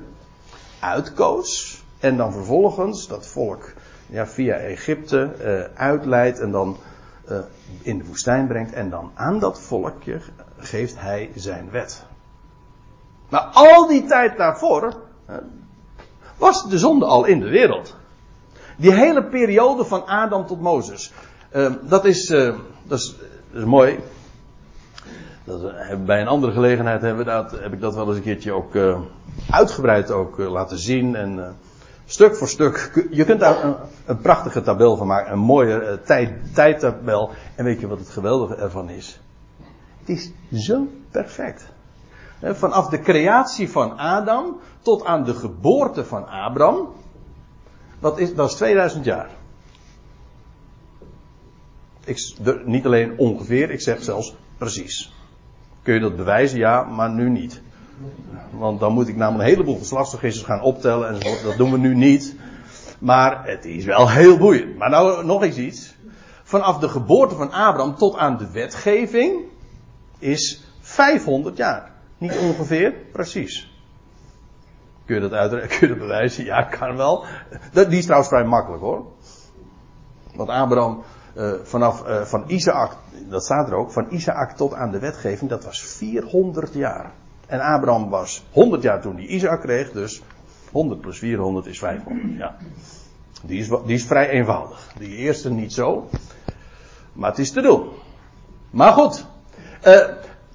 uitkoos. 0.80 1.84
En 2.00 2.18
dan 2.18 2.34
vervolgens 2.34 3.08
dat 3.08 3.28
volk 3.28 3.74
ja, 4.08 4.28
via 4.28 4.56
Egypte 4.56 5.32
uh, 5.40 5.80
uitleidt 5.80 6.40
en 6.40 6.52
dan 6.52 6.78
uh, 7.30 7.38
in 7.82 7.98
de 7.98 8.06
woestijn 8.06 8.48
brengt. 8.48 8.74
En 8.74 8.90
dan 8.90 9.12
aan 9.14 9.40
dat 9.40 9.60
volkje 9.60 10.22
geeft 10.58 11.00
hij 11.00 11.32
zijn 11.36 11.70
wet. 11.72 12.04
Maar 13.30 13.42
al 13.42 13.88
die 13.88 14.06
tijd 14.06 14.38
daarvoor 14.38 14.96
was 16.38 16.70
de 16.70 16.80
zonde 16.80 17.06
al 17.06 17.26
in 17.26 17.40
de 17.40 17.50
wereld. 17.50 17.96
Die 18.82 18.94
hele 18.94 19.24
periode 19.24 19.86
van 19.86 20.06
Adam 20.06 20.46
tot 20.46 20.62
Mozes. 20.62 21.14
Uh, 21.56 21.72
dat, 21.82 22.06
is, 22.06 22.30
uh, 22.30 22.56
dat, 22.84 23.00
is, 23.00 23.16
dat 23.52 23.62
is 23.62 23.68
mooi. 23.68 24.00
Dat, 25.44 25.64
uh, 25.64 25.96
bij 26.06 26.22
een 26.22 26.28
andere 26.28 26.52
gelegenheid 26.52 27.02
hebben 27.02 27.26
dat, 27.26 27.52
heb 27.52 27.74
ik 27.74 27.82
dat 27.82 27.96
wel 27.96 28.08
eens 28.08 28.16
een 28.16 28.24
keertje 28.24 28.52
ook 28.52 28.76
uh, 28.76 29.00
uitgebreid 29.50 30.12
ook, 30.12 30.40
uh, 30.40 30.52
laten 30.52 30.78
zien. 30.78 31.16
En 31.16 31.56
stuk 32.06 32.36
voor 32.36 32.48
stuk. 32.48 33.08
Je 33.12 33.26
kunt 33.26 33.40
daar 33.40 33.64
een, 33.64 33.76
een 34.06 34.20
prachtige 34.20 34.62
tabel 34.62 34.98
van 34.98 35.08
maken. 35.08 35.32
Een 35.32 35.40
mooie 35.40 36.00
tijd, 36.06 36.54
tijdtabel. 36.54 37.30
En 37.56 37.66
weet 37.66 37.80
je 37.80 37.88
wat 37.88 38.00
het 38.00 38.10
geweldige 38.10 38.56
ervan 38.56 38.90
is? 38.90 39.20
Het 40.00 40.10
is 40.10 40.32
zo 40.66 40.88
perfect. 41.12 41.66
Vanaf 42.42 42.90
de 42.90 43.00
creatie 43.00 43.70
van 43.70 43.98
Adam 43.98 44.60
tot 44.82 45.06
aan 45.06 45.24
de 45.24 45.34
geboorte 45.34 46.06
van 46.06 46.28
Abraham. 46.28 46.88
Dat 48.02 48.20
is, 48.20 48.36
dat 48.36 48.50
is 48.50 48.56
2000 48.56 49.06
jaar. 49.06 49.30
Ik, 52.06 52.34
niet 52.66 52.86
alleen 52.86 53.18
ongeveer, 53.18 53.70
ik 53.70 53.82
zeg 53.82 54.04
zelfs 54.04 54.36
precies. 54.58 55.14
Kun 55.82 55.94
je 55.94 56.00
dat 56.00 56.16
bewijzen? 56.16 56.58
Ja, 56.58 56.84
maar 56.84 57.10
nu 57.10 57.30
niet. 57.30 57.62
Want 58.50 58.80
dan 58.80 58.94
moet 58.94 59.08
ik 59.08 59.16
namelijk 59.16 59.44
een 59.44 59.56
heleboel 59.56 59.78
geslachtsregisters 59.78 60.46
gaan 60.46 60.62
optellen 60.62 61.10
enzovoort. 61.10 61.44
Dat 61.44 61.58
doen 61.58 61.72
we 61.72 61.78
nu 61.78 61.96
niet. 61.96 62.36
Maar 63.00 63.46
het 63.48 63.66
is 63.66 63.86
wel 63.86 64.10
heel 64.10 64.38
boeiend. 64.38 64.78
Maar 64.78 64.90
nou 64.90 65.26
nog 65.26 65.44
eens 65.44 65.58
iets. 65.58 65.96
Vanaf 66.44 66.78
de 66.78 66.90
geboorte 66.90 67.36
van 67.36 67.52
Abraham 67.52 67.96
tot 67.96 68.18
aan 68.18 68.38
de 68.38 68.52
wetgeving 68.52 69.42
is 70.20 70.64
500 70.80 71.58
jaar. 71.58 71.92
Niet 72.18 72.38
ongeveer, 72.38 72.94
precies. 73.12 73.71
Kun 75.06 75.16
je 75.16 75.22
dat 75.22 75.32
uit, 75.32 75.52
kun 75.68 75.78
je 75.80 75.88
dat 75.88 75.98
bewijzen? 75.98 76.46
Ja, 76.46 76.64
kan 76.64 76.96
wel. 76.96 77.26
Die 77.72 77.98
is 77.98 78.04
trouwens 78.04 78.30
vrij 78.30 78.44
makkelijk 78.44 78.82
hoor. 78.82 79.06
Want 80.36 80.50
Abraham, 80.50 81.04
uh, 81.36 81.54
vanaf 81.64 82.08
uh, 82.08 82.22
van 82.22 82.44
Isaac, 82.48 82.98
dat 83.30 83.44
staat 83.44 83.68
er 83.68 83.76
ook, 83.76 83.92
van 83.92 84.08
Isaac 84.10 84.52
tot 84.56 84.74
aan 84.74 84.92
de 84.92 85.00
wetgeving, 85.00 85.50
dat 85.50 85.66
was 85.66 85.84
400 85.84 86.74
jaar. 86.74 87.12
En 87.48 87.60
Abraham 87.60 88.10
was 88.10 88.46
100 88.52 88.82
jaar 88.82 89.02
toen 89.02 89.16
hij 89.16 89.26
Isaac 89.26 89.62
kreeg, 89.62 89.92
dus 89.92 90.22
100 90.72 91.02
plus 91.02 91.20
400 91.20 91.66
is 91.66 91.80
500. 91.80 92.38
Ja. 92.38 92.56
Die 93.44 93.60
is, 93.60 93.68
die 93.68 93.96
is 93.96 94.06
vrij 94.06 94.30
eenvoudig. 94.30 94.94
Die 94.98 95.16
eerste 95.16 95.50
niet 95.50 95.74
zo, 95.74 96.10
maar 97.14 97.30
het 97.30 97.40
is 97.40 97.52
te 97.52 97.62
doen. 97.62 97.90
Maar 98.70 98.94
goed, 98.94 99.26
uh, 99.88 100.00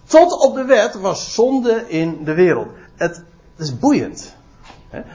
tot 0.04 0.44
op 0.44 0.54
de 0.54 0.64
wet 0.64 0.94
was 0.94 1.34
zonde 1.34 1.84
in 1.88 2.24
de 2.24 2.34
wereld. 2.34 2.68
Het 2.96 3.24
is 3.56 3.78
boeiend. 3.78 4.35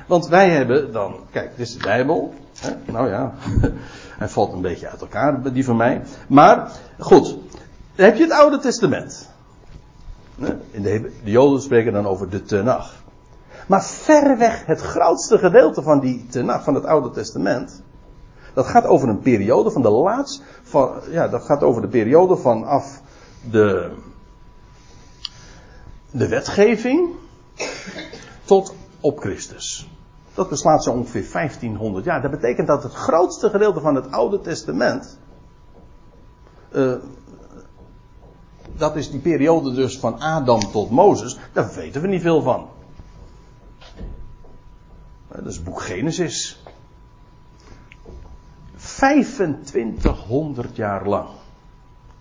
Want 0.08 0.28
wij 0.28 0.50
hebben 0.50 0.92
dan, 0.92 1.16
kijk, 1.32 1.58
dit 1.58 1.68
is 1.68 1.74
de 1.74 1.84
Bijbel. 1.84 2.34
Nou 2.86 3.10
ja, 3.10 3.34
hij 4.20 4.28
valt 4.28 4.54
een 4.54 4.62
beetje 4.62 4.90
uit 4.90 5.02
elkaar, 5.02 5.54
die 5.54 5.66
van 5.66 5.76
mij. 5.76 6.02
Maar, 6.28 6.72
goed, 7.00 7.38
dan 7.96 8.06
heb 8.06 8.16
je 8.16 8.24
het 8.24 8.32
Oude 8.32 8.60
Testament. 8.60 9.30
In 10.72 10.82
de, 10.82 11.12
de 11.24 11.32
Joden 11.32 11.62
spreken 11.62 11.94
dan 11.94 12.08
over 12.08 12.30
de 12.30 12.44
Tenach. 12.44 12.94
Maar 13.68 13.84
verreweg 13.84 14.66
het 14.66 14.82
grootste 14.82 15.38
gedeelte 15.38 15.82
van 15.82 16.00
die 16.00 16.26
Tenach, 16.30 16.64
van 16.64 16.74
het 16.74 16.86
Oude 16.86 17.12
Testament, 17.12 17.82
dat 18.54 18.66
gaat 18.66 18.86
over 18.86 19.10
een 19.10 19.20
periode 19.20 19.72
van 19.72 19.82
de 19.82 19.90
laatste, 19.90 20.44
van, 20.64 20.92
ja, 21.10 21.28
dat 21.28 21.44
gaat 21.44 21.64
over 21.64 21.82
de 21.82 21.88
periode 21.88 22.38
vanaf 22.38 23.02
de, 23.52 23.92
de 26.12 26.28
wetgeving 26.28 27.10
tot 28.44 28.74
op 29.02 29.20
Christus. 29.20 29.90
Dat 30.34 30.50
beslaat 30.50 30.84
zo 30.84 30.92
ongeveer 30.92 31.32
1500 31.32 32.06
jaar. 32.06 32.22
Dat 32.22 32.32
betekent 32.32 32.68
dat 32.68 32.84
het 32.84 32.94
grootste 32.94 33.50
gedeelte 33.50 33.80
van 33.80 33.96
het 33.96 34.12
Oude 34.12 34.42
Testament. 34.42 35.20
Uh, 36.72 36.96
dat 38.78 38.96
is 38.96 39.12
die 39.12 39.20
periode 39.20 39.74
dus 39.74 40.00
van 40.00 40.20
Adam 40.20 40.60
tot 40.60 40.90
Mozes. 40.90 41.38
Daar 41.54 41.74
weten 41.74 42.02
we 42.02 42.08
niet 42.08 42.22
veel 42.22 42.42
van. 42.42 42.70
Dat 45.28 45.46
is 45.46 45.64
boek 45.64 45.82
Genesis. 45.82 46.64
2500 48.76 50.76
jaar 50.76 51.08
lang. 51.08 51.30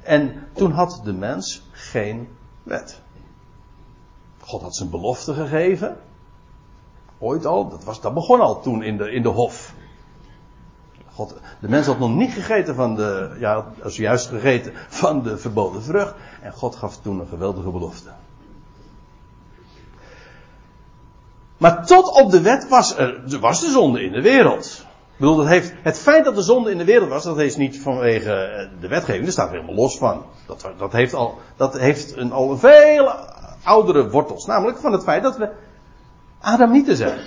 En 0.02 0.46
toen 0.52 0.70
had 0.70 1.00
de 1.04 1.12
mens 1.12 1.62
geen 1.70 2.28
wet. 2.62 3.00
God 4.40 4.62
had 4.62 4.76
zijn 4.76 4.90
belofte 4.90 5.34
gegeven. 5.34 5.96
Ooit 7.22 7.46
al, 7.46 7.68
dat, 7.68 7.84
was, 7.84 8.00
dat 8.00 8.14
begon 8.14 8.40
al 8.40 8.60
toen 8.60 8.82
in 8.82 8.96
de, 8.96 9.12
in 9.12 9.22
de 9.22 9.28
hof. 9.28 9.74
God, 11.12 11.34
de 11.60 11.68
mens 11.68 11.86
had 11.86 11.98
nog 11.98 12.14
niet 12.14 12.32
gegeten 12.32 12.74
van 12.74 12.94
de, 12.94 13.36
ja, 13.38 13.66
als 13.82 13.96
juist 13.96 14.28
gegeten 14.28 14.72
van 14.88 15.22
de 15.22 15.38
verboden 15.38 15.82
vrucht. 15.82 16.14
En 16.42 16.52
God 16.52 16.76
gaf 16.76 16.96
toen 16.96 17.20
een 17.20 17.26
geweldige 17.26 17.70
belofte. 17.70 18.08
Maar 21.56 21.86
tot 21.86 22.12
op 22.22 22.30
de 22.30 22.40
wet 22.40 22.68
was 22.68 22.96
er, 22.96 23.38
was 23.40 23.60
de 23.60 23.70
zonde 23.70 24.02
in 24.02 24.12
de 24.12 24.22
wereld. 24.22 24.86
Ik 25.12 25.16
bedoel, 25.16 25.36
dat 25.36 25.46
heeft, 25.46 25.72
het 25.82 25.98
feit 25.98 26.24
dat 26.24 26.34
de 26.34 26.42
zonde 26.42 26.70
in 26.70 26.78
de 26.78 26.84
wereld 26.84 27.08
was, 27.08 27.24
dat 27.24 27.38
is 27.38 27.56
niet 27.56 27.80
vanwege 27.80 28.68
de 28.80 28.88
wetgeving, 28.88 29.22
daar 29.22 29.32
staat 29.32 29.48
er 29.48 29.54
helemaal 29.54 29.74
los 29.74 29.98
van. 29.98 30.24
Dat, 30.46 30.70
dat 30.78 30.92
heeft 30.92 31.14
al, 31.14 31.38
dat 31.56 31.78
heeft 31.78 32.16
een, 32.16 32.32
al 32.32 32.50
een 32.50 32.58
veel 32.58 33.10
oudere 33.62 34.10
wortels. 34.10 34.46
Namelijk 34.46 34.78
van 34.78 34.92
het 34.92 35.02
feit 35.02 35.22
dat 35.22 35.36
we 35.36 35.48
Adamieten 36.40 36.96
zijn. 36.96 37.18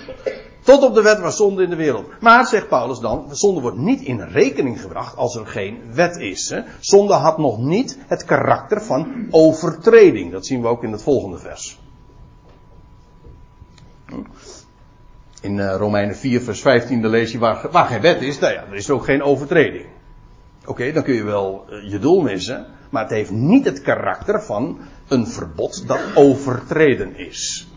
Tot 0.64 0.82
op 0.82 0.94
de 0.94 1.02
wet 1.02 1.20
was 1.20 1.36
zonde 1.36 1.62
in 1.62 1.70
de 1.70 1.76
wereld. 1.76 2.20
Maar, 2.20 2.46
zegt 2.46 2.68
Paulus 2.68 2.98
dan, 2.98 3.26
zonde 3.30 3.60
wordt 3.60 3.76
niet 3.76 4.00
in 4.00 4.20
rekening 4.20 4.80
gebracht 4.80 5.16
als 5.16 5.36
er 5.36 5.46
geen 5.46 5.80
wet 5.92 6.16
is. 6.16 6.48
Hè. 6.48 6.62
Zonde 6.80 7.12
had 7.12 7.38
nog 7.38 7.58
niet 7.58 7.98
het 8.06 8.24
karakter 8.24 8.82
van 8.82 9.26
overtreding. 9.30 10.32
Dat 10.32 10.46
zien 10.46 10.62
we 10.62 10.68
ook 10.68 10.82
in 10.82 10.92
het 10.92 11.02
volgende 11.02 11.38
vers. 11.38 11.78
In 15.40 15.56
uh, 15.56 15.74
Romeinen 15.76 16.16
4, 16.16 16.40
vers 16.40 16.60
15 16.60 17.08
lees 17.08 17.32
je 17.32 17.38
waar, 17.38 17.86
geen 17.86 18.00
wet 18.00 18.22
is, 18.22 18.38
nou 18.38 18.52
ja, 18.52 18.64
er 18.64 18.74
is 18.74 18.90
ook 18.90 19.04
geen 19.04 19.22
overtreding. 19.22 19.86
Oké, 20.66 20.92
dan 20.92 21.02
kun 21.02 21.14
je 21.14 21.24
wel 21.24 21.64
uh, 21.70 21.90
je 21.90 21.98
doel 21.98 22.20
missen, 22.20 22.66
maar 22.90 23.02
het 23.02 23.12
heeft 23.12 23.30
niet 23.30 23.64
het 23.64 23.80
karakter 23.80 24.42
van 24.42 24.78
een 25.08 25.26
verbod 25.26 25.84
dat 25.86 26.00
overtreden 26.14 27.16
is. 27.16 27.68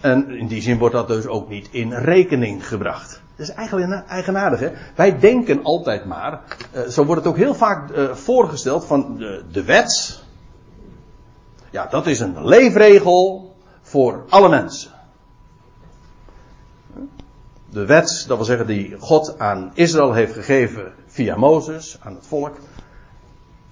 En 0.00 0.30
in 0.30 0.46
die 0.46 0.62
zin 0.62 0.78
wordt 0.78 0.94
dat 0.94 1.08
dus 1.08 1.26
ook 1.26 1.48
niet 1.48 1.68
in 1.70 1.92
rekening 1.92 2.68
gebracht. 2.68 3.20
Dat 3.36 3.48
is 3.48 3.54
eigenlijk 3.54 4.08
eigenaardig, 4.08 4.60
hè? 4.60 4.70
Wij 4.94 5.18
denken 5.18 5.62
altijd 5.62 6.04
maar, 6.04 6.40
uh, 6.74 6.82
zo 6.82 7.04
wordt 7.04 7.24
het 7.24 7.30
ook 7.30 7.38
heel 7.38 7.54
vaak 7.54 7.90
uh, 7.90 8.14
voorgesteld 8.14 8.84
van 8.84 9.16
de, 9.16 9.44
de 9.52 9.64
wet. 9.64 10.22
Ja, 11.70 11.86
dat 11.86 12.06
is 12.06 12.20
een 12.20 12.46
leefregel 12.46 13.54
voor 13.82 14.24
alle 14.28 14.48
mensen. 14.48 14.90
De 17.70 17.86
wet, 17.86 18.24
dat 18.28 18.36
wil 18.36 18.46
zeggen 18.46 18.66
die 18.66 18.96
God 18.98 19.38
aan 19.38 19.70
Israël 19.74 20.12
heeft 20.12 20.32
gegeven 20.32 20.92
via 21.06 21.36
Mozes, 21.36 21.98
aan 22.02 22.14
het 22.14 22.26
volk. 22.26 22.56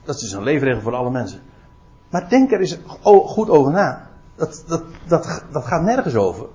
Dat 0.04 0.22
is 0.22 0.32
een 0.32 0.42
leefregel 0.42 0.80
voor 0.80 0.94
alle 0.94 1.10
mensen. 1.10 1.40
Maar 2.10 2.28
denk 2.28 2.52
er 2.52 2.60
eens 2.60 2.78
goed 3.04 3.48
over 3.48 3.72
na. 3.72 4.07
Dat, 4.38 4.64
dat, 5.06 5.42
dat, 5.52 5.64
gaat 5.64 5.82
nergens 5.82 6.14
over. 6.14 6.46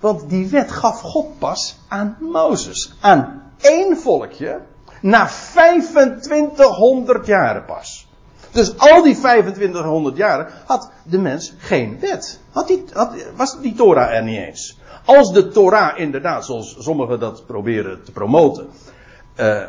Want 0.00 0.28
die 0.28 0.48
wet 0.48 0.72
gaf 0.72 1.00
God 1.00 1.38
pas 1.38 1.78
aan 1.88 2.16
Mozes. 2.20 2.92
Aan 3.00 3.52
één 3.60 3.96
volkje. 3.96 4.60
Na 5.00 5.26
2500 5.26 7.26
jaren 7.26 7.64
pas. 7.64 8.08
Dus 8.50 8.78
al 8.78 9.02
die 9.02 9.16
2500 9.16 10.16
jaren 10.16 10.48
had 10.66 10.90
de 11.02 11.18
mens 11.18 11.54
geen 11.58 12.00
wet. 12.00 12.40
Had 12.50 12.66
die, 12.66 12.84
had, 12.92 13.14
was 13.36 13.60
die 13.60 13.74
Torah 13.74 14.14
er 14.14 14.22
niet 14.22 14.38
eens. 14.38 14.78
Als 15.04 15.32
de 15.32 15.48
Torah 15.48 15.98
inderdaad, 15.98 16.44
zoals 16.44 16.76
sommigen 16.78 17.20
dat 17.20 17.46
proberen 17.46 18.04
te 18.04 18.12
promoten. 18.12 18.68
Uh, 19.36 19.62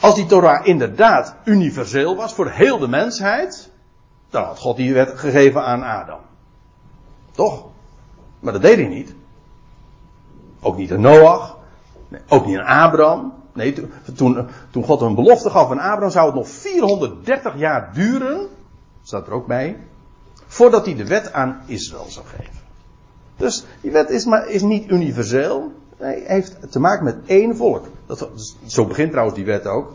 als 0.00 0.14
die 0.14 0.26
Torah 0.26 0.66
inderdaad 0.66 1.34
universeel 1.44 2.16
was 2.16 2.34
voor 2.34 2.50
heel 2.50 2.78
de 2.78 2.88
mensheid. 2.88 3.70
Dan 4.30 4.44
had 4.44 4.58
God 4.58 4.76
die 4.76 4.94
wet 4.94 5.18
gegeven 5.18 5.64
aan 5.64 5.82
Adam. 5.82 6.20
Toch? 7.38 7.64
Maar 8.40 8.52
dat 8.52 8.62
deed 8.62 8.76
hij 8.76 8.86
niet. 8.86 9.14
Ook 10.60 10.76
niet 10.76 10.92
aan 10.92 11.00
Noach. 11.00 11.56
Nee, 12.08 12.20
ook 12.28 12.46
niet 12.46 12.58
aan 12.58 12.84
Abraham. 12.86 13.32
Nee, 13.52 13.88
toen, 14.14 14.48
toen 14.70 14.84
God 14.84 15.00
een 15.00 15.14
belofte 15.14 15.50
gaf 15.50 15.70
aan 15.70 15.78
Abraham 15.78 16.10
zou 16.10 16.26
het 16.26 16.34
nog 16.34 16.48
430 16.48 17.58
jaar 17.58 17.90
duren. 17.94 18.48
Staat 19.02 19.26
er 19.26 19.32
ook 19.32 19.46
bij. 19.46 19.76
Voordat 20.46 20.84
hij 20.84 20.94
de 20.94 21.06
wet 21.06 21.32
aan 21.32 21.60
Israël 21.66 22.06
zou 22.08 22.26
geven. 22.26 22.62
Dus 23.36 23.64
die 23.80 23.90
wet 23.90 24.10
is, 24.10 24.24
maar, 24.24 24.48
is 24.48 24.62
niet 24.62 24.90
universeel. 24.90 25.72
Nee, 25.98 26.22
heeft 26.26 26.72
te 26.72 26.80
maken 26.80 27.04
met 27.04 27.16
één 27.26 27.56
volk. 27.56 27.86
Dat, 28.06 28.28
zo 28.66 28.86
begint 28.86 29.10
trouwens 29.10 29.36
die 29.36 29.46
wet 29.46 29.66
ook. 29.66 29.94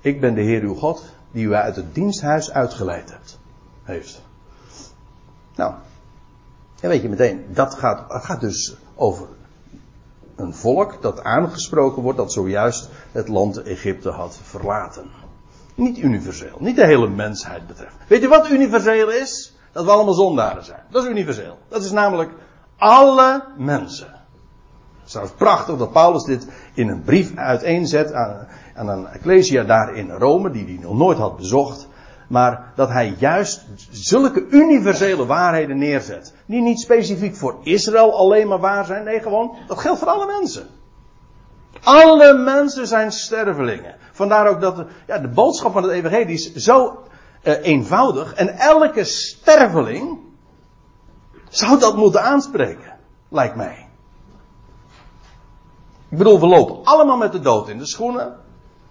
Ik 0.00 0.20
ben 0.20 0.34
de 0.34 0.42
Heer 0.42 0.62
uw 0.62 0.74
God 0.74 1.04
die 1.30 1.46
u 1.46 1.54
uit 1.54 1.76
het 1.76 1.94
diensthuis 1.94 2.52
uitgeleid 2.52 3.10
hebt. 3.10 3.38
Heeft. 3.82 4.24
Nou, 5.56 5.74
dan 6.80 6.90
weet 6.90 7.02
je 7.02 7.08
meteen, 7.08 7.44
dat 7.48 7.74
gaat, 7.74 8.04
gaat 8.08 8.40
dus 8.40 8.76
over 8.94 9.26
een 10.36 10.54
volk 10.54 11.02
dat 11.02 11.22
aangesproken 11.22 12.02
wordt 12.02 12.18
dat 12.18 12.32
zojuist 12.32 12.88
het 13.12 13.28
land 13.28 13.62
Egypte 13.62 14.10
had 14.10 14.38
verlaten. 14.42 15.10
Niet 15.74 15.98
universeel, 15.98 16.56
niet 16.58 16.76
de 16.76 16.86
hele 16.86 17.08
mensheid 17.08 17.66
betreft. 17.66 17.94
Weet 18.08 18.20
je 18.20 18.28
wat 18.28 18.50
universeel 18.50 19.10
is? 19.10 19.54
Dat 19.72 19.84
we 19.84 19.90
allemaal 19.90 20.14
zondaren 20.14 20.64
zijn. 20.64 20.82
Dat 20.90 21.02
is 21.02 21.10
universeel. 21.10 21.58
Dat 21.68 21.84
is 21.84 21.90
namelijk 21.90 22.30
alle 22.76 23.44
mensen. 23.56 24.14
Het 25.02 25.22
is 25.22 25.30
prachtig 25.30 25.76
dat 25.76 25.92
Paulus 25.92 26.24
dit 26.24 26.46
in 26.74 26.88
een 26.88 27.02
brief 27.02 27.36
uiteenzet 27.36 28.12
aan, 28.12 28.46
aan 28.74 28.88
een 28.88 29.06
ecclesia 29.06 29.64
daar 29.64 29.94
in 29.94 30.10
Rome, 30.10 30.50
die 30.50 30.64
hij 30.64 30.78
nog 30.80 30.96
nooit 30.96 31.18
had 31.18 31.36
bezocht. 31.36 31.88
Maar 32.26 32.72
dat 32.74 32.88
hij 32.88 33.14
juist 33.18 33.64
zulke 33.90 34.46
universele 34.48 35.26
waarheden 35.26 35.78
neerzet. 35.78 36.34
Die 36.46 36.62
niet 36.62 36.80
specifiek 36.80 37.36
voor 37.36 37.56
Israël 37.62 38.16
alleen 38.16 38.48
maar 38.48 38.58
waar 38.58 38.84
zijn. 38.84 39.04
Nee, 39.04 39.20
gewoon, 39.20 39.56
dat 39.66 39.78
geldt 39.78 39.98
voor 39.98 40.08
alle 40.08 40.26
mensen. 40.26 40.66
Alle 41.82 42.34
mensen 42.34 42.86
zijn 42.86 43.12
stervelingen. 43.12 43.94
Vandaar 44.12 44.48
ook 44.48 44.60
dat 44.60 44.76
de, 44.76 44.86
ja, 45.06 45.18
de 45.18 45.28
boodschap 45.28 45.72
van 45.72 45.82
het 45.82 45.92
evangelie 45.92 46.34
is 46.34 46.54
zo 46.54 47.02
uh, 47.42 47.64
eenvoudig. 47.64 48.34
En 48.34 48.58
elke 48.58 49.04
sterveling 49.04 50.18
zou 51.48 51.78
dat 51.78 51.96
moeten 51.96 52.22
aanspreken. 52.22 52.96
Lijkt 53.28 53.56
mij. 53.56 53.88
Ik 56.08 56.18
bedoel, 56.18 56.40
we 56.40 56.46
lopen 56.46 56.84
allemaal 56.84 57.16
met 57.16 57.32
de 57.32 57.40
dood 57.40 57.68
in 57.68 57.78
de 57.78 57.86
schoenen. 57.86 58.36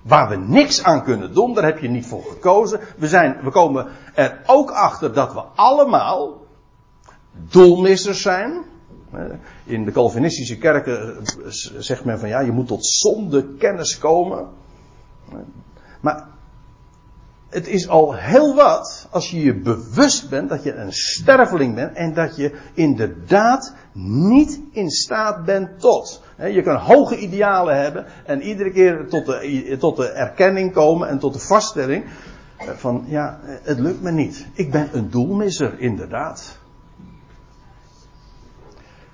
Waar 0.07 0.29
we 0.29 0.35
niks 0.35 0.83
aan 0.83 1.03
kunnen 1.03 1.33
doen, 1.33 1.53
daar 1.53 1.63
heb 1.63 1.79
je 1.79 1.89
niet 1.89 2.05
voor 2.05 2.23
gekozen. 2.23 2.79
We, 2.97 3.07
zijn, 3.07 3.37
we 3.43 3.51
komen 3.51 3.87
er 4.13 4.41
ook 4.45 4.71
achter 4.71 5.13
dat 5.13 5.33
we 5.33 5.39
allemaal 5.55 6.45
doelmissers 7.31 8.21
zijn. 8.21 8.63
In 9.63 9.85
de 9.85 9.91
Calvinistische 9.91 10.57
kerken 10.57 11.23
zegt 11.77 12.05
men 12.05 12.19
van 12.19 12.29
ja, 12.29 12.39
je 12.39 12.51
moet 12.51 12.67
tot 12.67 12.85
zonde 12.85 13.55
kennis 13.55 13.97
komen. 13.97 14.47
Maar 16.01 16.27
het 17.49 17.67
is 17.67 17.87
al 17.87 18.15
heel 18.15 18.55
wat 18.55 19.07
als 19.11 19.31
je 19.31 19.43
je 19.43 19.59
bewust 19.59 20.29
bent 20.29 20.49
dat 20.49 20.63
je 20.63 20.73
een 20.73 20.93
sterveling 20.93 21.75
bent 21.75 21.95
en 21.95 22.13
dat 22.13 22.35
je 22.35 22.59
inderdaad 22.73 23.73
niet 23.93 24.59
in 24.71 24.89
staat 24.89 25.45
bent 25.45 25.79
tot. 25.79 26.23
Je 26.38 26.61
kan 26.61 26.75
hoge 26.75 27.17
idealen 27.17 27.81
hebben 27.81 28.05
en 28.25 28.41
iedere 28.41 28.71
keer 28.71 29.07
tot 29.07 29.25
de, 29.25 29.75
tot 29.79 29.97
de 29.97 30.07
erkenning 30.07 30.73
komen 30.73 31.07
en 31.07 31.19
tot 31.19 31.33
de 31.33 31.39
vaststelling 31.39 32.05
van 32.57 33.03
ja, 33.07 33.39
het 33.43 33.79
lukt 33.79 34.01
me 34.01 34.11
niet. 34.11 34.47
Ik 34.53 34.71
ben 34.71 34.89
een 34.91 35.09
doelmisser, 35.09 35.79
inderdaad. 35.79 36.57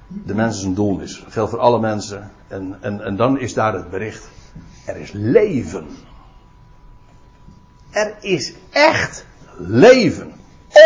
De 0.08 0.36
mens 0.36 0.58
is 0.58 0.64
een 0.64 0.74
doelmisser. 0.74 1.24
Dat 1.24 1.34
geldt 1.34 1.50
voor 1.50 1.60
alle 1.60 1.80
mensen. 1.80 2.32
En, 2.48 2.78
en, 2.82 3.02
en 3.02 3.16
dan 3.16 3.40
is 3.40 3.54
daar 3.54 3.74
het 3.74 3.90
bericht. 3.90 4.30
Er 4.86 4.96
is 4.96 5.12
leven. 5.12 5.88
Er 7.90 8.16
is 8.20 8.54
echt 8.70 9.26
leven. 9.58 10.34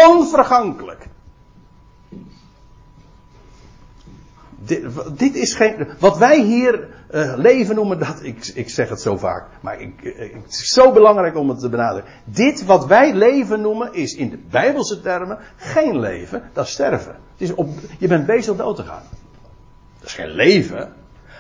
Onvergankelijk. 0.08 1.08
Dit, 4.66 4.84
dit, 5.18 5.36
is 5.36 5.54
geen. 5.54 5.88
Wat 6.00 6.18
wij 6.18 6.42
hier 6.42 6.88
uh, 7.12 7.34
leven 7.38 7.76
noemen, 7.76 8.00
dat, 8.00 8.20
ik, 8.22 8.52
ik 8.54 8.70
zeg 8.70 8.90
het 8.90 9.02
zo 9.02 9.18
vaak, 9.18 9.46
maar 9.62 9.82
ik, 9.82 10.02
ik, 10.02 10.34
het 10.44 10.52
is 10.52 10.68
zo 10.68 10.92
belangrijk 10.92 11.38
om 11.38 11.50
het 11.50 11.60
te 11.60 11.70
benadrukken. 11.70 12.12
Dit 12.26 12.66
wat 12.66 12.86
wij 12.86 13.14
leven 13.14 13.62
noemen, 13.62 13.94
is 13.94 14.16
in 14.16 14.30
de 14.30 14.40
Bijbelse 14.50 15.02
termen 15.02 15.38
geen 15.56 16.00
leven, 16.00 16.50
dat 16.54 16.66
is 16.66 16.72
sterven. 16.72 17.16
Het 17.32 17.42
is 17.42 17.54
op, 17.54 17.70
je 18.00 18.08
bent 18.08 18.26
bezig 18.26 18.56
dood 18.56 18.76
te 18.76 18.84
gaan. 18.84 19.04
Dat 20.00 20.08
is 20.08 20.14
geen 20.14 20.32
leven. 20.32 20.94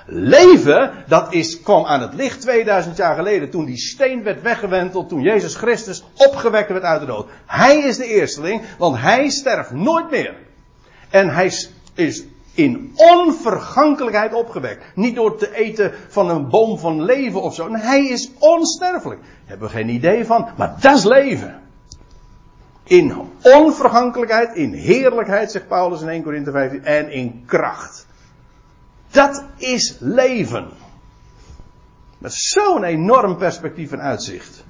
Leven, 0.07 0.91
dat 1.07 1.33
is, 1.33 1.61
kwam 1.61 1.85
aan 1.85 2.01
het 2.01 2.13
licht 2.13 2.41
2000 2.41 2.97
jaar 2.97 3.15
geleden 3.15 3.49
toen 3.49 3.65
die 3.65 3.77
steen 3.77 4.23
werd 4.23 4.41
weggewenteld, 4.41 5.09
toen 5.09 5.21
Jezus 5.21 5.55
Christus 5.55 6.03
opgewekt 6.15 6.69
werd 6.69 6.83
uit 6.83 6.99
de 6.99 7.05
dood. 7.05 7.29
Hij 7.45 7.77
is 7.77 7.97
de 7.97 8.05
eersteling, 8.05 8.61
want 8.77 8.97
hij 8.97 9.29
sterft 9.29 9.71
nooit 9.71 10.09
meer. 10.11 10.35
En 11.09 11.29
hij 11.29 11.51
is 11.93 12.23
in 12.55 12.91
onvergankelijkheid 12.95 14.33
opgewekt. 14.33 14.83
Niet 14.95 15.15
door 15.15 15.37
te 15.37 15.55
eten 15.55 15.93
van 16.07 16.29
een 16.29 16.49
boom 16.49 16.79
van 16.79 17.03
leven 17.03 17.41
of 17.41 17.55
zo. 17.55 17.71
hij 17.71 18.05
is 18.05 18.31
onsterfelijk. 18.39 19.21
Daar 19.21 19.29
hebben 19.45 19.67
we 19.67 19.73
geen 19.73 19.89
idee 19.89 20.25
van, 20.25 20.47
maar 20.57 20.75
dat 20.79 20.97
is 20.97 21.03
leven. 21.03 21.61
In 22.83 23.13
onvergankelijkheid, 23.41 24.55
in 24.55 24.73
heerlijkheid, 24.73 25.51
zegt 25.51 25.67
Paulus 25.67 26.01
in 26.01 26.09
1 26.09 26.23
Corinthië 26.23 26.51
15, 26.51 26.83
en 26.83 27.11
in 27.11 27.43
kracht. 27.45 28.05
Dat 29.11 29.43
is 29.57 29.97
leven. 29.99 30.67
Met 32.17 32.33
zo'n 32.33 32.83
enorm 32.83 33.37
perspectief 33.37 33.91
en 33.91 34.01
uitzicht. 34.01 34.64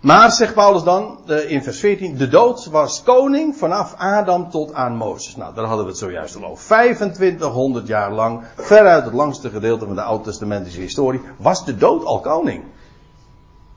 Maar, 0.00 0.32
zegt 0.32 0.54
Paulus 0.54 0.82
dan 0.82 1.18
in 1.26 1.62
vers 1.62 1.80
14, 1.80 2.16
de 2.16 2.28
dood 2.28 2.66
was 2.66 3.02
koning 3.02 3.56
vanaf 3.56 3.94
Adam 3.96 4.50
tot 4.50 4.74
aan 4.74 4.96
Mozes. 4.96 5.36
Nou, 5.36 5.54
daar 5.54 5.64
hadden 5.64 5.84
we 5.84 5.90
het 5.90 6.00
zojuist 6.00 6.36
al 6.36 6.44
over. 6.44 6.64
2500 6.64 7.86
jaar 7.86 8.12
lang, 8.12 8.42
veruit 8.56 9.04
het 9.04 9.14
langste 9.14 9.50
gedeelte 9.50 9.86
van 9.86 9.94
de 9.94 10.02
Oud-testamentische 10.02 10.80
historie, 10.80 11.20
was 11.36 11.64
de 11.64 11.76
dood 11.76 12.04
al 12.04 12.20
koning. 12.20 12.64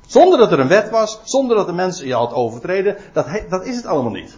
Zonder 0.08 0.40
dat 0.40 0.52
er 0.52 0.60
een 0.60 0.68
wet 0.68 0.90
was, 0.90 1.20
zonder 1.24 1.56
dat 1.56 1.66
de 1.66 1.74
mensen 1.74 2.08
je 2.08 2.14
had 2.14 2.34
overtreden, 2.34 2.98
dat, 3.14 3.28
dat 3.50 3.66
is 3.66 3.76
het 3.76 3.86
allemaal 3.86 4.12
niet. 4.12 4.38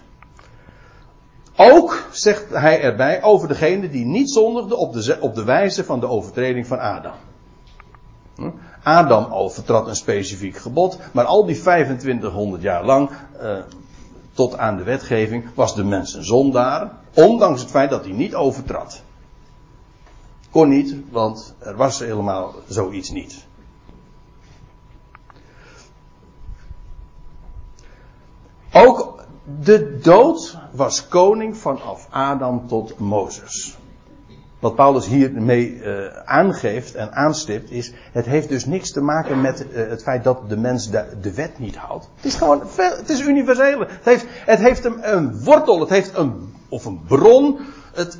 Ook, 1.56 2.08
zegt 2.12 2.50
hij 2.50 2.82
erbij, 2.82 3.24
over 3.24 3.48
degene 3.48 3.90
die 3.90 4.06
niet 4.06 4.32
zondigde 4.32 4.76
op 4.76 4.94
de, 4.94 5.18
op 5.20 5.36
de 5.36 5.44
wijze 5.44 5.84
van 5.84 6.00
de 6.00 6.08
overtreding 6.08 6.68
van 6.68 6.80
Adam. 6.80 7.14
Hm? 8.36 8.50
Adam 8.84 9.34
overtrad 9.34 9.88
een 9.88 9.96
specifiek 9.96 10.58
gebod, 10.58 11.00
maar 11.12 11.26
al 11.26 11.46
die 11.46 11.60
2500 11.60 12.62
jaar 12.62 12.86
lang, 12.86 13.10
eh, 13.40 13.58
tot 14.34 14.58
aan 14.58 14.78
de 14.78 14.84
wetgeving, 14.84 15.46
was 15.54 15.76
de 15.76 15.84
mens 15.84 16.14
een 16.14 16.24
zondaar, 16.24 16.92
ondanks 17.14 17.62
het 17.62 17.70
feit 17.70 17.90
dat 17.90 18.04
hij 18.04 18.14
niet 18.14 18.36
overtrad. 18.36 19.02
Kon 20.50 20.70
niet, 20.70 20.96
want 21.10 21.56
er 21.60 21.76
was 21.76 22.00
helemaal 22.00 22.56
zoiets 22.68 23.10
niet. 23.10 23.46
Ook 28.72 29.24
de 29.60 30.00
dood 30.00 30.58
was 30.72 31.08
koning 31.08 31.58
vanaf 31.58 32.08
Adam 32.10 32.68
tot 32.68 33.00
Mozes 33.00 33.78
wat 34.64 34.76
Paulus 34.76 35.06
hiermee 35.06 35.82
uh, 35.82 36.08
aangeeft 36.26 36.96
en 36.96 37.14
aanstipt 37.14 37.72
is, 37.72 37.92
het 38.12 38.26
heeft 38.26 38.50
dus 38.50 38.66
niks 38.66 38.92
te 38.92 39.02
maken 39.02 39.42
met 39.42 39.66
uh, 39.72 39.90
het 39.90 40.04
feit 40.04 40.24
dat 40.24 40.50
de 40.50 40.58
mens 40.58 40.90
de, 40.90 41.06
de, 41.22 41.34
wet 41.34 41.60
niet 41.60 41.76
houdt. 41.76 42.10
Het 42.16 42.26
is 42.26 42.36
gewoon, 42.36 42.64
het 42.78 43.10
is 43.10 43.22
universeel. 43.22 43.80
Het 43.80 44.04
heeft, 44.04 44.26
het 44.30 44.60
heeft 44.60 44.86
een, 44.86 45.16
een 45.16 45.44
wortel, 45.44 45.80
het 45.80 45.90
heeft 45.90 46.18
een, 46.18 46.54
of 46.70 46.86
een 46.86 47.02
bron. 47.08 47.60
Het, 47.94 48.18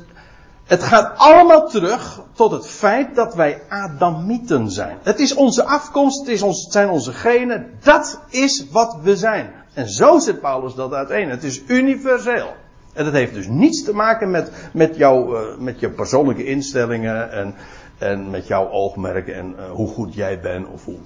het 0.64 0.82
gaat 0.82 1.12
allemaal 1.16 1.68
terug 1.68 2.20
tot 2.32 2.50
het 2.50 2.66
feit 2.66 3.14
dat 3.14 3.34
wij 3.34 3.62
Adamieten 3.68 4.70
zijn. 4.70 4.98
Het 5.02 5.18
is 5.20 5.34
onze 5.34 5.64
afkomst, 5.64 6.18
het, 6.18 6.28
is 6.28 6.42
ons, 6.42 6.62
het 6.62 6.72
zijn 6.72 6.88
onze 6.88 7.12
genen, 7.12 7.70
dat 7.82 8.20
is 8.28 8.66
wat 8.70 8.96
we 9.02 9.16
zijn. 9.16 9.52
En 9.74 9.88
zo 9.88 10.18
zet 10.18 10.40
Paulus 10.40 10.74
dat 10.74 10.92
uiteen. 10.92 11.30
Het 11.30 11.44
is 11.44 11.62
universeel. 11.66 12.54
En 12.94 13.04
dat 13.04 13.12
heeft 13.12 13.34
dus 13.34 13.46
niets 13.46 13.84
te 13.84 13.94
maken 13.94 14.30
met, 14.30 14.68
met, 14.72 14.96
jou, 14.96 15.38
uh, 15.38 15.56
met 15.58 15.80
jouw 15.80 15.90
persoonlijke 15.90 16.44
instellingen 16.44 17.30
en, 17.30 17.54
en 17.98 18.30
met 18.30 18.46
jouw 18.46 18.70
oogmerken 18.70 19.34
en 19.34 19.54
uh, 19.58 19.70
hoe 19.70 19.88
goed 19.88 20.14
jij 20.14 20.40
bent 20.40 20.66
of 20.68 20.84
hoe. 20.84 20.98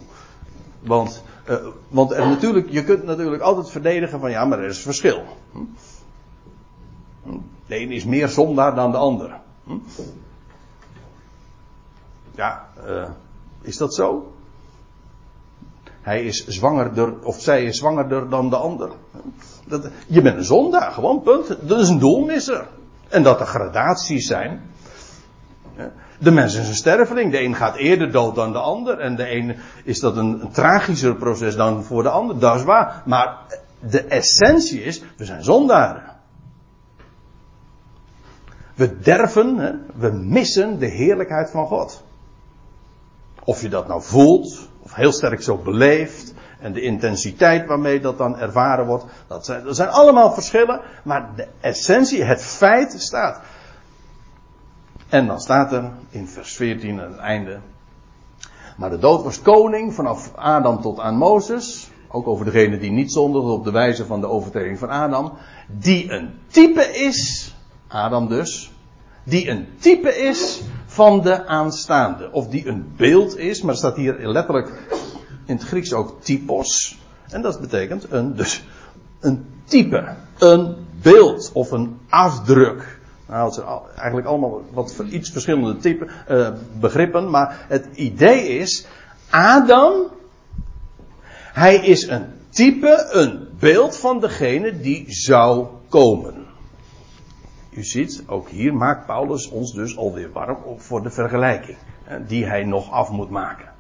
Want, 0.81 1.23
uh, 1.49 1.57
want 1.89 2.11
natuurlijk, 2.11 2.71
je 2.71 2.85
kunt 2.85 3.05
natuurlijk 3.05 3.43
altijd 3.43 3.71
verdedigen 3.71 4.21
van 4.21 4.31
ja, 4.31 4.45
maar 4.45 4.59
er 4.59 4.69
is 4.69 4.83
verschil. 4.83 5.23
Hm? 5.53 5.65
De 7.67 7.81
een 7.81 7.91
is 7.91 8.05
meer 8.05 8.29
zondaar 8.29 8.75
dan 8.75 8.91
de 8.91 8.97
ander. 8.97 9.41
Hm? 9.65 9.77
Ja, 12.35 12.69
is 13.61 13.77
dat 13.77 13.95
zo? 13.95 14.33
Hij 16.01 16.25
is 16.25 16.47
zwangerder, 16.47 17.25
of 17.25 17.41
zij 17.41 17.65
is 17.65 17.79
zwangerder 17.79 18.29
dan 18.29 18.51
de 18.51 18.57
ander. 18.57 18.91
Dat, 19.69 19.89
je 20.07 20.23
bent 20.23 20.37
een 20.37 20.45
zondaar, 20.45 20.93
gewoon 20.93 21.23
punt. 21.23 21.57
Dat 21.61 21.81
is 21.81 21.89
een 21.89 21.99
doelmisser. 21.99 22.67
En 23.09 23.23
dat 23.23 23.41
er 23.41 23.47
gradaties 23.47 24.27
zijn. 24.27 24.63
De 26.19 26.31
mens 26.31 26.55
is 26.55 26.69
een 26.69 26.75
sterveling. 26.75 27.33
De 27.33 27.43
een 27.43 27.55
gaat 27.55 27.77
eerder 27.77 28.13
dood 28.13 28.35
dan 28.35 28.53
de 28.53 28.59
ander. 28.59 28.99
En 28.99 29.17
de 29.17 29.35
een 29.35 29.57
is 29.85 30.01
dat 30.01 30.17
een, 30.17 30.41
een 30.41 30.51
tragischer 30.51 31.15
proces 31.15 31.57
dan 31.57 31.85
voor 31.85 32.03
de 32.03 32.09
ander. 32.09 32.39
Dat 32.39 32.57
is 32.57 32.63
waar. 32.63 33.03
Maar 33.05 33.37
de 33.81 34.05
essentie 34.05 34.83
is, 34.83 35.03
we 35.17 35.25
zijn 35.25 35.45
zondaren. 35.45 36.17
We 38.75 38.99
derven, 38.99 39.81
we 39.95 40.11
missen 40.11 40.79
de 40.79 40.87
heerlijkheid 40.87 41.51
van 41.51 41.67
God. 41.67 42.03
Of 43.45 43.63
je 43.63 43.69
dat 43.69 43.89
nou 43.89 44.03
voelt, 44.03 44.69
of 44.83 44.95
heel 44.95 45.13
sterk 45.13 45.43
zo 45.43 45.57
beleeft, 45.57 46.35
en 46.59 46.73
de 46.73 46.81
intensiteit 46.81 47.67
waarmee 47.67 48.01
dat 48.01 48.19
dan 48.19 48.39
ervaren 48.39 48.87
wordt, 48.87 49.05
dat 49.27 49.45
zijn, 49.45 49.75
zijn 49.75 49.89
allemaal 49.89 50.33
verschillen, 50.33 50.81
maar 51.05 51.29
de 51.37 51.47
essentie, 51.61 52.23
het 52.23 52.45
feit 52.45 52.95
staat. 52.99 53.41
En 55.09 55.27
dan 55.27 55.41
staat 55.41 55.73
er 55.73 55.91
in 56.11 56.29
vers 56.29 56.57
14 56.57 57.01
aan 57.01 57.11
het 57.11 57.21
einde. 57.21 57.61
Maar 58.77 58.91
de 58.91 58.99
dood 58.99 59.23
was 59.23 59.43
koning 59.43 59.95
vanaf 59.95 60.35
Adam 60.35 60.81
tot 60.81 60.99
aan 60.99 61.17
Mozes. 61.17 61.91
Ook 62.11 62.27
over 62.27 62.45
degene 62.45 62.79
die 62.79 62.91
niet 62.91 63.13
zondigde 63.13 63.51
op 63.51 63.65
de 63.65 63.71
wijze 63.71 64.07
van 64.07 64.21
de 64.21 64.27
overtreding 64.27 64.79
van 64.79 64.89
Adam. 64.89 65.33
Die 65.67 66.11
een 66.11 66.31
type 66.47 66.83
is, 66.83 67.55
Adam 67.89 68.29
dus. 68.29 68.73
Die 69.25 69.49
een 69.49 69.69
type 69.79 70.17
is 70.17 70.63
van 70.87 71.21
de 71.23 71.47
aanstaande. 71.47 72.33
Of 72.33 72.49
die 72.49 72.67
een 72.67 72.93
beeld 72.97 73.37
is, 73.37 73.63
maar 73.63 73.73
er 73.73 73.79
staat 73.79 73.97
hier 73.97 74.17
letterlijk 74.19 74.98
in 75.49 75.55
het 75.55 75.65
Grieks 75.65 75.93
ook 75.93 76.23
typos. 76.23 76.99
En 77.29 77.43
dat 77.43 77.61
betekent 77.61 78.13
een, 78.13 78.37
dus 78.37 78.65
een 79.21 79.47
type, 79.65 80.15
een 80.39 80.77
beeld 81.03 81.51
of 81.53 81.71
een 81.71 81.99
afdruk. 82.09 82.99
Nou, 83.27 83.45
het 83.45 83.55
zijn 83.55 83.67
eigenlijk 83.97 84.27
allemaal 84.27 84.63
wat 84.73 84.95
iets 85.11 85.31
verschillende 85.31 85.77
type, 85.77 86.09
uh, 86.31 86.49
begrippen, 86.81 87.31
maar 87.31 87.65
het 87.69 87.89
idee 87.95 88.49
is, 88.49 88.87
Adam, 89.31 89.95
hij 91.53 91.77
is 91.77 92.07
een 92.07 92.27
type, 92.49 93.09
een 93.11 93.49
beeld 93.59 93.97
van 93.97 94.21
degene 94.21 94.81
die 94.81 95.05
zou 95.09 95.67
komen. 95.89 96.47
U 97.71 97.85
ziet, 97.85 98.23
ook 98.27 98.49
hier 98.49 98.75
maakt 98.75 99.07
Paulus 99.07 99.49
ons 99.49 99.73
dus 99.73 99.97
alweer 99.97 100.33
warm 100.33 100.63
op 100.65 100.81
voor 100.81 101.03
de 101.03 101.11
vergelijking, 101.11 101.77
die 102.27 102.45
hij 102.45 102.65
nog 102.65 102.91
af 102.91 103.11
moet 103.11 103.31
maken. 103.31 103.77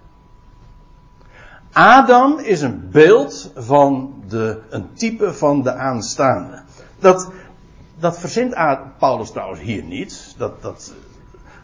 Adam 1.78 2.38
is 2.38 2.60
een 2.60 2.88
beeld 2.90 3.52
van 3.54 4.22
de, 4.28 4.60
een 4.70 4.94
type 4.94 5.32
van 5.32 5.62
de 5.62 5.72
aanstaande. 5.72 6.62
Dat, 6.98 7.30
dat 7.98 8.18
verzint 8.18 8.54
Paulus 8.98 9.30
trouwens 9.30 9.60
hier 9.60 9.82
niet. 9.82 10.34
Dat, 10.38 10.62
dat, 10.62 10.92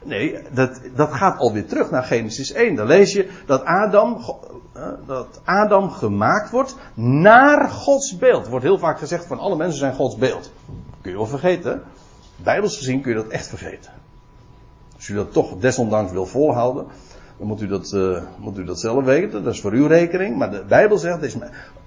Nee, 0.05 0.39
dat, 0.51 0.81
dat 0.95 1.13
gaat 1.13 1.39
alweer 1.39 1.67
terug 1.67 1.91
naar 1.91 2.03
Genesis 2.03 2.53
1. 2.53 2.75
Dan 2.75 2.87
lees 2.87 3.13
je 3.13 3.29
dat 3.47 3.65
Adam, 3.65 4.25
dat 5.07 5.41
Adam 5.45 5.91
gemaakt 5.91 6.51
wordt 6.51 6.77
naar 6.95 7.69
Gods 7.69 8.19
beeld. 8.19 8.49
Wordt 8.49 8.65
heel 8.65 8.79
vaak 8.79 8.99
gezegd 8.99 9.27
van 9.27 9.39
alle 9.39 9.57
mensen 9.57 9.79
zijn 9.79 9.95
Gods 9.95 10.17
beeld. 10.17 10.53
Kun 11.01 11.11
je 11.11 11.17
wel 11.17 11.27
vergeten. 11.27 11.83
Bijbels 12.37 12.77
gezien 12.77 13.01
kun 13.01 13.11
je 13.11 13.23
dat 13.23 13.29
echt 13.29 13.47
vergeten. 13.47 13.93
Als 14.97 15.09
u 15.09 15.15
dat 15.15 15.33
toch 15.33 15.57
desondanks 15.59 16.13
wil 16.13 16.27
volhouden, 16.27 16.87
dan 17.45 17.53
moet 17.53 17.63
u 17.63 17.67
dat, 17.67 17.93
uh, 17.93 18.23
moet 18.39 18.59
u 18.59 18.65
dat 18.65 18.81
zelf 18.81 19.05
weten. 19.05 19.45
Dat 19.45 19.55
is 19.55 19.61
voor 19.61 19.73
uw 19.73 19.87
rekening. 19.87 20.37
Maar 20.37 20.51
de 20.51 20.65
Bijbel 20.69 20.99
zegt, 20.99 21.15
het, 21.15 21.25
is 21.25 21.37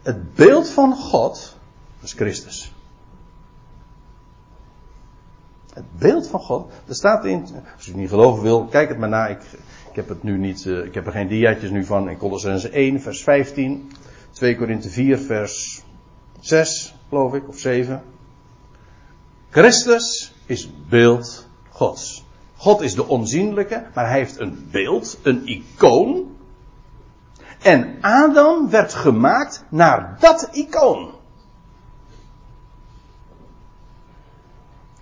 het 0.01 0.35
beeld 0.35 0.69
van 0.69 0.95
God, 0.95 1.57
is 2.01 2.13
Christus. 2.13 2.73
Het 5.73 5.83
beeld 5.99 6.27
van 6.27 6.39
God. 6.39 6.71
Er 6.87 6.95
staat 6.95 7.25
in, 7.25 7.41
als 7.75 7.87
u 7.87 7.91
het 7.91 7.95
niet 7.95 8.09
geloven 8.09 8.43
wil, 8.43 8.65
kijk 8.65 8.89
het 8.89 8.97
maar 8.97 9.09
na. 9.09 9.27
Ik, 9.27 9.41
ik 9.89 9.95
heb 9.95 10.09
het 10.09 10.23
nu 10.23 10.37
niet, 10.37 10.65
uh, 10.65 10.85
ik 10.85 10.93
heb 10.93 11.05
er 11.05 11.11
geen 11.11 11.27
diaatjes 11.27 11.69
nu 11.69 11.85
van. 11.85 12.09
In 12.09 12.17
Colossense 12.17 12.69
1, 12.69 13.01
vers 13.01 13.23
15. 13.23 13.91
2 14.31 14.55
Korinthe 14.57 14.89
4, 14.89 15.17
vers 15.17 15.83
6, 16.39 16.95
geloof 17.09 17.33
ik, 17.33 17.47
of 17.47 17.59
7. 17.59 18.03
Christus 19.49 20.33
is 20.45 20.71
beeld 20.89 21.47
Gods. 21.69 22.25
God 22.67 22.81
is 22.81 22.95
de 22.95 23.07
onzienlijke, 23.07 23.83
maar 23.93 24.09
hij 24.09 24.17
heeft 24.17 24.39
een 24.39 24.67
beeld, 24.71 25.19
een 25.23 25.47
icoon. 25.47 26.35
En 27.61 27.97
Adam 28.01 28.69
werd 28.69 28.93
gemaakt 28.93 29.63
naar 29.69 30.17
dat 30.19 30.49
icoon. 30.51 31.11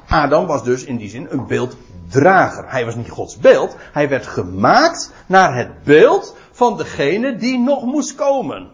Adam 0.08 0.46
was 0.46 0.64
dus 0.64 0.84
in 0.84 0.98
die 0.98 1.10
zin 1.10 1.28
een 1.30 1.48
beelddrager. 1.48 2.72
Hij 2.72 2.86
was 2.86 2.96
niet 2.96 3.10
Gods 3.10 3.38
beeld. 3.38 3.76
Hij 3.92 4.10
werd 4.10 4.28
gemaakt 4.28 5.12
naar 5.26 5.56
het 5.56 5.84
beeld 5.84 6.36
van 6.52 6.78
degene 6.78 7.36
die 7.36 7.60
nog 7.60 7.84
moest 7.84 8.16
komen. 8.16 8.70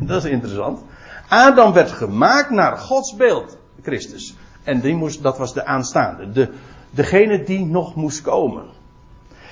Dat 0.00 0.24
is 0.24 0.30
interessant. 0.30 0.80
Adam 1.28 1.72
werd 1.72 1.90
gemaakt 1.90 2.50
naar 2.50 2.76
Gods 2.76 3.16
beeld, 3.16 3.56
Christus. 3.82 4.36
En 4.62 4.80
die 4.80 4.94
moest, 4.94 5.22
dat 5.22 5.38
was 5.38 5.54
de 5.54 5.64
aanstaande. 5.64 6.30
De, 6.32 6.52
degene 6.90 7.42
die 7.42 7.64
nog 7.64 7.94
moest 7.94 8.22
komen. 8.22 8.64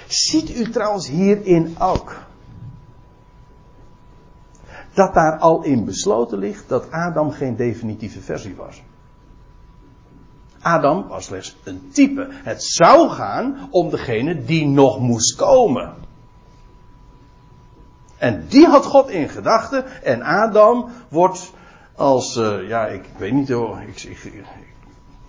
Ziet 0.06 0.56
u 0.56 0.70
trouwens 0.70 1.08
hierin 1.08 1.76
ook 1.78 2.16
dat 4.94 5.14
daar 5.14 5.38
al 5.38 5.62
in 5.62 5.84
besloten 5.84 6.38
ligt 6.38 6.68
dat 6.68 6.90
Adam 6.90 7.30
geen 7.30 7.56
definitieve 7.56 8.20
versie 8.20 8.54
was. 8.54 8.82
Adam 10.60 11.08
was 11.08 11.24
slechts 11.24 11.56
een 11.64 11.88
type. 11.92 12.28
Het 12.30 12.64
zou 12.64 13.08
gaan 13.08 13.68
om 13.70 13.90
degene 13.90 14.44
die 14.44 14.66
nog 14.66 15.00
moest 15.00 15.36
komen. 15.36 15.94
En 18.18 18.46
die 18.48 18.66
had 18.66 18.84
God 18.84 19.08
in 19.10 19.28
gedachten. 19.28 20.02
En 20.02 20.22
Adam 20.22 20.90
wordt 21.08 21.52
als, 21.94 22.36
uh, 22.36 22.68
ja, 22.68 22.86
ik, 22.86 23.04
weet 23.16 23.32
niet 23.32 23.48
hoor, 23.48 23.80
ik, 23.86 24.02
ik, 24.02 24.44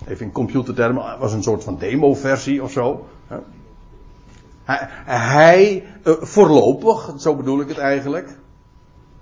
even 0.07 0.25
in 0.25 0.31
computertermen, 0.31 1.19
was 1.19 1.33
een 1.33 1.43
soort 1.43 1.63
van 1.63 1.77
demo-versie 1.77 2.63
of 2.63 2.71
zo. 2.71 3.05
Hij, 4.63 4.87
hij 5.05 5.85
uh, 6.03 6.13
voorlopig, 6.19 7.13
zo 7.17 7.35
bedoel 7.35 7.61
ik 7.61 7.67
het 7.67 7.77
eigenlijk. 7.77 8.37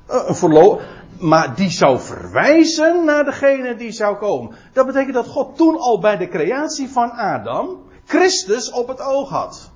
Voorlopig, 0.08 0.86
maar 1.20 1.56
die 1.56 1.70
zou 1.70 2.00
verwijzen 2.00 3.06
naar 3.06 3.26
degene 3.26 3.76
die 3.76 3.92
zou 3.92 4.16
komen. 4.16 4.56
Dat 4.74 4.86
betekent 4.86 5.14
dat 5.14 5.28
God 5.28 5.58
toen 5.58 5.78
al 5.78 6.00
bij 6.00 6.18
de 6.18 6.28
creatie 6.28 6.90
van 6.90 7.12
Adam 7.12 7.84
Christus 8.06 8.72
op 8.72 8.88
het 8.88 9.02
oog 9.02 9.30
had. 9.30 9.70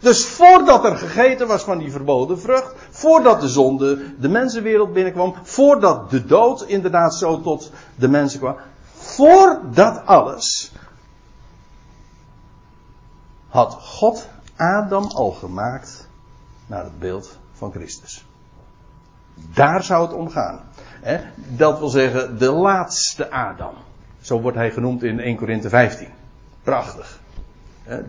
Dus 0.00 0.26
voordat 0.26 0.84
er 0.84 0.96
gegeten 0.96 1.46
was 1.46 1.62
van 1.62 1.78
die 1.78 1.90
verboden 1.90 2.40
vrucht, 2.40 2.74
voordat 2.90 3.40
de 3.40 3.48
zonde 3.48 4.14
de 4.18 4.28
mensenwereld 4.28 4.92
binnenkwam, 4.92 5.34
voordat 5.42 6.10
de 6.10 6.24
dood 6.24 6.62
inderdaad 6.62 7.14
zo 7.14 7.40
tot 7.40 7.70
de 7.94 8.08
mensen 8.08 8.38
kwam, 8.38 8.56
voor 9.14 9.60
dat 9.72 10.06
alles 10.06 10.72
had 13.48 13.72
God 13.72 14.28
Adam 14.56 15.04
al 15.04 15.30
gemaakt 15.30 16.08
naar 16.66 16.84
het 16.84 16.98
beeld 16.98 17.38
van 17.52 17.72
Christus. 17.72 18.24
Daar 19.34 19.82
zou 19.82 20.06
het 20.06 20.16
om 20.16 20.30
gaan. 20.30 20.60
Dat 21.36 21.78
wil 21.78 21.88
zeggen, 21.88 22.38
de 22.38 22.50
laatste 22.50 23.30
Adam. 23.30 23.74
Zo 24.20 24.40
wordt 24.40 24.56
hij 24.56 24.70
genoemd 24.70 25.02
in 25.02 25.20
1 25.20 25.36
Korinthe 25.36 25.68
15. 25.68 26.08
Prachtig. 26.62 27.20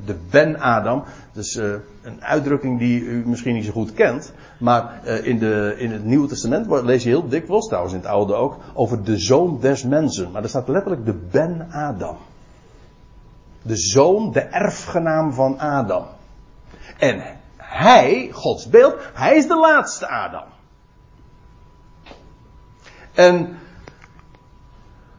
De 0.06 0.16
Ben-Adam. 0.30 1.04
Dus 1.32 1.56
uh, 1.56 1.74
een 2.02 2.24
uitdrukking 2.24 2.80
die 2.80 3.02
u 3.02 3.28
misschien 3.28 3.54
niet 3.54 3.66
zo 3.66 3.72
goed 3.72 3.94
kent. 3.94 4.34
Maar 4.58 5.00
uh, 5.06 5.26
in, 5.26 5.40
de, 5.40 5.76
in 5.78 5.92
het 5.92 6.04
Nieuwe 6.04 6.28
Testament 6.28 6.84
lees 6.84 7.04
je 7.04 7.10
heel 7.10 7.28
dikwijls, 7.28 7.68
trouwens 7.68 7.94
in 7.94 8.00
het 8.00 8.10
Oude 8.10 8.34
ook, 8.34 8.58
over 8.74 9.04
de 9.04 9.18
zoon 9.18 9.60
des 9.60 9.84
mensen. 9.84 10.32
Maar 10.32 10.44
er 10.44 10.50
staat 10.50 10.68
letterlijk 10.68 11.06
de 11.06 11.14
Ben-Adam. 11.32 12.18
De 13.62 13.78
zoon, 13.78 14.32
de 14.32 14.42
erfgenaam 14.42 15.34
van 15.34 15.60
Adam. 15.60 16.06
En 16.98 17.24
hij, 17.58 18.30
Gods 18.32 18.70
beeld, 18.70 18.96
hij 19.14 19.38
is 19.38 19.48
de 19.48 19.58
laatste 19.60 20.08
Adam. 20.08 20.44
En 23.14 23.58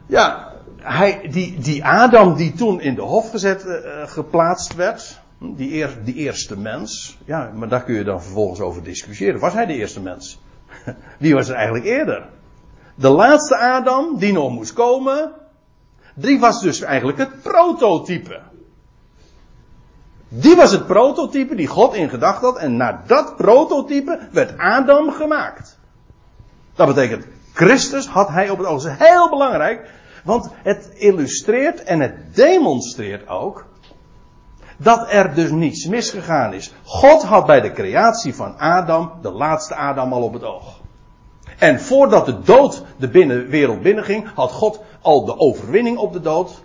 ja, 0.07 0.53
hij, 0.85 1.28
die, 1.30 1.59
die 1.59 1.85
Adam 1.85 2.35
die 2.37 2.53
toen 2.53 2.80
in 2.80 2.95
de 2.95 3.03
hof 3.03 3.30
gezet, 3.30 3.64
uh, 3.64 3.76
geplaatst 4.07 4.74
werd, 4.74 5.20
die, 5.39 5.72
eer, 5.72 5.97
die 6.05 6.14
eerste 6.14 6.59
mens, 6.59 7.18
ja, 7.24 7.51
maar 7.55 7.68
daar 7.68 7.85
kun 7.85 7.95
je 7.95 8.05
dan 8.05 8.22
vervolgens 8.22 8.61
over 8.61 8.82
discussiëren. 8.82 9.41
Was 9.41 9.53
hij 9.53 9.66
de 9.66 9.74
eerste 9.74 10.01
mens? 10.01 10.41
Wie 11.18 11.35
was 11.35 11.49
er 11.49 11.55
eigenlijk 11.55 11.85
eerder? 11.85 12.28
De 12.95 13.09
laatste 13.09 13.57
Adam 13.57 14.18
die 14.18 14.32
nog 14.32 14.51
moest 14.51 14.72
komen, 14.72 15.32
die 16.14 16.41
was 16.41 16.61
dus 16.61 16.80
eigenlijk 16.80 17.18
het 17.18 17.43
prototype. 17.43 18.41
Die 20.28 20.57
was 20.57 20.70
het 20.70 20.87
prototype 20.87 21.55
die 21.55 21.66
God 21.66 21.95
in 21.95 22.09
gedachten 22.09 22.49
had 22.49 22.59
en 22.59 22.76
naar 22.76 23.03
dat 23.07 23.37
prototype 23.37 24.28
werd 24.32 24.59
Adam 24.59 25.12
gemaakt. 25.12 25.78
Dat 26.74 26.87
betekent, 26.87 27.26
Christus 27.53 28.07
had 28.07 28.28
hij 28.28 28.51
op 28.51 28.59
het 28.59 28.66
oog. 28.66 28.99
Heel 28.99 29.28
belangrijk. 29.28 29.91
Want 30.24 30.50
het 30.62 30.90
illustreert 30.94 31.82
en 31.82 32.00
het 32.00 32.34
demonstreert 32.34 33.28
ook 33.28 33.66
dat 34.76 35.06
er 35.10 35.34
dus 35.34 35.50
niets 35.50 35.86
misgegaan 35.86 36.52
is. 36.52 36.74
God 36.84 37.22
had 37.22 37.46
bij 37.46 37.60
de 37.60 37.72
creatie 37.72 38.34
van 38.34 38.58
Adam, 38.58 39.12
de 39.22 39.30
laatste 39.30 39.74
Adam, 39.74 40.12
al 40.12 40.22
op 40.22 40.32
het 40.32 40.44
oog. 40.44 40.80
En 41.58 41.80
voordat 41.80 42.26
de 42.26 42.40
dood 42.40 42.82
de 42.96 43.08
binnenwereld 43.08 43.82
binnenging, 43.82 44.28
had 44.34 44.52
God 44.52 44.80
al 45.00 45.24
de 45.24 45.38
overwinning 45.38 45.98
op 45.98 46.12
de 46.12 46.20
dood 46.20 46.62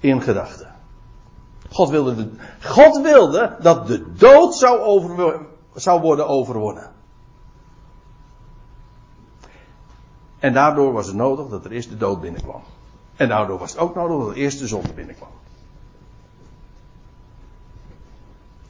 in 0.00 0.22
gedachten. 0.22 0.74
God 1.70 1.88
wilde, 1.88 2.14
de, 2.14 2.28
God 2.60 3.00
wilde 3.00 3.56
dat 3.60 3.86
de 3.86 4.12
dood 4.12 4.54
zou, 4.54 5.02
zou 5.74 6.00
worden 6.00 6.28
overwonnen. 6.28 6.90
En 10.38 10.52
daardoor 10.52 10.92
was 10.92 11.06
het 11.06 11.16
nodig 11.16 11.48
dat 11.48 11.64
er 11.64 11.70
eerst 11.70 11.90
de 11.90 11.96
dood 11.96 12.20
binnenkwam. 12.20 12.62
En 13.16 13.28
daardoor 13.28 13.58
was 13.58 13.70
het 13.70 13.80
ook 13.80 13.94
nodig 13.94 14.18
dat 14.18 14.30
er 14.30 14.42
eerst 14.42 14.58
de 14.58 14.66
zon 14.66 14.82
binnenkwam. 14.94 15.28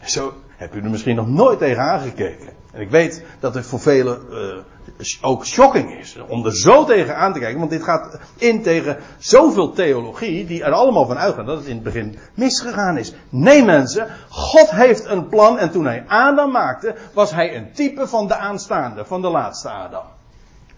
Zo 0.05 0.33
heb 0.57 0.75
u 0.75 0.83
er 0.83 0.91
misschien 0.91 1.17
nog 1.17 1.29
nooit 1.29 1.59
tegen 1.59 1.83
aangekeken. 1.83 2.49
En 2.73 2.81
ik 2.81 2.91
weet 2.91 3.25
dat 3.41 3.55
het 3.55 3.67
voor 3.67 3.81
velen 3.81 4.21
uh, 4.31 5.05
ook 5.21 5.47
shocking 5.47 5.99
is 5.99 6.19
om 6.29 6.47
er 6.47 6.57
zo 6.57 6.85
tegen 6.85 7.17
aan 7.17 7.33
te 7.33 7.39
kijken. 7.39 7.59
Want 7.59 7.71
dit 7.71 7.83
gaat 7.83 8.19
in 8.37 8.63
tegen 8.63 8.97
zoveel 9.19 9.73
theologie 9.73 10.47
die 10.47 10.65
er 10.65 10.73
allemaal 10.73 11.07
van 11.07 11.19
uitgaan 11.19 11.47
dat 11.47 11.59
het 11.59 11.67
in 11.67 11.75
het 11.75 11.85
begin 11.85 12.19
misgegaan 12.35 12.99
is. 12.99 13.15
Nee 13.29 13.65
mensen, 13.65 14.07
God 14.29 14.71
heeft 14.71 15.05
een 15.05 15.29
plan 15.29 15.59
en 15.59 15.71
toen 15.71 15.85
hij 15.85 16.05
Adam 16.07 16.51
maakte 16.51 16.95
was 17.13 17.31
hij 17.31 17.57
een 17.57 17.73
type 17.73 18.09
van 18.09 18.27
de 18.27 18.37
aanstaande, 18.37 19.05
van 19.05 19.23
de 19.23 19.29
laatste 19.29 19.71
Adam. 19.71 20.05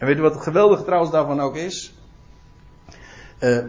En 0.01 0.07
weet 0.07 0.19
u 0.19 0.21
wat 0.21 0.35
het 0.35 0.43
geweldige 0.43 0.85
trouwens 0.85 1.11
daarvan 1.13 1.41
ook 1.41 1.57
is? 1.57 1.95
Uh, 3.41 3.65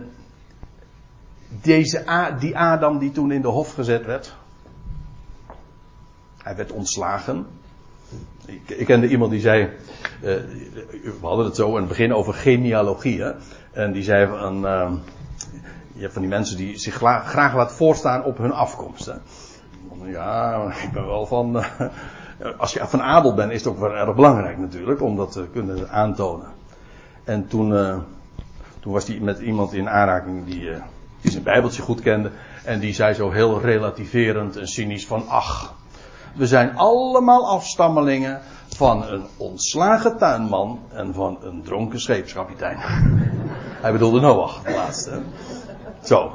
deze 1.61 2.09
A, 2.09 2.31
die 2.31 2.57
Adam 2.57 2.99
die 2.99 3.11
toen 3.11 3.31
in 3.31 3.41
de 3.41 3.47
hof 3.47 3.73
gezet 3.73 4.05
werd. 4.05 4.35
Hij 6.37 6.55
werd 6.55 6.71
ontslagen. 6.71 7.47
Ik, 8.45 8.69
ik 8.69 8.85
kende 8.85 9.07
iemand 9.07 9.31
die 9.31 9.39
zei. 9.39 9.63
Uh, 9.63 9.69
we 10.21 11.17
hadden 11.21 11.45
het 11.45 11.55
zo 11.55 11.69
in 11.69 11.75
het 11.75 11.87
begin 11.87 12.13
over 12.13 12.33
genealogie. 12.33 13.21
Hè? 13.21 13.31
En 13.71 13.91
die 13.91 14.03
zei 14.03 14.27
van. 14.27 14.65
Uh, 14.65 14.91
je 15.93 16.01
hebt 16.01 16.13
van 16.13 16.21
die 16.21 16.31
mensen 16.31 16.57
die 16.57 16.77
zich 16.77 16.93
graag, 16.93 17.29
graag 17.29 17.55
laten 17.55 17.75
voorstaan 17.75 18.23
op 18.23 18.37
hun 18.37 18.51
afkomst. 18.51 19.05
Hè? 19.05 19.13
Ja, 20.05 20.73
ik 20.83 20.91
ben 20.91 21.05
wel 21.05 21.25
van. 21.25 21.63
Als 22.57 22.73
je 22.73 22.87
van 22.87 23.01
adel 23.01 23.33
bent, 23.33 23.51
is 23.51 23.63
het 23.63 23.73
ook 23.73 23.79
wel 23.79 23.95
erg 23.95 24.15
belangrijk 24.15 24.57
natuurlijk 24.57 25.01
om 25.01 25.15
dat 25.15 25.31
te 25.31 25.47
kunnen 25.53 25.89
aantonen. 25.89 26.47
En 27.23 27.47
toen, 27.47 27.71
uh, 27.71 27.97
toen 28.79 28.93
was 28.93 29.07
hij 29.07 29.19
met 29.19 29.39
iemand 29.39 29.73
in 29.73 29.89
aanraking 29.89 30.45
die, 30.45 30.69
die 31.21 31.31
zijn 31.31 31.43
Bijbeltje 31.43 31.81
goed 31.81 32.01
kende. 32.01 32.31
En 32.63 32.79
die 32.79 32.93
zei 32.93 33.13
zo 33.13 33.31
heel 33.31 33.61
relativerend 33.61 34.57
en 34.57 34.67
cynisch 34.67 35.07
van 35.07 35.27
ach, 35.27 35.73
we 36.35 36.47
zijn 36.47 36.77
allemaal 36.77 37.49
afstammelingen 37.49 38.41
van 38.75 39.03
een 39.03 39.25
ontslagen 39.37 40.17
tuinman 40.17 40.79
en 40.93 41.13
van 41.13 41.37
een 41.41 41.63
dronken 41.63 41.99
scheepskapitein. 41.99 42.77
Hij 43.81 43.91
bedoelde 43.91 44.19
Noach, 44.19 44.63
de 44.63 44.71
laatste. 44.71 45.21
Zo. 46.03 46.31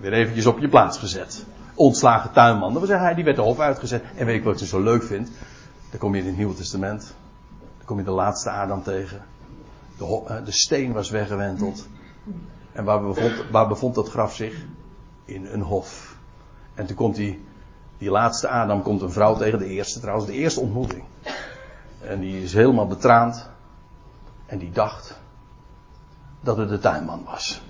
Weer 0.00 0.12
eventjes 0.12 0.46
op 0.46 0.58
je 0.58 0.68
plaats 0.68 0.98
gezet. 0.98 1.44
Ontslagen 1.74 2.32
tuinman. 2.32 2.70
Dat 2.70 2.78
wil 2.78 2.86
zeggen, 2.86 3.06
hij 3.06 3.14
die 3.14 3.24
werd 3.24 3.36
de 3.36 3.42
hof 3.42 3.58
uitgezet. 3.58 4.04
En 4.16 4.26
weet 4.26 4.36
ik 4.36 4.44
wat 4.44 4.60
ik 4.60 4.66
zo 4.66 4.82
leuk 4.82 5.02
vind? 5.02 5.30
Dan 5.90 5.98
kom 5.98 6.14
je 6.14 6.20
in 6.20 6.26
het 6.26 6.36
Nieuwe 6.36 6.54
Testament. 6.54 7.14
Dan 7.76 7.86
kom 7.86 7.98
je 7.98 8.04
de 8.04 8.10
laatste 8.10 8.50
Adam 8.50 8.82
tegen. 8.82 9.24
De, 9.96 10.22
eh, 10.26 10.44
de 10.44 10.52
steen 10.52 10.92
was 10.92 11.10
weggewenteld. 11.10 11.86
En 12.72 12.84
waar 12.84 13.02
bevond, 13.02 13.32
waar 13.50 13.68
bevond 13.68 13.94
dat 13.94 14.10
graf 14.10 14.34
zich? 14.34 14.64
In 15.24 15.46
een 15.46 15.62
hof. 15.62 16.16
En 16.74 16.86
toen 16.86 16.96
komt 16.96 17.14
die, 17.14 17.44
die 17.98 18.10
laatste 18.10 18.48
Adam, 18.48 18.82
komt 18.82 19.02
een 19.02 19.12
vrouw 19.12 19.36
tegen, 19.36 19.58
de 19.58 19.66
eerste 19.66 20.00
trouwens, 20.00 20.26
de 20.26 20.32
eerste 20.32 20.60
ontmoeting. 20.60 21.02
En 22.00 22.20
die 22.20 22.42
is 22.42 22.52
helemaal 22.52 22.86
betraand. 22.86 23.48
En 24.46 24.58
die 24.58 24.70
dacht 24.70 25.20
dat 26.40 26.56
het 26.56 26.68
de 26.68 26.78
tuinman 26.78 27.24
was. 27.24 27.62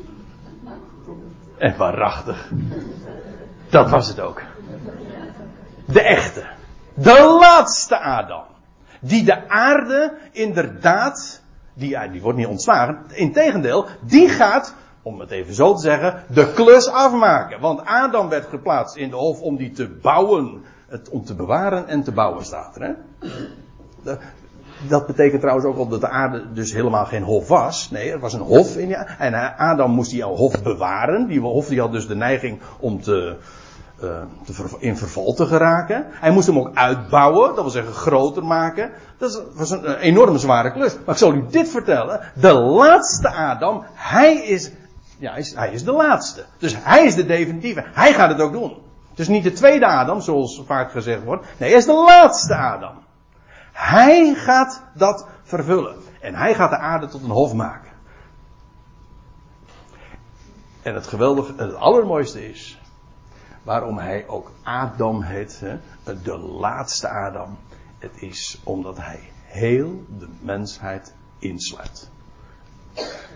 En 1.58 1.76
waarachtig. 1.76 2.50
Dat 3.72 3.90
was 3.90 4.08
het 4.08 4.20
ook. 4.20 4.42
De 5.86 6.02
echte. 6.02 6.44
De 6.94 7.38
laatste 7.40 7.98
Adam. 7.98 8.44
Die 9.00 9.24
de 9.24 9.48
aarde 9.48 10.18
inderdaad, 10.32 11.42
die, 11.74 12.22
wordt 12.22 12.38
niet 12.38 12.46
ontslagen, 12.46 12.98
integendeel, 13.12 13.86
die 14.00 14.28
gaat, 14.28 14.74
om 15.02 15.20
het 15.20 15.30
even 15.30 15.54
zo 15.54 15.74
te 15.74 15.80
zeggen, 15.80 16.22
de 16.28 16.52
klus 16.52 16.88
afmaken. 16.88 17.60
Want 17.60 17.84
Adam 17.84 18.28
werd 18.28 18.46
geplaatst 18.46 18.96
in 18.96 19.10
de 19.10 19.16
hof 19.16 19.40
om 19.40 19.56
die 19.56 19.70
te 19.70 19.88
bouwen, 19.88 20.62
het, 20.86 21.08
om 21.08 21.24
te 21.24 21.34
bewaren 21.34 21.88
en 21.88 22.02
te 22.02 22.12
bouwen 22.12 22.44
staat 22.44 22.76
er. 22.76 22.82
Hè? 22.82 22.92
dat 24.88 25.06
betekent 25.06 25.40
trouwens 25.40 25.66
ook 25.66 25.76
al 25.76 25.88
dat 25.88 26.00
de 26.00 26.08
aarde 26.08 26.52
dus 26.52 26.72
helemaal 26.72 27.06
geen 27.06 27.22
hof 27.22 27.48
was. 27.48 27.90
Nee, 27.90 28.10
er 28.10 28.18
was 28.18 28.32
een 28.32 28.40
hof 28.40 28.76
in 28.76 28.86
die 28.86 28.96
En 28.96 29.56
Adam 29.56 29.90
moest 29.90 30.10
die 30.10 30.24
hof 30.24 30.62
bewaren. 30.62 31.26
Die 31.26 31.40
hof 31.40 31.66
die 31.66 31.80
had 31.80 31.92
dus 31.92 32.06
de 32.06 32.16
neiging 32.16 32.60
om 32.80 33.00
te, 33.00 33.36
te 34.02 34.24
in 34.78 34.96
verval 34.96 35.32
te 35.32 35.46
geraken. 35.46 36.06
Hij 36.10 36.30
moest 36.30 36.46
hem 36.46 36.58
ook 36.58 36.74
uitbouwen, 36.74 37.48
dat 37.48 37.60
wil 37.60 37.70
zeggen 37.70 37.92
groter 37.92 38.44
maken. 38.44 38.90
Dat 39.18 39.42
was 39.54 39.70
een, 39.70 39.96
enorme 39.96 40.38
zware 40.38 40.72
klus. 40.72 40.94
Maar 40.94 41.14
ik 41.14 41.20
zal 41.20 41.34
u 41.34 41.46
dit 41.50 41.68
vertellen. 41.68 42.20
De 42.34 42.52
laatste 42.52 43.28
Adam, 43.28 43.84
hij 43.94 44.34
is, 44.34 44.70
ja, 45.18 45.30
hij 45.30 45.40
is, 45.40 45.54
hij 45.54 45.72
is 45.72 45.84
de 45.84 45.92
laatste. 45.92 46.44
Dus 46.58 46.76
hij 46.78 47.04
is 47.04 47.14
de 47.14 47.26
definitieve. 47.26 47.84
Hij 47.92 48.12
gaat 48.12 48.30
het 48.30 48.40
ook 48.40 48.52
doen. 48.52 48.76
Dus 49.14 49.28
niet 49.28 49.44
de 49.44 49.52
tweede 49.52 49.86
Adam, 49.86 50.20
zoals 50.20 50.62
vaak 50.66 50.90
gezegd 50.90 51.24
wordt. 51.24 51.44
Nee, 51.58 51.68
hij 51.68 51.78
is 51.78 51.84
de 51.84 52.04
laatste 52.06 52.56
Adam. 52.56 52.94
Hij 53.72 54.34
gaat 54.34 54.82
dat 54.94 55.26
vervullen. 55.42 55.96
En 56.20 56.34
hij 56.34 56.54
gaat 56.54 56.70
de 56.70 56.78
aarde 56.78 57.08
tot 57.08 57.22
een 57.22 57.30
hof 57.30 57.52
maken. 57.52 57.90
En 60.82 60.94
het 60.94 61.06
geweldige, 61.06 61.52
het 61.56 61.74
allermooiste 61.74 62.48
is, 62.50 62.81
waarom 63.62 63.98
hij 63.98 64.28
ook 64.28 64.50
Adam 64.62 65.22
heet, 65.22 65.60
hè, 65.60 65.78
de 66.22 66.38
laatste 66.38 67.08
Adam. 67.08 67.58
Het 67.98 68.22
is 68.22 68.60
omdat 68.64 68.96
hij 68.96 69.20
heel 69.44 70.04
de 70.18 70.28
mensheid 70.40 71.14
insluit. 71.38 72.10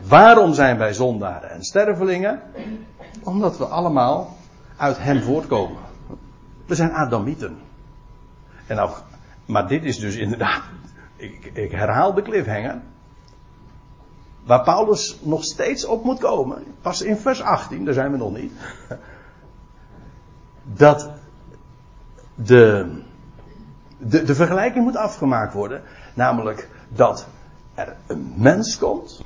Waarom 0.09 0.55
zijn 0.55 0.79
wij 0.79 0.93
zondaren 0.93 1.51
en 1.51 1.63
stervelingen? 1.63 2.41
Omdat 3.23 3.59
we 3.59 3.65
allemaal 3.65 4.37
uit 4.77 4.99
hem 4.99 5.23
voortkomen. 5.23 5.83
We 6.67 6.75
zijn 6.75 6.93
Adamieten. 6.93 7.59
En 8.67 8.77
nou 8.77 8.91
maar 9.47 9.69
dit 9.69 9.85
is 9.85 9.99
dus 9.99 10.17
inderdaad, 10.17 10.63
ik, 11.17 11.51
ik 11.53 11.71
herhaal 11.71 12.15
de 12.15 12.23
cliffhanger. 12.23 12.81
Waar 14.45 14.63
Paulus 14.63 15.19
nog 15.23 15.45
steeds 15.45 15.85
op 15.85 16.05
moet 16.05 16.19
komen, 16.19 16.65
pas 16.81 17.03
in 17.03 17.17
vers 17.17 17.43
18, 17.43 17.85
daar 17.85 17.95
zijn 17.95 18.11
we 18.11 18.17
nog 18.17 18.33
niet. 18.33 18.53
Dat 20.75 21.11
de, 22.35 22.93
de, 23.99 24.25
de 24.25 24.35
vergelijking 24.35 24.85
moet 24.85 24.97
afgemaakt 24.97 25.53
worden. 25.55 25.83
Namelijk 26.15 26.69
dat 26.89 27.27
er 27.75 27.97
een 28.07 28.33
mens 28.37 28.79
komt. 28.79 29.25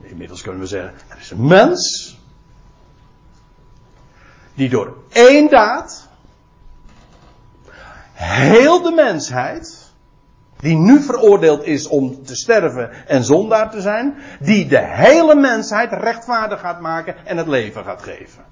Inmiddels 0.00 0.42
kunnen 0.42 0.60
we 0.60 0.66
zeggen, 0.66 0.92
er 1.08 1.18
is 1.18 1.30
een 1.30 1.46
mens. 1.46 2.18
Die 4.54 4.68
door 4.68 4.96
één 5.08 5.50
daad 5.50 6.08
heel 8.12 8.82
de 8.82 8.90
mensheid, 8.90 9.92
die 10.56 10.76
nu 10.76 11.00
veroordeeld 11.00 11.64
is 11.64 11.88
om 11.88 12.24
te 12.24 12.36
sterven 12.36 13.08
en 13.08 13.24
zondaar 13.24 13.70
te 13.70 13.80
zijn, 13.80 14.14
die 14.40 14.66
de 14.66 14.84
hele 14.84 15.34
mensheid 15.34 15.92
rechtvaardig 15.92 16.60
gaat 16.60 16.80
maken 16.80 17.26
en 17.26 17.36
het 17.36 17.46
leven 17.46 17.84
gaat 17.84 18.02
geven. 18.02 18.44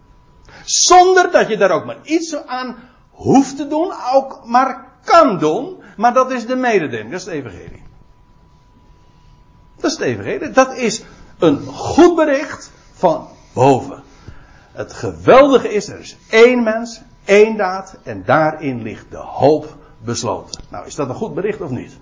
Zonder 0.69 1.31
dat 1.31 1.49
je 1.49 1.57
daar 1.57 1.71
ook 1.71 1.85
maar 1.85 1.99
iets 2.03 2.37
aan 2.47 2.77
hoeft 3.11 3.57
te 3.57 3.69
doen, 3.69 3.93
ook 4.13 4.41
maar 4.45 4.87
kan 5.05 5.39
doen, 5.39 5.83
maar 5.97 6.13
dat 6.15 6.31
is 6.31 6.47
de 6.47 6.57
mededeling, 6.57 7.11
dat 7.11 7.21
is 7.21 7.27
het 7.27 7.35
evangelie. 7.35 7.83
Dat 9.77 9.91
is 9.91 9.97
het 9.97 10.07
evangelie, 10.07 10.51
dat 10.51 10.77
is 10.77 11.03
een 11.39 11.67
goed 11.67 12.15
bericht 12.15 12.71
van 12.93 13.29
boven. 13.53 14.03
Het 14.73 14.93
geweldige 14.93 15.69
is, 15.69 15.89
er 15.89 15.99
is 15.99 16.17
één 16.29 16.63
mens, 16.63 17.01
één 17.25 17.57
daad 17.57 17.97
en 18.03 18.25
daarin 18.25 18.83
ligt 18.83 19.11
de 19.11 19.17
hoop 19.17 19.77
besloten. 20.05 20.63
Nou, 20.71 20.87
is 20.87 20.95
dat 20.95 21.09
een 21.09 21.15
goed 21.15 21.35
bericht 21.35 21.61
of 21.61 21.71
niet? 21.71 21.99